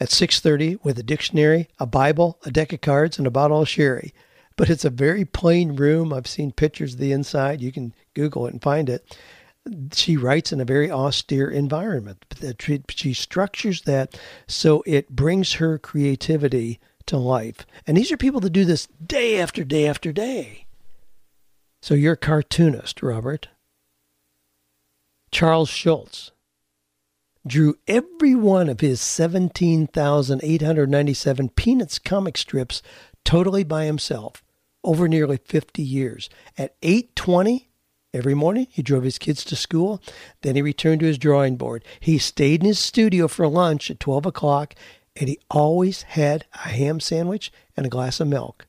at 0.00 0.08
6.30 0.08 0.84
with 0.84 0.98
a 0.98 1.02
dictionary, 1.02 1.68
a 1.78 1.86
Bible, 1.86 2.38
a 2.44 2.50
deck 2.50 2.72
of 2.72 2.80
cards, 2.80 3.18
and 3.18 3.26
a 3.26 3.30
bottle 3.30 3.62
of 3.62 3.68
sherry. 3.68 4.12
But 4.56 4.70
it's 4.70 4.84
a 4.84 4.90
very 4.90 5.24
plain 5.24 5.76
room. 5.76 6.12
I've 6.12 6.26
seen 6.26 6.50
pictures 6.52 6.94
of 6.94 7.00
the 7.00 7.12
inside. 7.12 7.60
You 7.60 7.70
can 7.70 7.94
Google 8.14 8.46
it 8.46 8.52
and 8.52 8.62
find 8.62 8.88
it. 8.88 9.16
She 9.92 10.16
writes 10.16 10.52
in 10.52 10.60
a 10.60 10.64
very 10.64 10.90
austere 10.90 11.50
environment. 11.50 12.24
She 12.88 13.12
structures 13.12 13.82
that 13.82 14.18
so 14.46 14.82
it 14.86 15.10
brings 15.10 15.54
her 15.54 15.78
creativity 15.78 16.80
to 17.06 17.18
life. 17.18 17.66
And 17.86 17.96
these 17.96 18.10
are 18.10 18.16
people 18.16 18.40
that 18.40 18.50
do 18.50 18.64
this 18.64 18.88
day 19.04 19.38
after 19.40 19.64
day 19.64 19.86
after 19.86 20.12
day. 20.12 20.64
So 21.80 21.94
you're 21.94 22.14
a 22.14 22.16
cartoonist, 22.16 23.02
Robert. 23.02 23.48
Charles 25.30 25.68
Schulz 25.68 26.32
drew 27.46 27.76
every 27.86 28.34
one 28.34 28.68
of 28.68 28.80
his 28.80 29.00
17,897 29.00 31.48
Peanuts 31.50 31.98
comic 31.98 32.36
strips 32.36 32.82
totally 33.24 33.64
by 33.64 33.84
himself 33.84 34.42
over 34.84 35.08
nearly 35.08 35.38
50 35.38 35.82
years. 35.82 36.28
At 36.56 36.76
8:20 36.82 37.68
every 38.12 38.34
morning, 38.34 38.66
he 38.70 38.82
drove 38.82 39.04
his 39.04 39.18
kids 39.18 39.44
to 39.44 39.56
school. 39.56 40.02
Then 40.42 40.56
he 40.56 40.62
returned 40.62 41.00
to 41.00 41.06
his 41.06 41.18
drawing 41.18 41.56
board. 41.56 41.84
He 42.00 42.18
stayed 42.18 42.60
in 42.60 42.66
his 42.66 42.78
studio 42.78 43.28
for 43.28 43.48
lunch 43.48 43.90
at 43.90 44.00
12 44.00 44.26
o'clock, 44.26 44.74
and 45.16 45.28
he 45.28 45.38
always 45.50 46.02
had 46.02 46.44
a 46.54 46.68
ham 46.68 47.00
sandwich 47.00 47.52
and 47.76 47.86
a 47.86 47.90
glass 47.90 48.20
of 48.20 48.28
milk, 48.28 48.66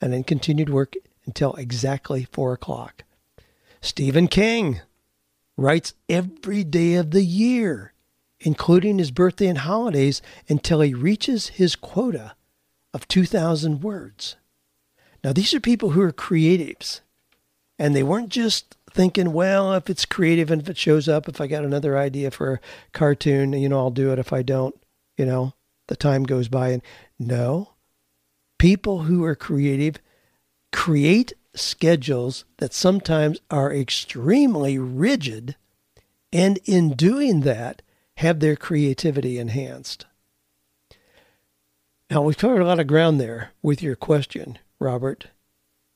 and 0.00 0.12
then 0.12 0.24
continued 0.24 0.70
work 0.70 0.94
until 1.26 1.54
exactly 1.54 2.24
4 2.24 2.54
o'clock. 2.54 3.04
Stephen 3.80 4.28
King 4.28 4.80
writes 5.56 5.94
every 6.08 6.64
day 6.64 6.94
of 6.94 7.10
the 7.10 7.24
year, 7.24 7.92
including 8.40 8.98
his 8.98 9.10
birthday 9.10 9.46
and 9.46 9.58
holidays, 9.58 10.22
until 10.48 10.80
he 10.80 10.94
reaches 10.94 11.48
his 11.48 11.76
quota 11.76 12.34
of 12.92 13.06
2,000 13.08 13.82
words. 13.82 14.36
Now, 15.22 15.32
these 15.32 15.52
are 15.52 15.60
people 15.60 15.90
who 15.90 16.00
are 16.00 16.12
creatives, 16.12 17.00
and 17.78 17.94
they 17.94 18.02
weren't 18.02 18.30
just 18.30 18.76
thinking, 18.90 19.32
well, 19.32 19.74
if 19.74 19.88
it's 19.88 20.04
creative 20.04 20.50
and 20.50 20.60
if 20.62 20.68
it 20.68 20.78
shows 20.78 21.08
up, 21.08 21.28
if 21.28 21.40
I 21.40 21.46
got 21.46 21.64
another 21.64 21.96
idea 21.96 22.30
for 22.30 22.54
a 22.54 22.60
cartoon, 22.92 23.52
you 23.52 23.68
know, 23.68 23.78
I'll 23.78 23.90
do 23.90 24.12
it. 24.12 24.18
If 24.18 24.32
I 24.32 24.42
don't, 24.42 24.74
you 25.16 25.24
know, 25.26 25.54
the 25.88 25.96
time 25.96 26.24
goes 26.24 26.48
by. 26.48 26.70
And 26.70 26.82
no, 27.18 27.74
people 28.58 29.02
who 29.02 29.24
are 29.24 29.34
creative 29.34 29.96
create 30.72 31.32
schedules 31.54 32.44
that 32.58 32.72
sometimes 32.72 33.40
are 33.50 33.72
extremely 33.72 34.78
rigid, 34.78 35.56
and 36.32 36.58
in 36.64 36.94
doing 36.94 37.40
that, 37.40 37.82
have 38.18 38.40
their 38.40 38.56
creativity 38.56 39.38
enhanced. 39.38 40.06
Now, 42.10 42.22
we've 42.22 42.36
covered 42.36 42.60
a 42.60 42.66
lot 42.66 42.80
of 42.80 42.86
ground 42.86 43.20
there 43.20 43.52
with 43.62 43.82
your 43.82 43.96
question, 43.96 44.58
Robert. 44.78 45.28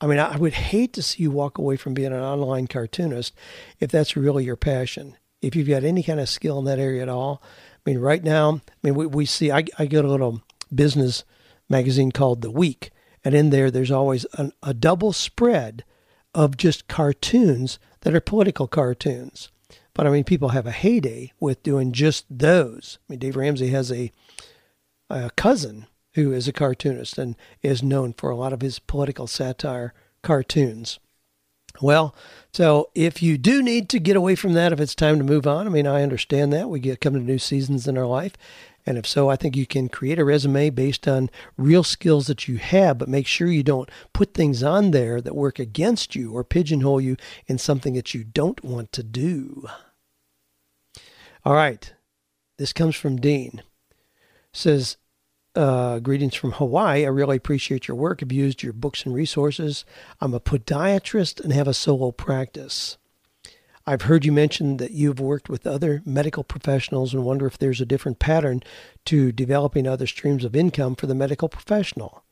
I 0.00 0.06
mean, 0.06 0.18
I 0.18 0.36
would 0.36 0.54
hate 0.54 0.92
to 0.94 1.02
see 1.02 1.24
you 1.24 1.30
walk 1.30 1.58
away 1.58 1.76
from 1.76 1.94
being 1.94 2.12
an 2.12 2.20
online 2.20 2.66
cartoonist 2.66 3.34
if 3.80 3.90
that's 3.90 4.16
really 4.16 4.44
your 4.44 4.56
passion. 4.56 5.16
If 5.40 5.56
you've 5.56 5.68
got 5.68 5.84
any 5.84 6.02
kind 6.02 6.20
of 6.20 6.28
skill 6.28 6.58
in 6.58 6.64
that 6.66 6.78
area 6.78 7.02
at 7.02 7.08
all. 7.08 7.42
I 7.86 7.90
mean, 7.90 7.98
right 7.98 8.22
now, 8.22 8.60
I 8.66 8.76
mean, 8.82 8.94
we, 8.94 9.06
we 9.06 9.26
see, 9.26 9.50
I, 9.50 9.64
I 9.78 9.86
get 9.86 10.04
a 10.04 10.10
little 10.10 10.42
business 10.74 11.24
magazine 11.68 12.12
called 12.12 12.42
The 12.42 12.50
Week, 12.50 12.90
and 13.24 13.34
in 13.34 13.50
there, 13.50 13.70
there's 13.70 13.90
always 13.90 14.26
an, 14.34 14.52
a 14.62 14.74
double 14.74 15.12
spread 15.12 15.84
of 16.34 16.56
just 16.56 16.88
cartoons 16.88 17.78
that 18.00 18.14
are 18.14 18.20
political 18.20 18.68
cartoons. 18.68 19.50
But 19.94 20.06
I 20.06 20.10
mean, 20.10 20.24
people 20.24 20.50
have 20.50 20.66
a 20.66 20.72
heyday 20.72 21.32
with 21.40 21.62
doing 21.62 21.92
just 21.92 22.26
those. 22.28 22.98
I 23.00 23.12
mean, 23.12 23.20
Dave 23.20 23.36
Ramsey 23.36 23.68
has 23.68 23.92
a, 23.92 24.12
a 25.08 25.30
cousin 25.36 25.86
who 26.14 26.32
is 26.32 26.46
a 26.46 26.52
cartoonist 26.52 27.16
and 27.18 27.36
is 27.62 27.82
known 27.82 28.12
for 28.12 28.30
a 28.30 28.36
lot 28.36 28.52
of 28.52 28.60
his 28.60 28.78
political 28.78 29.26
satire 29.26 29.94
cartoons. 30.22 30.98
Well, 31.80 32.14
so 32.52 32.90
if 32.94 33.20
you 33.22 33.36
do 33.36 33.62
need 33.62 33.88
to 33.88 33.98
get 33.98 34.16
away 34.16 34.36
from 34.36 34.52
that, 34.52 34.72
if 34.72 34.80
it's 34.80 34.94
time 34.94 35.18
to 35.18 35.24
move 35.24 35.46
on, 35.46 35.66
I 35.66 35.70
mean, 35.70 35.88
I 35.88 36.02
understand 36.02 36.52
that. 36.52 36.68
We 36.68 36.78
get 36.78 37.00
come 37.00 37.14
to 37.14 37.20
new 37.20 37.38
seasons 37.38 37.88
in 37.88 37.98
our 37.98 38.06
life. 38.06 38.34
And 38.86 38.98
if 38.98 39.06
so, 39.06 39.30
I 39.30 39.36
think 39.36 39.56
you 39.56 39.66
can 39.66 39.88
create 39.88 40.18
a 40.18 40.24
resume 40.24 40.70
based 40.70 41.08
on 41.08 41.30
real 41.56 41.82
skills 41.82 42.26
that 42.26 42.46
you 42.46 42.58
have, 42.58 42.98
but 42.98 43.08
make 43.08 43.26
sure 43.26 43.48
you 43.48 43.62
don't 43.62 43.90
put 44.12 44.34
things 44.34 44.62
on 44.62 44.90
there 44.90 45.20
that 45.20 45.34
work 45.34 45.58
against 45.58 46.14
you 46.14 46.32
or 46.32 46.44
pigeonhole 46.44 47.00
you 47.00 47.16
in 47.46 47.56
something 47.56 47.94
that 47.94 48.12
you 48.12 48.24
don't 48.24 48.62
want 48.62 48.92
to 48.92 49.02
do. 49.02 49.66
All 51.44 51.54
right. 51.54 51.92
This 52.58 52.72
comes 52.72 52.94
from 52.94 53.16
Dean. 53.16 53.62
says, 54.52 54.96
uh, 55.56 55.98
greetings 56.00 56.34
from 56.34 56.52
Hawaii. 56.52 57.04
I 57.04 57.08
really 57.08 57.36
appreciate 57.36 57.88
your 57.88 57.96
work. 57.96 58.22
I've 58.22 58.32
used 58.32 58.62
your 58.62 58.72
books 58.72 59.04
and 59.04 59.14
resources. 59.14 59.84
I'm 60.20 60.34
a 60.34 60.40
podiatrist 60.40 61.40
and 61.40 61.52
have 61.52 61.68
a 61.68 61.74
solo 61.74 62.10
practice. 62.10 62.98
I've 63.86 64.02
heard 64.02 64.24
you 64.24 64.32
mention 64.32 64.78
that 64.78 64.92
you've 64.92 65.20
worked 65.20 65.50
with 65.50 65.66
other 65.66 66.02
medical 66.06 66.42
professionals 66.42 67.12
and 67.12 67.22
wonder 67.22 67.46
if 67.46 67.58
there's 67.58 67.82
a 67.82 67.86
different 67.86 68.18
pattern 68.18 68.62
to 69.04 69.30
developing 69.30 69.86
other 69.86 70.06
streams 70.06 70.44
of 70.44 70.56
income 70.56 70.94
for 70.94 71.06
the 71.06 71.14
medical 71.14 71.50
professional. 71.50 72.24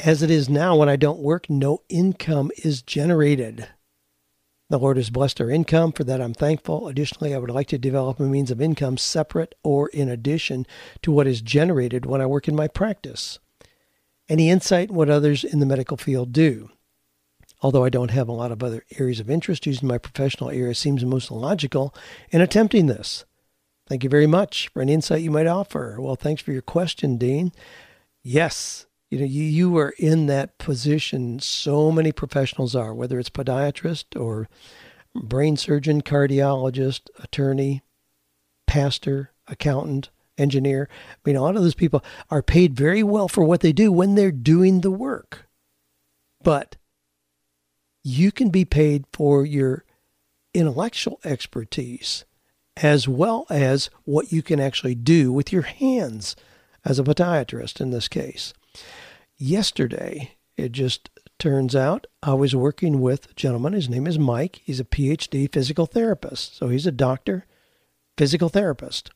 As 0.00 0.22
it 0.22 0.30
is 0.30 0.50
now, 0.50 0.76
when 0.76 0.88
I 0.88 0.96
don't 0.96 1.20
work, 1.20 1.48
no 1.48 1.82
income 1.88 2.50
is 2.62 2.82
generated. 2.82 3.68
The 4.68 4.78
Lord 4.78 4.98
has 4.98 5.10
blessed 5.10 5.40
our 5.40 5.50
income. 5.50 5.92
For 5.92 6.04
that, 6.04 6.20
I'm 6.20 6.34
thankful. 6.34 6.88
Additionally, 6.88 7.34
I 7.34 7.38
would 7.38 7.50
like 7.50 7.66
to 7.68 7.78
develop 7.78 8.20
a 8.20 8.22
means 8.22 8.50
of 8.50 8.60
income 8.60 8.98
separate 8.98 9.54
or 9.64 9.88
in 9.88 10.08
addition 10.08 10.66
to 11.02 11.10
what 11.10 11.26
is 11.26 11.40
generated 11.42 12.06
when 12.06 12.20
I 12.20 12.26
work 12.26 12.48
in 12.48 12.54
my 12.54 12.68
practice. 12.68 13.38
Any 14.28 14.48
insight 14.48 14.90
in 14.90 14.94
what 14.94 15.10
others 15.10 15.42
in 15.42 15.58
the 15.58 15.66
medical 15.66 15.96
field 15.96 16.32
do? 16.32 16.70
Although 17.62 17.84
I 17.84 17.90
don't 17.90 18.10
have 18.10 18.28
a 18.28 18.32
lot 18.32 18.52
of 18.52 18.62
other 18.62 18.84
areas 18.98 19.20
of 19.20 19.30
interest, 19.30 19.66
using 19.66 19.88
my 19.88 19.98
professional 19.98 20.50
area 20.50 20.74
seems 20.74 21.04
most 21.04 21.30
logical 21.30 21.94
in 22.30 22.40
attempting 22.40 22.86
this. 22.86 23.24
Thank 23.86 24.04
you 24.04 24.10
very 24.10 24.26
much 24.26 24.68
for 24.68 24.80
any 24.80 24.94
insight 24.94 25.22
you 25.22 25.30
might 25.30 25.46
offer. 25.46 25.96
Well, 26.00 26.16
thanks 26.16 26.40
for 26.40 26.52
your 26.52 26.62
question, 26.62 27.18
Dean. 27.18 27.52
Yes, 28.22 28.86
you 29.10 29.18
know 29.18 29.24
you, 29.24 29.42
you 29.42 29.76
are 29.76 29.94
in 29.98 30.26
that 30.26 30.56
position 30.58 31.40
so 31.40 31.90
many 31.90 32.12
professionals 32.12 32.74
are 32.74 32.94
whether 32.94 33.18
it's 33.18 33.28
podiatrist 33.28 34.18
or 34.18 34.48
brain 35.14 35.56
surgeon 35.56 36.00
cardiologist 36.00 37.08
attorney 37.22 37.82
pastor 38.66 39.32
accountant 39.48 40.10
engineer 40.38 40.88
i 41.12 41.16
mean 41.24 41.36
a 41.36 41.42
lot 41.42 41.56
of 41.56 41.62
those 41.62 41.74
people 41.74 42.02
are 42.30 42.42
paid 42.42 42.74
very 42.74 43.02
well 43.02 43.28
for 43.28 43.44
what 43.44 43.60
they 43.60 43.72
do 43.72 43.92
when 43.92 44.14
they're 44.14 44.30
doing 44.30 44.80
the 44.80 44.90
work 44.90 45.48
but 46.42 46.76
you 48.02 48.32
can 48.32 48.50
be 48.50 48.64
paid 48.64 49.04
for 49.12 49.44
your 49.44 49.84
intellectual 50.54 51.20
expertise 51.24 52.24
as 52.76 53.06
well 53.06 53.46
as 53.50 53.90
what 54.04 54.32
you 54.32 54.42
can 54.42 54.58
actually 54.58 54.94
do 54.94 55.32
with 55.32 55.52
your 55.52 55.62
hands 55.62 56.34
as 56.84 56.98
a 56.98 57.04
podiatrist 57.04 57.80
in 57.80 57.90
this 57.90 58.08
case 58.08 58.54
yesterday, 59.40 60.32
it 60.56 60.72
just 60.72 61.10
turns 61.38 61.74
out 61.74 62.06
I 62.22 62.34
was 62.34 62.54
working 62.54 63.00
with 63.00 63.30
a 63.30 63.34
gentleman. 63.34 63.72
His 63.72 63.88
name 63.88 64.06
is 64.06 64.18
Mike. 64.18 64.60
He's 64.62 64.78
a 64.78 64.84
PhD 64.84 65.50
physical 65.50 65.86
therapist. 65.86 66.56
So 66.56 66.68
he's 66.68 66.86
a 66.86 66.92
doctor, 66.92 67.46
physical 68.16 68.50
therapist. 68.50 69.10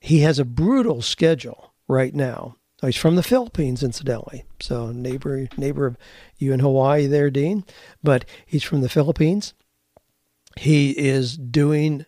He 0.00 0.20
has 0.20 0.38
a 0.38 0.44
brutal 0.44 1.00
schedule 1.00 1.72
right 1.86 2.14
now. 2.14 2.56
Oh, 2.82 2.86
he's 2.86 2.96
from 2.96 3.16
the 3.16 3.22
Philippines, 3.22 3.82
incidentally. 3.82 4.44
So 4.60 4.92
neighbor 4.92 5.48
neighbor 5.56 5.86
of 5.86 5.96
you 6.36 6.52
in 6.52 6.60
Hawaii 6.60 7.06
there, 7.06 7.30
Dean. 7.30 7.64
But 8.02 8.24
he's 8.46 8.62
from 8.62 8.82
the 8.82 8.88
Philippines. 8.88 9.54
He 10.56 10.90
is 10.90 11.36
doing 11.36 12.06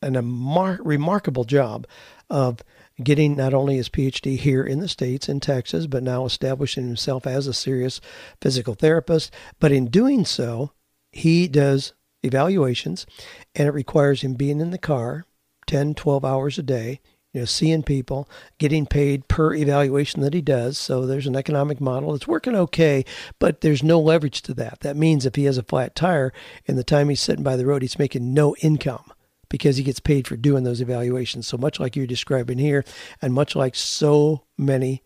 an, 0.00 0.16
a 0.16 0.22
mar- 0.22 0.80
remarkable 0.82 1.44
job 1.44 1.86
of 2.28 2.62
getting 3.02 3.36
not 3.36 3.54
only 3.54 3.76
his 3.76 3.88
PhD 3.88 4.36
here 4.36 4.64
in 4.64 4.80
the 4.80 4.88
States, 4.88 5.28
in 5.28 5.40
Texas, 5.40 5.86
but 5.86 6.02
now 6.02 6.24
establishing 6.24 6.86
himself 6.86 7.26
as 7.26 7.46
a 7.46 7.54
serious 7.54 8.00
physical 8.40 8.74
therapist. 8.74 9.32
But 9.60 9.72
in 9.72 9.86
doing 9.86 10.24
so, 10.24 10.72
he 11.10 11.48
does 11.48 11.92
evaluations, 12.22 13.06
and 13.54 13.68
it 13.68 13.72
requires 13.72 14.22
him 14.22 14.34
being 14.34 14.60
in 14.60 14.70
the 14.70 14.78
car 14.78 15.26
10, 15.66 15.94
12 15.94 16.24
hours 16.24 16.58
a 16.58 16.62
day, 16.62 17.00
you 17.32 17.40
know, 17.40 17.44
seeing 17.46 17.82
people, 17.82 18.28
getting 18.58 18.84
paid 18.84 19.26
per 19.28 19.54
evaluation 19.54 20.20
that 20.20 20.34
he 20.34 20.42
does. 20.42 20.76
So 20.76 21.06
there's 21.06 21.26
an 21.26 21.36
economic 21.36 21.80
model. 21.80 22.14
It's 22.14 22.28
working 22.28 22.54
okay, 22.54 23.04
but 23.38 23.62
there's 23.62 23.82
no 23.82 23.98
leverage 23.98 24.42
to 24.42 24.54
that. 24.54 24.80
That 24.80 24.96
means 24.96 25.24
if 25.24 25.34
he 25.34 25.44
has 25.44 25.56
a 25.56 25.62
flat 25.62 25.94
tire 25.94 26.32
in 26.66 26.76
the 26.76 26.84
time 26.84 27.08
he's 27.08 27.22
sitting 27.22 27.44
by 27.44 27.56
the 27.56 27.66
road, 27.66 27.82
he's 27.82 27.98
making 27.98 28.34
no 28.34 28.54
income 28.60 29.12
because 29.48 29.76
he 29.76 29.82
gets 29.82 30.00
paid 30.00 30.26
for 30.26 30.36
doing 30.36 30.64
those 30.64 30.80
evaluations. 30.80 31.46
So 31.46 31.56
much 31.56 31.80
like 31.80 31.96
you're 31.96 32.06
describing 32.06 32.58
here, 32.58 32.84
and 33.20 33.34
much 33.34 33.56
like 33.56 33.74
so 33.74 34.44
many 34.58 35.02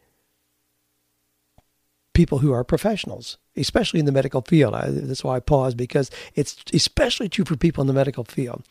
people 2.12 2.38
who 2.38 2.52
are 2.52 2.64
professionals, 2.64 3.38
especially 3.57 4.00
in 4.00 4.07
the 4.07 4.12
medical 4.12 4.42
field. 4.42 4.74
I, 4.74 4.86
that's 4.88 5.24
why 5.24 5.36
I 5.36 5.40
pause 5.40 5.74
because 5.74 6.11
it's 6.34 6.57
especially 6.72 7.28
true 7.28 7.44
for 7.44 7.57
people 7.57 7.80
in 7.80 7.86
the 7.86 7.92
medical 7.92 8.24
field. 8.24 8.64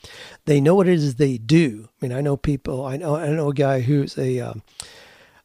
They 0.45 0.61
know 0.61 0.75
what 0.75 0.87
it 0.87 0.93
is 0.93 1.15
they 1.15 1.37
do. 1.37 1.89
I 2.01 2.05
mean, 2.05 2.17
I 2.17 2.21
know 2.21 2.37
people. 2.37 2.85
I 2.85 2.97
know 2.97 3.15
I 3.15 3.29
know 3.29 3.49
a 3.49 3.53
guy 3.53 3.81
who's 3.81 4.17
a, 4.17 4.39
um, 4.39 4.63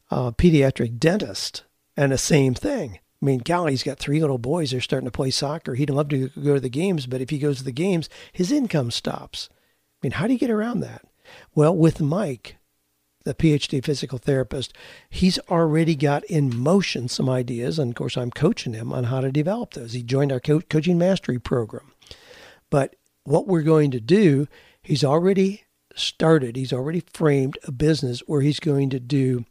a 0.09 0.31
pediatric 0.31 0.99
dentist, 0.99 1.63
and 1.97 2.11
the 2.11 2.17
same 2.17 2.53
thing. 2.53 2.99
I 3.21 3.25
mean, 3.25 3.39
golly, 3.39 3.71
he's 3.71 3.83
got 3.83 3.99
three 3.99 4.19
little 4.19 4.39
boys. 4.39 4.71
They're 4.71 4.81
starting 4.81 5.07
to 5.07 5.11
play 5.11 5.29
soccer. 5.29 5.75
He'd 5.75 5.91
love 5.91 6.09
to 6.09 6.29
go 6.29 6.55
to 6.55 6.59
the 6.59 6.69
games, 6.69 7.05
but 7.05 7.21
if 7.21 7.29
he 7.29 7.37
goes 7.37 7.59
to 7.59 7.63
the 7.63 7.71
games, 7.71 8.09
his 8.33 8.51
income 8.51 8.89
stops. 8.89 9.49
I 9.51 10.07
mean, 10.07 10.13
how 10.13 10.25
do 10.25 10.33
you 10.33 10.39
get 10.39 10.49
around 10.49 10.79
that? 10.79 11.03
Well, 11.53 11.75
with 11.75 12.01
Mike, 12.01 12.57
the 13.23 13.33
PhD 13.33 13.83
physical 13.83 14.17
therapist, 14.17 14.73
he's 15.09 15.39
already 15.49 15.95
got 15.95 16.23
in 16.25 16.55
motion 16.55 17.07
some 17.07 17.29
ideas. 17.29 17.79
And 17.79 17.91
of 17.91 17.95
course, 17.95 18.17
I'm 18.17 18.31
coaching 18.31 18.73
him 18.73 18.91
on 18.91 19.05
how 19.05 19.21
to 19.21 19.31
develop 19.31 19.73
those. 19.73 19.93
He 19.93 20.03
joined 20.03 20.31
our 20.31 20.39
co- 20.39 20.61
coaching 20.61 20.97
mastery 20.97 21.39
program. 21.39 21.91
But 22.69 22.95
what 23.23 23.47
we're 23.47 23.61
going 23.61 23.91
to 23.91 23.99
do, 23.99 24.47
he's 24.81 25.03
already 25.03 25.63
started, 25.95 26.55
he's 26.55 26.73
already 26.73 27.03
framed 27.13 27.57
a 27.63 27.71
business 27.71 28.21
where 28.21 28.41
he's 28.41 28.59
going 28.59 28.89
to 28.89 28.99
do 28.99 29.45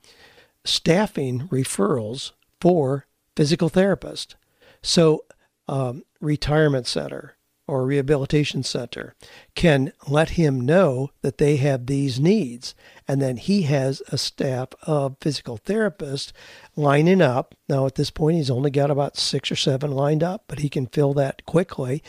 staffing 0.64 1.48
referrals 1.48 2.32
for 2.60 3.06
physical 3.36 3.70
therapists. 3.70 4.34
So, 4.82 5.24
um, 5.68 6.02
retirement 6.20 6.86
center 6.86 7.36
or 7.70 7.86
rehabilitation 7.86 8.64
center 8.64 9.14
can 9.54 9.92
let 10.08 10.30
him 10.30 10.60
know 10.60 11.10
that 11.22 11.38
they 11.38 11.56
have 11.56 11.86
these 11.86 12.18
needs. 12.18 12.74
And 13.10 13.20
then 13.20 13.38
he 13.38 13.62
has 13.62 14.04
a 14.12 14.16
staff 14.16 14.68
of 14.82 15.16
physical 15.20 15.58
therapists 15.58 16.30
lining 16.76 17.20
up. 17.20 17.56
Now, 17.68 17.86
at 17.86 17.96
this 17.96 18.08
point, 18.08 18.36
he's 18.36 18.52
only 18.52 18.70
got 18.70 18.88
about 18.88 19.16
six 19.16 19.50
or 19.50 19.56
seven 19.56 19.90
lined 19.90 20.22
up, 20.22 20.44
but 20.46 20.60
he 20.60 20.68
can 20.68 20.86
fill 20.86 21.12
that 21.14 21.44
quickly 21.44 22.04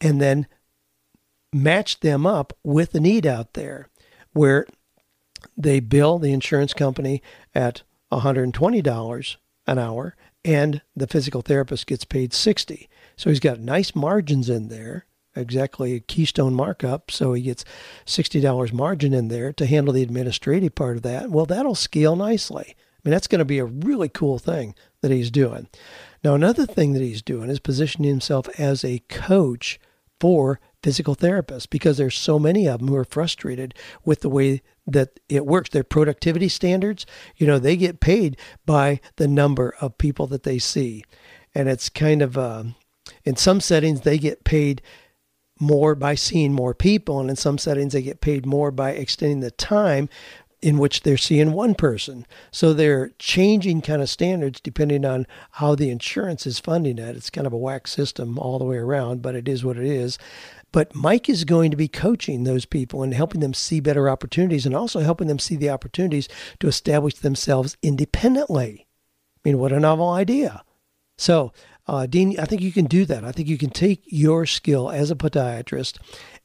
and 0.00 0.20
then 0.20 0.46
match 1.52 1.98
them 1.98 2.24
up 2.24 2.52
with 2.62 2.92
the 2.92 3.00
need 3.00 3.26
out 3.26 3.54
there 3.54 3.88
where 4.32 4.64
they 5.56 5.80
bill 5.80 6.20
the 6.20 6.32
insurance 6.32 6.72
company 6.72 7.20
at 7.52 7.82
$120 8.12 9.36
an 9.66 9.78
hour 9.80 10.14
and 10.44 10.82
the 10.94 11.08
physical 11.08 11.42
therapist 11.42 11.88
gets 11.88 12.04
paid 12.04 12.32
60 12.32 12.88
so 13.16 13.28
he's 13.28 13.40
got 13.40 13.58
nice 13.58 13.96
margins 13.96 14.48
in 14.48 14.68
there 14.68 15.06
exactly 15.36 15.94
a 15.94 16.00
keystone 16.00 16.54
markup 16.54 17.10
so 17.10 17.32
he 17.32 17.42
gets 17.42 17.64
$60 18.06 18.72
margin 18.72 19.12
in 19.12 19.28
there 19.28 19.52
to 19.52 19.66
handle 19.66 19.94
the 19.94 20.02
administrative 20.02 20.74
part 20.74 20.96
of 20.96 21.02
that 21.02 21.30
well 21.30 21.46
that'll 21.46 21.74
scale 21.74 22.16
nicely 22.16 22.74
i 22.76 23.00
mean 23.04 23.12
that's 23.12 23.26
going 23.26 23.40
to 23.40 23.44
be 23.44 23.58
a 23.58 23.64
really 23.64 24.08
cool 24.08 24.38
thing 24.38 24.74
that 25.00 25.10
he's 25.10 25.30
doing 25.30 25.68
now 26.22 26.34
another 26.34 26.66
thing 26.66 26.92
that 26.92 27.02
he's 27.02 27.22
doing 27.22 27.50
is 27.50 27.60
positioning 27.60 28.10
himself 28.10 28.48
as 28.58 28.84
a 28.84 29.00
coach 29.08 29.78
for 30.20 30.60
physical 30.82 31.16
therapists 31.16 31.68
because 31.68 31.96
there's 31.96 32.16
so 32.16 32.38
many 32.38 32.68
of 32.68 32.78
them 32.78 32.88
who 32.88 32.96
are 32.96 33.04
frustrated 33.04 33.74
with 34.04 34.20
the 34.20 34.28
way 34.28 34.62
that 34.86 35.18
it 35.28 35.46
works. 35.46 35.70
Their 35.70 35.84
productivity 35.84 36.48
standards, 36.48 37.06
you 37.36 37.46
know, 37.46 37.58
they 37.58 37.76
get 37.76 38.00
paid 38.00 38.36
by 38.66 39.00
the 39.16 39.26
number 39.26 39.74
of 39.80 39.98
people 39.98 40.26
that 40.28 40.42
they 40.42 40.58
see. 40.58 41.04
And 41.54 41.68
it's 41.68 41.88
kind 41.88 42.22
of, 42.22 42.36
uh, 42.36 42.64
in 43.24 43.36
some 43.36 43.60
settings, 43.60 44.02
they 44.02 44.18
get 44.18 44.44
paid 44.44 44.82
more 45.60 45.94
by 45.94 46.14
seeing 46.14 46.52
more 46.52 46.74
people. 46.74 47.20
And 47.20 47.30
in 47.30 47.36
some 47.36 47.58
settings, 47.58 47.92
they 47.92 48.02
get 48.02 48.20
paid 48.20 48.46
more 48.46 48.70
by 48.70 48.90
extending 48.90 49.40
the 49.40 49.50
time 49.50 50.08
in 50.64 50.78
which 50.78 51.02
they're 51.02 51.18
seeing 51.18 51.52
one 51.52 51.74
person. 51.74 52.26
So 52.50 52.72
they're 52.72 53.10
changing 53.18 53.82
kind 53.82 54.00
of 54.00 54.08
standards 54.08 54.60
depending 54.60 55.04
on 55.04 55.26
how 55.52 55.74
the 55.74 55.90
insurance 55.90 56.46
is 56.46 56.58
funding 56.58 56.98
it. 56.98 57.16
It's 57.16 57.28
kind 57.28 57.46
of 57.46 57.52
a 57.52 57.58
whack 57.58 57.86
system 57.86 58.38
all 58.38 58.58
the 58.58 58.64
way 58.64 58.78
around, 58.78 59.20
but 59.20 59.34
it 59.34 59.46
is 59.46 59.62
what 59.62 59.76
it 59.76 59.84
is. 59.84 60.18
But 60.72 60.94
Mike 60.94 61.28
is 61.28 61.44
going 61.44 61.70
to 61.70 61.76
be 61.76 61.86
coaching 61.86 62.44
those 62.44 62.64
people 62.64 63.02
and 63.02 63.12
helping 63.12 63.42
them 63.42 63.52
see 63.52 63.78
better 63.78 64.08
opportunities 64.08 64.64
and 64.64 64.74
also 64.74 65.00
helping 65.00 65.28
them 65.28 65.38
see 65.38 65.54
the 65.54 65.70
opportunities 65.70 66.28
to 66.60 66.66
establish 66.66 67.16
themselves 67.16 67.76
independently. 67.82 68.86
I 69.44 69.48
mean, 69.50 69.58
what 69.58 69.70
a 69.70 69.78
novel 69.78 70.08
idea. 70.08 70.64
So, 71.18 71.52
uh, 71.86 72.06
Dean, 72.06 72.38
I 72.38 72.44
think 72.44 72.62
you 72.62 72.72
can 72.72 72.86
do 72.86 73.04
that. 73.06 73.24
I 73.24 73.32
think 73.32 73.48
you 73.48 73.58
can 73.58 73.70
take 73.70 74.02
your 74.06 74.46
skill 74.46 74.90
as 74.90 75.10
a 75.10 75.16
podiatrist 75.16 75.98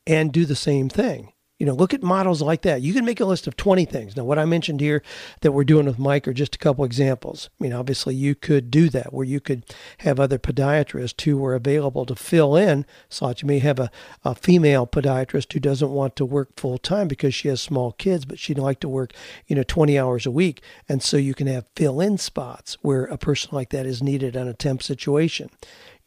and 0.05 0.31
do 0.31 0.45
the 0.45 0.55
same 0.55 0.89
thing. 0.89 1.33
You 1.59 1.65
know, 1.65 1.73
look 1.73 1.93
at 1.93 2.01
models 2.01 2.41
like 2.41 2.61
that. 2.61 2.81
You 2.81 2.93
can 2.93 3.03
make 3.03 3.19
a 3.19 3.25
list 3.25 3.45
of 3.45 3.57
20 3.57 3.83
things. 3.83 4.15
Now, 4.15 4.23
what 4.23 4.39
I 4.39 4.45
mentioned 4.45 4.79
here 4.79 5.03
that 5.41 5.51
we're 5.51 5.65
doing 5.65 5.85
with 5.85 5.99
Mike 5.99 6.25
are 6.25 6.33
just 6.33 6.55
a 6.55 6.57
couple 6.57 6.85
examples. 6.85 7.49
I 7.59 7.63
mean, 7.63 7.73
obviously, 7.73 8.15
you 8.15 8.33
could 8.33 8.71
do 8.71 8.87
that 8.89 9.11
where 9.11 9.25
you 9.25 9.41
could 9.41 9.65
have 9.99 10.21
other 10.21 10.39
podiatrists 10.39 11.19
who 11.21 11.43
are 11.45 11.55
available 11.55 12.05
to 12.05 12.15
fill 12.15 12.55
in. 12.55 12.85
So 13.09 13.27
you 13.27 13.45
may 13.45 13.59
have 13.59 13.77
a, 13.77 13.91
a 14.23 14.35
female 14.35 14.87
podiatrist 14.87 15.51
who 15.51 15.59
doesn't 15.59 15.91
want 15.91 16.15
to 16.15 16.25
work 16.25 16.57
full 16.57 16.77
time 16.77 17.09
because 17.09 17.35
she 17.35 17.49
has 17.49 17.61
small 17.61 17.91
kids, 17.91 18.23
but 18.23 18.39
she'd 18.39 18.57
like 18.57 18.79
to 18.79 18.89
work, 18.89 19.11
you 19.45 19.55
know, 19.57 19.63
20 19.63 19.99
hours 19.99 20.25
a 20.25 20.31
week. 20.31 20.61
And 20.87 21.03
so 21.03 21.17
you 21.17 21.33
can 21.33 21.47
have 21.47 21.65
fill 21.75 21.99
in 21.99 22.17
spots 22.17 22.77
where 22.81 23.03
a 23.03 23.17
person 23.17 23.49
like 23.51 23.71
that 23.71 23.85
is 23.85 24.01
needed 24.01 24.37
on 24.37 24.47
a 24.47 24.53
temp 24.53 24.81
situation 24.81 25.49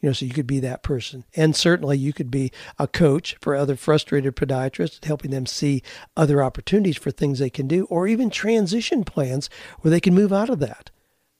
you 0.03 0.09
know, 0.09 0.13
so 0.13 0.25
you 0.25 0.33
could 0.33 0.45
be 0.45 0.59
that 0.59 0.83
person. 0.83 1.23
And 1.33 1.55
certainly 1.55 1.97
you 1.97 2.11
could 2.11 2.29
be 2.29 2.51
a 2.77 2.89
coach 2.89 3.37
for 3.39 3.55
other 3.55 3.77
frustrated 3.77 4.35
podiatrists, 4.35 5.05
helping 5.05 5.31
them 5.31 5.45
see 5.45 5.81
other 6.17 6.43
opportunities 6.43 6.97
for 6.97 7.09
things 7.09 7.39
they 7.39 7.49
can 7.49 7.69
do, 7.69 7.85
or 7.85 8.05
even 8.05 8.29
transition 8.29 9.05
plans 9.05 9.49
where 9.79 9.91
they 9.91 10.01
can 10.01 10.13
move 10.13 10.33
out 10.33 10.49
of 10.49 10.59
that. 10.59 10.91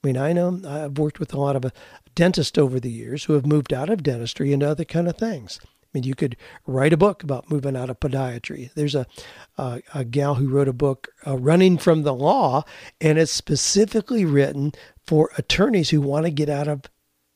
I 0.02 0.06
mean, 0.06 0.16
I 0.16 0.32
know 0.32 0.62
I've 0.66 0.96
worked 0.96 1.20
with 1.20 1.34
a 1.34 1.38
lot 1.38 1.56
of 1.56 1.70
dentists 2.14 2.56
over 2.56 2.80
the 2.80 2.90
years 2.90 3.24
who 3.24 3.34
have 3.34 3.44
moved 3.44 3.74
out 3.74 3.90
of 3.90 4.02
dentistry 4.02 4.50
into 4.50 4.66
other 4.66 4.86
kind 4.86 5.08
of 5.08 5.18
things. 5.18 5.60
I 5.62 5.66
mean, 5.92 6.04
you 6.04 6.14
could 6.14 6.34
write 6.66 6.94
a 6.94 6.96
book 6.96 7.22
about 7.22 7.50
moving 7.50 7.76
out 7.76 7.90
of 7.90 8.00
podiatry. 8.00 8.72
There's 8.72 8.94
a 8.94 9.06
a, 9.58 9.82
a 9.94 10.04
gal 10.06 10.36
who 10.36 10.48
wrote 10.48 10.68
a 10.68 10.72
book, 10.72 11.08
uh, 11.26 11.36
Running 11.36 11.76
from 11.76 12.02
the 12.02 12.14
Law, 12.14 12.64
and 12.98 13.18
it's 13.18 13.30
specifically 13.30 14.24
written 14.24 14.72
for 15.06 15.30
attorneys 15.36 15.90
who 15.90 16.00
want 16.00 16.24
to 16.24 16.30
get 16.30 16.48
out 16.48 16.66
of 16.66 16.84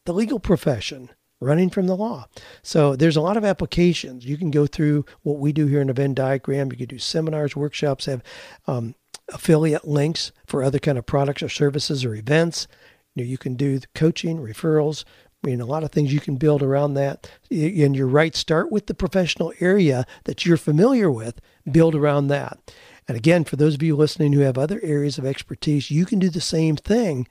the 0.06 0.14
legal 0.14 0.40
profession 0.40 1.10
running 1.40 1.70
from 1.70 1.86
the 1.86 1.96
law. 1.96 2.26
So 2.62 2.96
there's 2.96 3.16
a 3.16 3.20
lot 3.20 3.36
of 3.36 3.44
applications. 3.44 4.26
You 4.26 4.36
can 4.36 4.50
go 4.50 4.66
through 4.66 5.04
what 5.22 5.38
we 5.38 5.52
do 5.52 5.66
here 5.66 5.80
in 5.80 5.90
a 5.90 5.92
Venn 5.92 6.14
diagram. 6.14 6.70
You 6.72 6.78
can 6.78 6.86
do 6.86 6.98
seminars, 6.98 7.54
workshops, 7.54 8.06
have 8.06 8.22
um, 8.66 8.94
affiliate 9.32 9.86
links 9.86 10.32
for 10.46 10.62
other 10.62 10.78
kind 10.78 10.98
of 10.98 11.06
products 11.06 11.42
or 11.42 11.48
services 11.48 12.04
or 12.04 12.14
events. 12.14 12.66
You, 13.14 13.24
know, 13.24 13.28
you 13.28 13.38
can 13.38 13.54
do 13.54 13.80
coaching, 13.94 14.38
referrals. 14.38 15.04
I 15.42 15.46
mean, 15.46 15.60
a 15.60 15.66
lot 15.66 15.84
of 15.84 15.92
things 15.92 16.12
you 16.12 16.20
can 16.20 16.36
build 16.36 16.62
around 16.62 16.94
that. 16.94 17.30
And 17.50 17.94
you're 17.94 18.08
right, 18.08 18.34
start 18.34 18.72
with 18.72 18.86
the 18.86 18.94
professional 18.94 19.52
area 19.60 20.04
that 20.24 20.44
you're 20.44 20.56
familiar 20.56 21.10
with, 21.10 21.40
build 21.70 21.94
around 21.94 22.26
that. 22.28 22.58
And 23.06 23.16
again, 23.16 23.44
for 23.44 23.56
those 23.56 23.74
of 23.74 23.82
you 23.82 23.96
listening 23.96 24.32
who 24.32 24.40
have 24.40 24.58
other 24.58 24.80
areas 24.82 25.16
of 25.16 25.24
expertise, 25.24 25.90
you 25.90 26.04
can 26.04 26.18
do 26.18 26.28
the 26.28 26.40
same 26.40 26.76
thing 26.76 27.28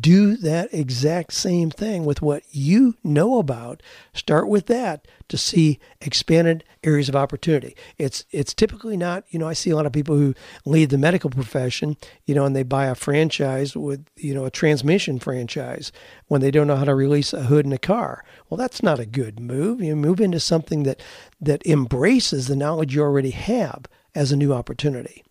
do 0.00 0.36
that 0.36 0.72
exact 0.74 1.32
same 1.32 1.70
thing 1.70 2.04
with 2.04 2.20
what 2.20 2.42
you 2.50 2.96
know 3.04 3.38
about. 3.38 3.82
Start 4.12 4.48
with 4.48 4.66
that 4.66 5.06
to 5.28 5.38
see 5.38 5.78
expanded 6.00 6.64
areas 6.82 7.08
of 7.08 7.14
opportunity. 7.14 7.76
It's 7.96 8.24
it's 8.32 8.52
typically 8.52 8.96
not, 8.96 9.24
you 9.30 9.38
know, 9.38 9.46
I 9.46 9.52
see 9.52 9.70
a 9.70 9.76
lot 9.76 9.86
of 9.86 9.92
people 9.92 10.16
who 10.16 10.34
leave 10.64 10.88
the 10.88 10.98
medical 10.98 11.30
profession, 11.30 11.96
you 12.24 12.34
know, 12.34 12.44
and 12.44 12.56
they 12.56 12.64
buy 12.64 12.86
a 12.86 12.96
franchise 12.96 13.76
with, 13.76 14.04
you 14.16 14.34
know, 14.34 14.44
a 14.44 14.50
transmission 14.50 15.20
franchise 15.20 15.92
when 16.26 16.40
they 16.40 16.50
don't 16.50 16.66
know 16.66 16.76
how 16.76 16.84
to 16.84 16.94
release 16.94 17.32
a 17.32 17.44
hood 17.44 17.64
in 17.64 17.72
a 17.72 17.78
car. 17.78 18.24
Well, 18.50 18.58
that's 18.58 18.82
not 18.82 18.98
a 18.98 19.06
good 19.06 19.38
move. 19.38 19.80
You 19.80 19.94
move 19.94 20.20
into 20.20 20.40
something 20.40 20.82
that 20.82 21.00
that 21.40 21.64
embraces 21.64 22.48
the 22.48 22.56
knowledge 22.56 22.94
you 22.94 23.02
already 23.02 23.30
have 23.30 23.84
as 24.16 24.32
a 24.32 24.36
new 24.36 24.52
opportunity. 24.52 25.22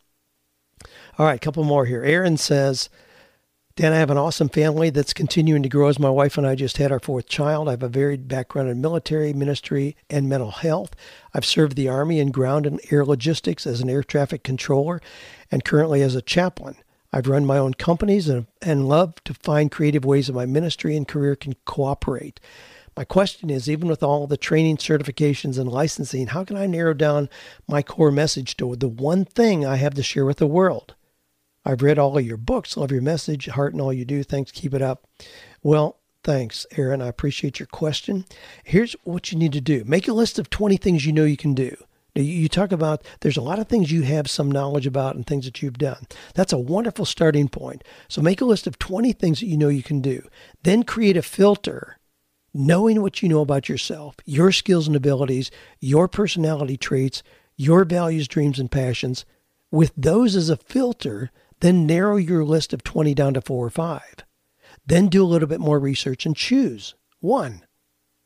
All 1.17 1.25
right, 1.25 1.35
a 1.35 1.39
couple 1.39 1.63
more 1.63 1.85
here. 1.85 2.03
Aaron 2.03 2.37
says, 2.37 2.89
Dan, 3.77 3.91
I 3.91 3.97
have 3.97 4.09
an 4.09 4.17
awesome 4.17 4.47
family 4.47 4.89
that's 4.89 5.11
continuing 5.11 5.61
to 5.61 5.67
grow 5.67 5.89
as 5.89 5.99
my 5.99 6.09
wife 6.09 6.37
and 6.37 6.47
I 6.47 6.55
just 6.55 6.77
had 6.77 6.93
our 6.93 6.99
fourth 7.01 7.27
child. 7.27 7.67
I 7.67 7.71
have 7.71 7.83
a 7.83 7.89
varied 7.89 8.25
background 8.25 8.69
in 8.69 8.79
military, 8.79 9.33
ministry, 9.33 9.97
and 10.09 10.29
mental 10.29 10.51
health. 10.51 10.95
I've 11.33 11.43
served 11.43 11.75
the 11.75 11.89
Army 11.89 12.21
in 12.21 12.31
ground 12.31 12.65
and 12.65 12.79
air 12.89 13.03
logistics 13.03 13.67
as 13.67 13.81
an 13.81 13.89
air 13.89 14.01
traffic 14.01 14.43
controller 14.43 15.01
and 15.51 15.65
currently 15.65 16.01
as 16.01 16.15
a 16.15 16.21
chaplain. 16.21 16.77
I've 17.11 17.27
run 17.27 17.45
my 17.45 17.57
own 17.57 17.73
companies 17.73 18.29
and, 18.29 18.47
and 18.61 18.87
love 18.87 19.21
to 19.25 19.33
find 19.33 19.69
creative 19.69 20.05
ways 20.05 20.27
that 20.27 20.33
my 20.33 20.45
ministry 20.45 20.95
and 20.95 21.05
career 21.05 21.35
can 21.35 21.55
cooperate. 21.65 22.39
My 22.95 23.03
question 23.03 23.49
is 23.49 23.69
even 23.69 23.89
with 23.89 24.01
all 24.01 24.25
the 24.25 24.37
training, 24.37 24.77
certifications, 24.77 25.59
and 25.59 25.69
licensing, 25.69 26.27
how 26.27 26.45
can 26.45 26.55
I 26.55 26.65
narrow 26.65 26.93
down 26.93 27.27
my 27.67 27.81
core 27.81 28.09
message 28.09 28.55
to 28.55 28.77
the 28.77 28.87
one 28.87 29.25
thing 29.25 29.65
I 29.65 29.75
have 29.75 29.95
to 29.95 30.03
share 30.03 30.23
with 30.23 30.37
the 30.37 30.47
world? 30.47 30.95
I've 31.65 31.81
read 31.81 31.97
all 31.97 32.17
of 32.17 32.25
your 32.25 32.37
books, 32.37 32.77
love 32.77 32.91
your 32.91 33.01
message, 33.01 33.47
heart 33.47 33.73
and 33.73 33.81
all 33.81 33.91
you 33.91 34.05
do. 34.05 34.23
Thanks, 34.23 34.51
keep 34.51 34.73
it 34.73 34.81
up. 34.81 35.07
Well, 35.63 35.97
thanks, 36.23 36.65
Aaron. 36.77 37.01
I 37.01 37.07
appreciate 37.07 37.59
your 37.59 37.67
question. 37.67 38.25
Here's 38.63 38.93
what 39.03 39.31
you 39.31 39.37
need 39.37 39.53
to 39.53 39.61
do 39.61 39.83
make 39.85 40.07
a 40.07 40.13
list 40.13 40.37
of 40.39 40.49
20 40.49 40.77
things 40.77 41.05
you 41.05 41.11
know 41.11 41.25
you 41.25 41.37
can 41.37 41.53
do. 41.53 41.75
Now, 42.15 42.21
you 42.21 42.47
talk 42.47 42.71
about 42.71 43.03
there's 43.21 43.35
a 43.35 43.41
lot 43.41 43.59
of 43.59 43.67
things 43.67 43.91
you 43.91 44.03
have 44.03 44.29
some 44.29 44.49
knowledge 44.49 44.87
about 44.87 45.15
and 45.15 45.27
things 45.27 45.45
that 45.45 45.61
you've 45.61 45.77
done. 45.77 46.07
That's 46.33 46.53
a 46.53 46.57
wonderful 46.57 47.05
starting 47.05 47.49
point. 47.49 47.83
So 48.07 48.21
make 48.21 48.39
a 48.39 48.45
list 48.45 48.67
of 48.67 48.79
20 48.79 49.11
things 49.13 49.41
that 49.41 49.47
you 49.47 49.57
know 49.57 49.67
you 49.67 49.83
can 49.83 50.01
do. 50.01 50.25
Then 50.63 50.83
create 50.83 51.17
a 51.17 51.21
filter 51.21 51.97
knowing 52.53 53.01
what 53.01 53.21
you 53.21 53.27
know 53.27 53.41
about 53.41 53.67
yourself, 53.67 54.15
your 54.23 54.51
skills 54.51 54.87
and 54.87 54.95
abilities, 54.95 55.51
your 55.81 56.07
personality 56.07 56.77
traits, 56.77 57.21
your 57.57 57.83
values, 57.83 58.29
dreams, 58.29 58.59
and 58.59 58.71
passions. 58.71 59.25
With 59.71 59.91
those 59.97 60.37
as 60.37 60.49
a 60.49 60.55
filter, 60.55 61.31
then 61.65 61.85
narrow 61.85 62.17
your 62.17 62.45
list 62.45 62.73
of 62.73 62.83
20 62.83 63.13
down 63.13 63.33
to 63.33 63.41
four 63.41 63.65
or 63.65 63.69
five. 63.69 64.17
Then 64.85 65.07
do 65.07 65.23
a 65.23 65.25
little 65.25 65.47
bit 65.47 65.59
more 65.59 65.79
research 65.79 66.25
and 66.25 66.35
choose 66.35 66.93
one 67.19 67.65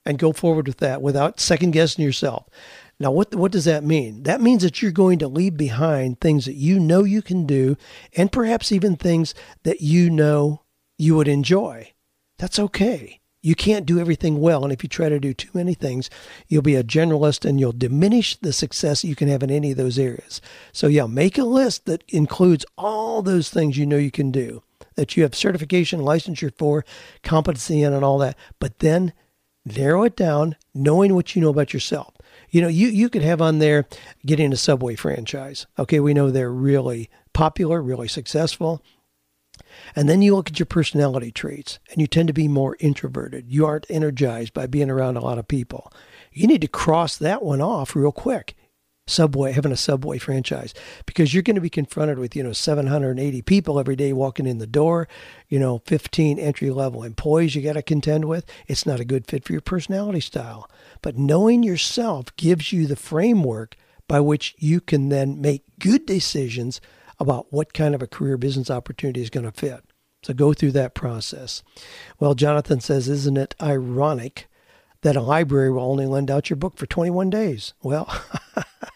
and 0.06 0.20
go 0.20 0.34
forward 0.34 0.68
with 0.68 0.78
that 0.78 1.02
without 1.02 1.40
second 1.40 1.72
guessing 1.72 2.04
yourself. 2.04 2.48
Now, 3.00 3.12
what, 3.12 3.34
what 3.34 3.52
does 3.52 3.66
that 3.66 3.84
mean? 3.84 4.24
That 4.24 4.42
means 4.42 4.64
that 4.64 4.82
you're 4.82 4.92
going 4.92 5.20
to 5.20 5.28
leave 5.28 5.56
behind 5.56 6.20
things 6.20 6.46
that 6.46 6.56
you 6.56 6.80
know 6.80 7.04
you 7.06 7.22
can 7.22 7.46
do 7.46 7.78
and 8.18 8.32
perhaps 8.32 8.72
even 8.72 8.98
things 8.98 9.34
that 9.64 9.80
you 9.80 10.10
know 10.10 10.64
you 10.98 11.16
would 11.16 11.30
enjoy. 11.30 11.94
That's 12.38 12.60
okay. 12.60 13.22
You 13.42 13.56
can't 13.56 13.86
do 13.86 14.00
everything 14.00 14.42
well. 14.42 14.64
And 14.64 14.74
if 14.74 14.84
you 14.84 14.90
try 14.90 15.08
to 15.08 15.20
do 15.20 15.34
too 15.34 15.50
many 15.54 15.74
things, 15.74 16.10
you'll 16.48 16.62
be 16.62 16.76
a 16.76 16.84
generalist 16.84 17.48
and 17.48 17.60
you'll 17.60 17.72
diminish 17.72 18.36
the 18.36 18.52
success 18.52 19.04
you 19.04 19.16
can 19.16 19.30
have 19.30 19.44
in 19.44 19.50
any 19.50 19.72
of 19.72 19.78
those 19.78 19.98
areas. 19.98 20.42
So, 20.74 20.88
yeah, 20.88 21.08
make 21.08 21.38
a 21.38 21.44
list 21.44 21.86
that 21.86 22.04
includes 22.10 22.66
all 22.78 23.22
those 23.22 23.50
things 23.50 23.78
you 23.78 23.86
know 23.86 23.98
you 23.98 24.12
can 24.12 24.32
do, 24.32 24.64
that 24.96 25.16
you 25.16 25.24
have 25.24 25.36
certification, 25.36 26.02
licensure 26.02 26.54
for, 26.58 26.84
competency 27.24 27.82
in, 27.82 27.94
and 27.94 28.04
all 28.04 28.18
that. 28.18 28.38
But 28.60 28.80
then 28.80 29.14
narrow 29.66 30.04
it 30.04 30.16
down, 30.16 30.58
knowing 30.74 31.16
what 31.16 31.36
you 31.36 31.42
know 31.42 31.50
about 31.50 31.74
yourself. 31.74 32.14
You 32.50 32.62
know, 32.62 32.68
you, 32.68 32.88
you 32.88 33.10
could 33.10 33.22
have 33.22 33.42
on 33.42 33.60
there 33.60 33.86
getting 34.26 34.52
a 34.52 34.58
Subway 34.58 34.96
franchise. 34.96 35.68
Okay, 35.78 36.00
we 36.00 36.14
know 36.14 36.30
they're 36.30 36.52
really 36.52 37.10
popular, 37.34 37.82
really 37.82 38.08
successful. 38.08 38.84
And 39.96 40.08
then 40.08 40.22
you 40.22 40.36
look 40.36 40.50
at 40.50 40.60
your 40.60 40.66
personality 40.66 41.32
traits 41.32 41.80
and 41.92 42.02
you 42.02 42.08
tend 42.08 42.28
to 42.28 42.34
be 42.34 42.48
more 42.48 42.78
introverted. 42.80 43.46
You 43.50 43.66
aren't 43.66 43.86
energized 43.90 44.54
by 44.54 44.68
being 44.68 44.90
around 44.90 45.18
a 45.18 45.22
lot 45.22 45.38
of 45.38 45.48
people. 45.48 45.92
You 46.32 46.48
need 46.48 46.62
to 46.62 46.68
cross 46.68 47.18
that 47.18 47.44
one 47.44 47.62
off 47.62 47.96
real 47.96 48.12
quick. 48.12 48.56
Subway, 49.10 49.52
having 49.52 49.72
a 49.72 49.78
Subway 49.78 50.20
franchise, 50.20 50.74
because 51.06 51.34
you're 51.34 51.44
going 51.44 51.56
to 51.56 51.62
be 51.62 51.70
confronted 51.70 52.20
with, 52.20 52.36
you 52.36 52.44
know, 52.44 52.54
780 52.54 53.42
people 53.42 53.80
every 53.80 53.96
day 53.96 54.14
walking 54.14 54.46
in 54.46 54.60
the 54.60 54.68
door, 54.68 55.08
you 55.48 55.60
know, 55.60 55.82
15 55.86 56.38
entry 56.38 56.70
level 56.70 57.04
employees 57.04 57.56
you 57.56 57.62
got 57.64 57.74
to 57.74 57.82
contend 57.82 58.26
with. 58.26 58.46
It's 58.68 58.86
not 58.86 59.00
a 59.00 59.06
good 59.06 59.26
fit 59.26 59.44
for 59.44 59.52
your 59.52 59.62
personality 59.62 60.20
style. 60.20 60.70
But 61.02 61.18
knowing 61.18 61.64
yourself 61.64 62.36
gives 62.36 62.72
you 62.72 62.86
the 62.86 62.96
framework 62.96 63.76
by 64.08 64.20
which 64.20 64.56
you 64.58 64.80
can 64.80 65.10
then 65.10 65.42
make 65.42 65.64
good 65.80 66.06
decisions 66.06 66.80
about 67.20 67.52
what 67.52 67.74
kind 67.74 67.94
of 67.94 68.02
a 68.02 68.08
career 68.08 68.38
business 68.38 68.70
opportunity 68.70 69.22
is 69.22 69.30
going 69.30 69.46
to 69.46 69.52
fit. 69.52 69.84
So 70.24 70.34
go 70.34 70.54
through 70.54 70.72
that 70.74 70.96
process. 70.96 71.64
Well, 72.20 72.34
Jonathan 72.34 72.82
says, 72.82 73.08
Isn't 73.08 73.38
it 73.38 73.56
ironic 73.62 74.48
that 75.02 75.16
a 75.16 75.22
library 75.22 75.72
will 75.72 75.84
only 75.84 76.06
lend 76.06 76.30
out 76.30 76.50
your 76.50 76.58
book 76.58 76.78
for 76.78 76.86
21 76.86 77.30
days? 77.30 77.74
Well, 77.82 78.14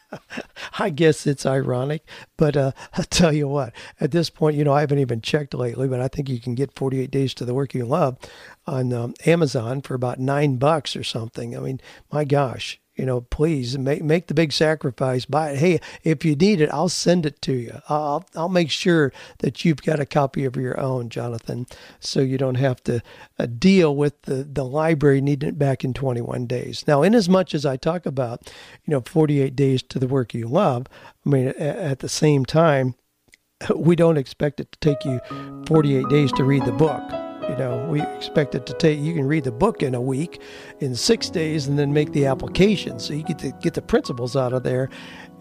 I 0.79 0.89
guess 0.89 1.25
it's 1.25 1.45
ironic, 1.45 2.05
but 2.37 2.57
uh, 2.57 2.71
I'll 2.93 3.05
tell 3.05 3.33
you 3.33 3.47
what, 3.47 3.73
at 3.99 4.11
this 4.11 4.29
point, 4.29 4.57
you 4.57 4.63
know, 4.63 4.73
I 4.73 4.81
haven't 4.81 4.99
even 4.99 5.21
checked 5.21 5.53
lately, 5.53 5.87
but 5.87 6.01
I 6.01 6.07
think 6.07 6.29
you 6.29 6.39
can 6.39 6.55
get 6.55 6.75
48 6.75 7.09
Days 7.09 7.33
to 7.35 7.45
the 7.45 7.53
Work 7.53 7.73
You 7.73 7.85
Love 7.85 8.17
on 8.65 8.91
um, 8.91 9.13
Amazon 9.25 9.81
for 9.81 9.93
about 9.93 10.19
nine 10.19 10.57
bucks 10.57 10.95
or 10.95 11.03
something. 11.03 11.55
I 11.55 11.59
mean, 11.59 11.79
my 12.11 12.25
gosh, 12.25 12.81
you 12.95 13.05
know, 13.05 13.21
please 13.21 13.77
make 13.77 14.03
make 14.03 14.27
the 14.27 14.33
big 14.33 14.51
sacrifice. 14.51 15.25
Buy 15.25 15.51
it. 15.51 15.57
Hey, 15.57 15.79
if 16.03 16.23
you 16.23 16.35
need 16.35 16.61
it, 16.61 16.69
I'll 16.71 16.89
send 16.89 17.25
it 17.25 17.41
to 17.43 17.53
you. 17.53 17.81
I'll 17.89 18.25
I'll 18.35 18.49
make 18.49 18.69
sure 18.69 19.11
that 19.39 19.65
you've 19.65 19.81
got 19.81 19.99
a 19.99 20.05
copy 20.05 20.45
of 20.45 20.55
your 20.55 20.79
own, 20.79 21.09
Jonathan, 21.09 21.65
so 21.99 22.19
you 22.19 22.37
don't 22.37 22.55
have 22.55 22.83
to 22.83 23.01
uh, 23.39 23.47
deal 23.47 23.95
with 23.95 24.21
the 24.23 24.43
the 24.43 24.63
library 24.63 25.21
needing 25.21 25.49
it 25.49 25.57
back 25.57 25.83
in 25.83 25.93
21 25.93 26.45
days. 26.45 26.83
Now, 26.87 27.01
in 27.01 27.15
as 27.15 27.27
much 27.27 27.55
as 27.55 27.65
I 27.65 27.77
talk 27.77 28.05
about, 28.05 28.51
you 28.85 28.91
know, 28.91 29.01
48 29.01 29.55
days 29.55 29.81
to 29.83 29.97
the 29.97 30.07
work 30.07 30.33
you 30.33 30.47
love, 30.47 30.85
I 31.25 31.29
mean, 31.29 31.47
at, 31.47 31.57
at 31.57 31.99
the 31.99 32.09
same 32.09 32.45
time, 32.45 32.93
we 33.75 33.95
don't 33.95 34.17
expect 34.17 34.59
it 34.59 34.71
to 34.71 34.79
take 34.79 35.03
you 35.03 35.19
48 35.65 36.09
days 36.09 36.31
to 36.33 36.43
read 36.43 36.65
the 36.65 36.71
book 36.71 37.01
you 37.49 37.55
know, 37.57 37.85
we 37.89 38.01
expect 38.01 38.55
it 38.55 38.65
to 38.65 38.73
take, 38.73 38.99
you 38.99 39.13
can 39.13 39.25
read 39.25 39.43
the 39.43 39.51
book 39.51 39.83
in 39.83 39.93
a 39.93 40.01
week, 40.01 40.41
in 40.79 40.95
six 40.95 41.29
days, 41.29 41.67
and 41.67 41.77
then 41.77 41.93
make 41.93 42.13
the 42.13 42.25
application. 42.25 42.99
So 42.99 43.13
you 43.13 43.23
get 43.23 43.39
to 43.39 43.51
get 43.61 43.73
the 43.73 43.81
principles 43.81 44.35
out 44.35 44.53
of 44.53 44.63
there, 44.63 44.89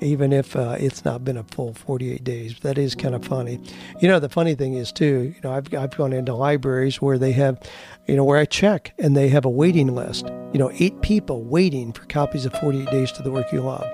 even 0.01 0.33
if 0.33 0.57
uh, 0.57 0.77
it's 0.79 1.05
not 1.05 1.25
been 1.25 1.37
a 1.37 1.45
full 1.45 1.75
48 1.75 2.25
days. 2.25 2.59
That 2.61 2.79
is 2.79 2.95
kind 2.95 3.15
of 3.15 3.25
funny. 3.25 3.61
You 4.01 4.09
know, 4.09 4.19
the 4.19 4.29
funny 4.29 4.55
thing 4.55 4.75
is, 4.75 4.93
too, 4.93 5.33
you 5.35 5.41
know, 5.43 5.53
I've, 5.53 5.73
I've 5.75 5.97
gone 5.97 6.13
into 6.13 6.35
libraries 6.35 7.01
where 7.01 7.19
they 7.19 7.33
have, 7.33 7.61
you 8.07 8.17
know, 8.17 8.25
where 8.25 8.39
I 8.39 8.45
check 8.45 8.93
and 8.99 9.17
they 9.17 9.29
have 9.29 9.45
a 9.45 9.51
waiting 9.51 9.95
list, 9.95 10.27
you 10.53 10.59
know, 10.59 10.71
eight 10.75 11.01
people 11.03 11.45
waiting 11.45 11.93
for 11.93 12.05
copies 12.07 12.45
of 12.45 12.53
48 12.55 12.91
Days 12.91 13.13
to 13.13 13.23
the 13.23 13.31
Work 13.31 13.53
You 13.53 13.61
Love. 13.61 13.87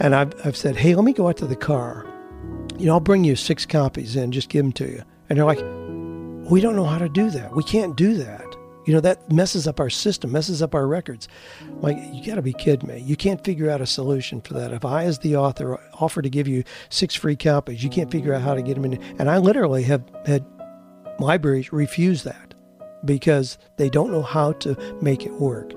And 0.00 0.14
I've, 0.14 0.34
I've 0.44 0.56
said, 0.56 0.76
hey, 0.76 0.94
let 0.94 1.04
me 1.04 1.12
go 1.12 1.28
out 1.28 1.36
to 1.38 1.46
the 1.46 1.56
car. 1.56 2.06
You 2.78 2.86
know, 2.86 2.94
I'll 2.94 3.00
bring 3.00 3.24
you 3.24 3.36
six 3.36 3.66
copies 3.66 4.16
in, 4.16 4.32
just 4.32 4.48
give 4.48 4.64
them 4.64 4.72
to 4.72 4.86
you. 4.88 5.02
And 5.28 5.38
they're 5.38 5.46
like, 5.46 5.62
we 6.50 6.60
don't 6.60 6.76
know 6.76 6.84
how 6.84 6.98
to 6.98 7.08
do 7.08 7.30
that. 7.30 7.54
We 7.54 7.62
can't 7.62 7.96
do 7.96 8.14
that. 8.14 8.44
You 8.84 8.94
know, 8.94 9.00
that 9.00 9.30
messes 9.30 9.68
up 9.68 9.78
our 9.78 9.90
system, 9.90 10.32
messes 10.32 10.60
up 10.60 10.74
our 10.74 10.88
records. 10.88 11.28
Like, 11.80 11.96
you 12.12 12.26
got 12.26 12.34
to 12.34 12.42
be 12.42 12.52
kidding 12.52 12.88
me. 12.88 12.98
You 12.98 13.14
can't 13.16 13.42
figure 13.44 13.70
out 13.70 13.80
a 13.80 13.86
solution 13.86 14.40
for 14.40 14.54
that. 14.54 14.72
If 14.72 14.84
I, 14.84 15.04
as 15.04 15.20
the 15.20 15.36
author, 15.36 15.78
offer 16.00 16.20
to 16.20 16.28
give 16.28 16.48
you 16.48 16.64
six 16.88 17.14
free 17.14 17.36
copies, 17.36 17.84
you 17.84 17.90
can't 17.90 18.10
figure 18.10 18.34
out 18.34 18.42
how 18.42 18.54
to 18.54 18.62
get 18.62 18.74
them 18.74 18.84
in. 18.84 19.00
And 19.20 19.30
I 19.30 19.38
literally 19.38 19.84
have 19.84 20.02
had 20.26 20.44
libraries 21.20 21.72
refuse 21.72 22.24
that 22.24 22.54
because 23.04 23.56
they 23.76 23.88
don't 23.88 24.10
know 24.10 24.22
how 24.22 24.52
to 24.52 24.76
make 25.00 25.24
it 25.24 25.32
work. 25.34 25.72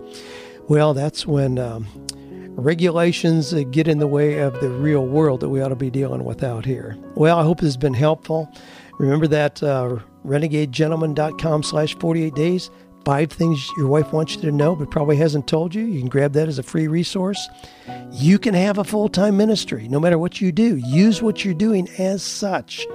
Well, 0.67 0.95
that's 0.95 1.27
when 1.27 1.59
um, 1.59 1.87
regulations 2.55 3.53
get 3.69 3.87
in 3.87 3.99
the 3.99 4.07
way 4.07 4.39
of 4.39 4.59
the 4.61 4.69
real 4.69 5.05
world 5.05 5.41
that 5.41 5.49
we 5.49 5.61
ought 5.61 5.69
to 5.69 5.75
be 5.75 5.91
dealing 5.91 6.23
with 6.23 6.43
out 6.43 6.65
here. 6.65 6.97
Well, 7.13 7.37
I 7.37 7.43
hope 7.43 7.59
this 7.59 7.67
has 7.67 7.77
been 7.77 7.93
helpful. 7.93 8.51
Remember 8.97 9.27
that 9.27 9.61
uh, 9.61 9.99
renegadegentleman.com 10.25 11.63
slash 11.63 11.95
48 11.95 12.33
days. 12.33 12.71
Five 13.05 13.31
things 13.31 13.69
your 13.77 13.87
wife 13.87 14.11
wants 14.11 14.35
you 14.35 14.41
to 14.41 14.51
know 14.51 14.75
but 14.75 14.89
probably 14.89 15.15
hasn't 15.15 15.47
told 15.47 15.75
you. 15.75 15.83
You 15.83 15.99
can 15.99 16.09
grab 16.09 16.33
that 16.33 16.47
as 16.47 16.57
a 16.57 16.63
free 16.63 16.87
resource. 16.87 17.47
You 18.11 18.39
can 18.39 18.55
have 18.55 18.79
a 18.79 18.83
full 18.83 19.09
time 19.09 19.37
ministry 19.37 19.87
no 19.87 19.99
matter 19.99 20.17
what 20.17 20.41
you 20.41 20.51
do. 20.51 20.77
Use 20.77 21.21
what 21.21 21.45
you're 21.45 21.53
doing 21.53 21.87
as 21.99 22.23
such. 22.23 22.87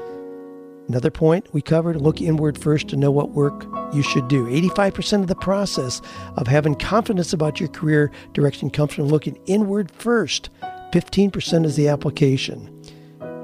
Another 0.88 1.12
point 1.12 1.46
we 1.54 1.62
covered 1.62 2.00
look 2.02 2.20
inward 2.20 2.58
first 2.58 2.88
to 2.88 2.96
know 2.96 3.12
what 3.12 3.30
work 3.30 3.64
you 3.94 4.02
should 4.02 4.26
do. 4.26 4.46
85% 4.46 5.20
of 5.20 5.28
the 5.28 5.36
process 5.36 6.02
of 6.36 6.48
having 6.48 6.74
confidence 6.74 7.32
about 7.32 7.60
your 7.60 7.68
career 7.68 8.10
direction 8.32 8.70
comes 8.70 8.94
from 8.94 9.06
looking 9.06 9.38
inward 9.46 9.92
first. 9.92 10.50
15% 10.92 11.64
is 11.64 11.76
the 11.76 11.86
application. 11.86 12.82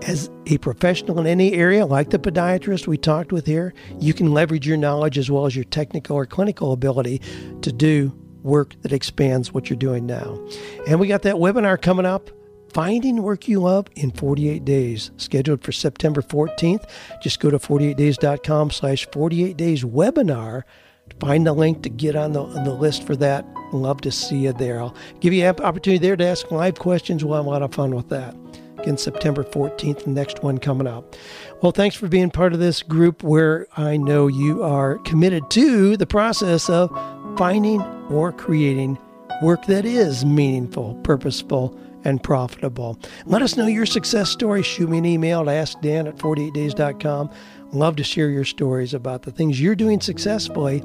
As 0.03 0.31
a 0.47 0.59
professional 0.59 1.19
in 1.19 1.27
any 1.27 1.55
area, 1.55 1.85
like 1.87 2.11
the 2.11 2.19
podiatrist 2.19 2.87
we 2.87 2.97
talked 2.97 3.33
with 3.33 3.47
here, 3.47 3.75
you 3.99 4.15
can 4.15 4.33
leverage 4.33 4.67
your 4.67 4.77
knowledge 4.77 5.19
as 5.19 5.31
well 5.31 5.47
as 5.47 5.57
your 5.57 5.65
technical 5.65 6.17
or 6.17 6.27
clinical 6.27 6.73
ability 6.73 7.21
to 7.63 7.73
do 7.73 8.17
work 8.43 8.81
that 8.83 8.93
expands 8.93 9.53
what 9.53 9.69
you're 9.69 9.77
doing 9.77 10.07
now. 10.07 10.39
And 10.87 11.01
we 11.01 11.09
got 11.09 11.23
that 11.23 11.37
webinar 11.37 11.81
coming 11.81 12.07
up. 12.07 12.31
Finding 12.73 13.23
Work 13.23 13.49
You 13.49 13.61
Love 13.61 13.87
in 13.95 14.11
48 14.11 14.65
Days, 14.65 15.11
scheduled 15.17 15.63
for 15.63 15.73
September 15.73 16.21
14th. 16.21 16.85
Just 17.23 17.41
go 17.41 17.49
to 17.51 17.59
48days.com 17.59 18.71
slash 18.71 19.07
48 19.13 19.57
days 19.57 19.83
webinar 19.83 20.63
to 21.09 21.17
find 21.17 21.47
the 21.47 21.55
link 21.55 21.83
to 21.85 21.89
get 21.89 22.17
on 22.17 22.33
the, 22.33 22.43
on 22.43 22.65
the 22.65 22.75
list 22.75 23.05
for 23.05 23.17
that. 23.17 23.47
Love 23.73 24.03
to 24.03 24.13
see 24.13 24.41
you 24.41 24.53
there. 24.53 24.81
I'll 24.81 24.95
give 25.21 25.33
you 25.33 25.45
an 25.45 25.57
opportunity 25.61 25.99
there 25.99 26.17
to 26.17 26.25
ask 26.25 26.51
live 26.51 26.79
questions. 26.79 27.25
We'll 27.25 27.37
have 27.37 27.47
a 27.47 27.49
lot 27.49 27.63
of 27.63 27.75
fun 27.75 27.95
with 27.95 28.11
that 28.11 28.37
in 28.85 28.97
September 28.97 29.43
14th, 29.43 30.05
the 30.05 30.11
next 30.11 30.43
one 30.43 30.59
coming 30.59 30.87
up. 30.87 31.17
Well, 31.63 31.73
thanks 31.73 31.97
for 31.97 32.09
being 32.09 32.31
part 32.31 32.53
of 32.53 32.59
this 32.59 32.83
group 32.83 33.23
where 33.23 33.67
I 33.77 33.97
know 33.97 34.27
you 34.27 34.63
are 34.63 34.99
committed 34.99 35.51
to 35.51 35.97
the 35.97 36.07
process 36.07 36.69
of 36.69 36.91
finding 37.37 37.81
or 38.11 38.33
creating 38.33 38.99
work 39.43 39.67
that 39.67 39.85
is 39.85 40.25
meaningful, 40.25 40.95
purposeful, 41.03 41.79
and 42.05 42.23
profitable. 42.23 42.99
Let 43.25 43.43
us 43.43 43.57
know 43.57 43.67
your 43.67 43.87
success 43.87 44.31
story. 44.31 44.63
Shoot 44.63 44.89
me 44.89 44.99
an 44.99 45.05
email 45.05 45.45
to 45.45 45.51
askdan 45.51 46.07
at 46.07 46.17
48days.com. 46.17 47.31
Love 47.73 47.97
to 47.97 48.05
share 48.05 48.31
your 48.31 48.45
stories 48.45 48.95
about 48.95 49.23
the 49.23 49.33
things 49.33 49.61
you're 49.61 49.75
doing 49.75 50.01
successfully 50.01 50.83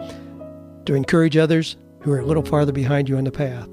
to 0.85 0.95
encourage 0.95 1.37
others 1.37 1.77
who 1.99 2.11
are 2.11 2.19
a 2.19 2.25
little 2.25 2.43
farther 2.43 2.71
behind 2.71 3.07
you 3.07 3.17
on 3.17 3.23
the 3.23 3.31
path. 3.31 3.69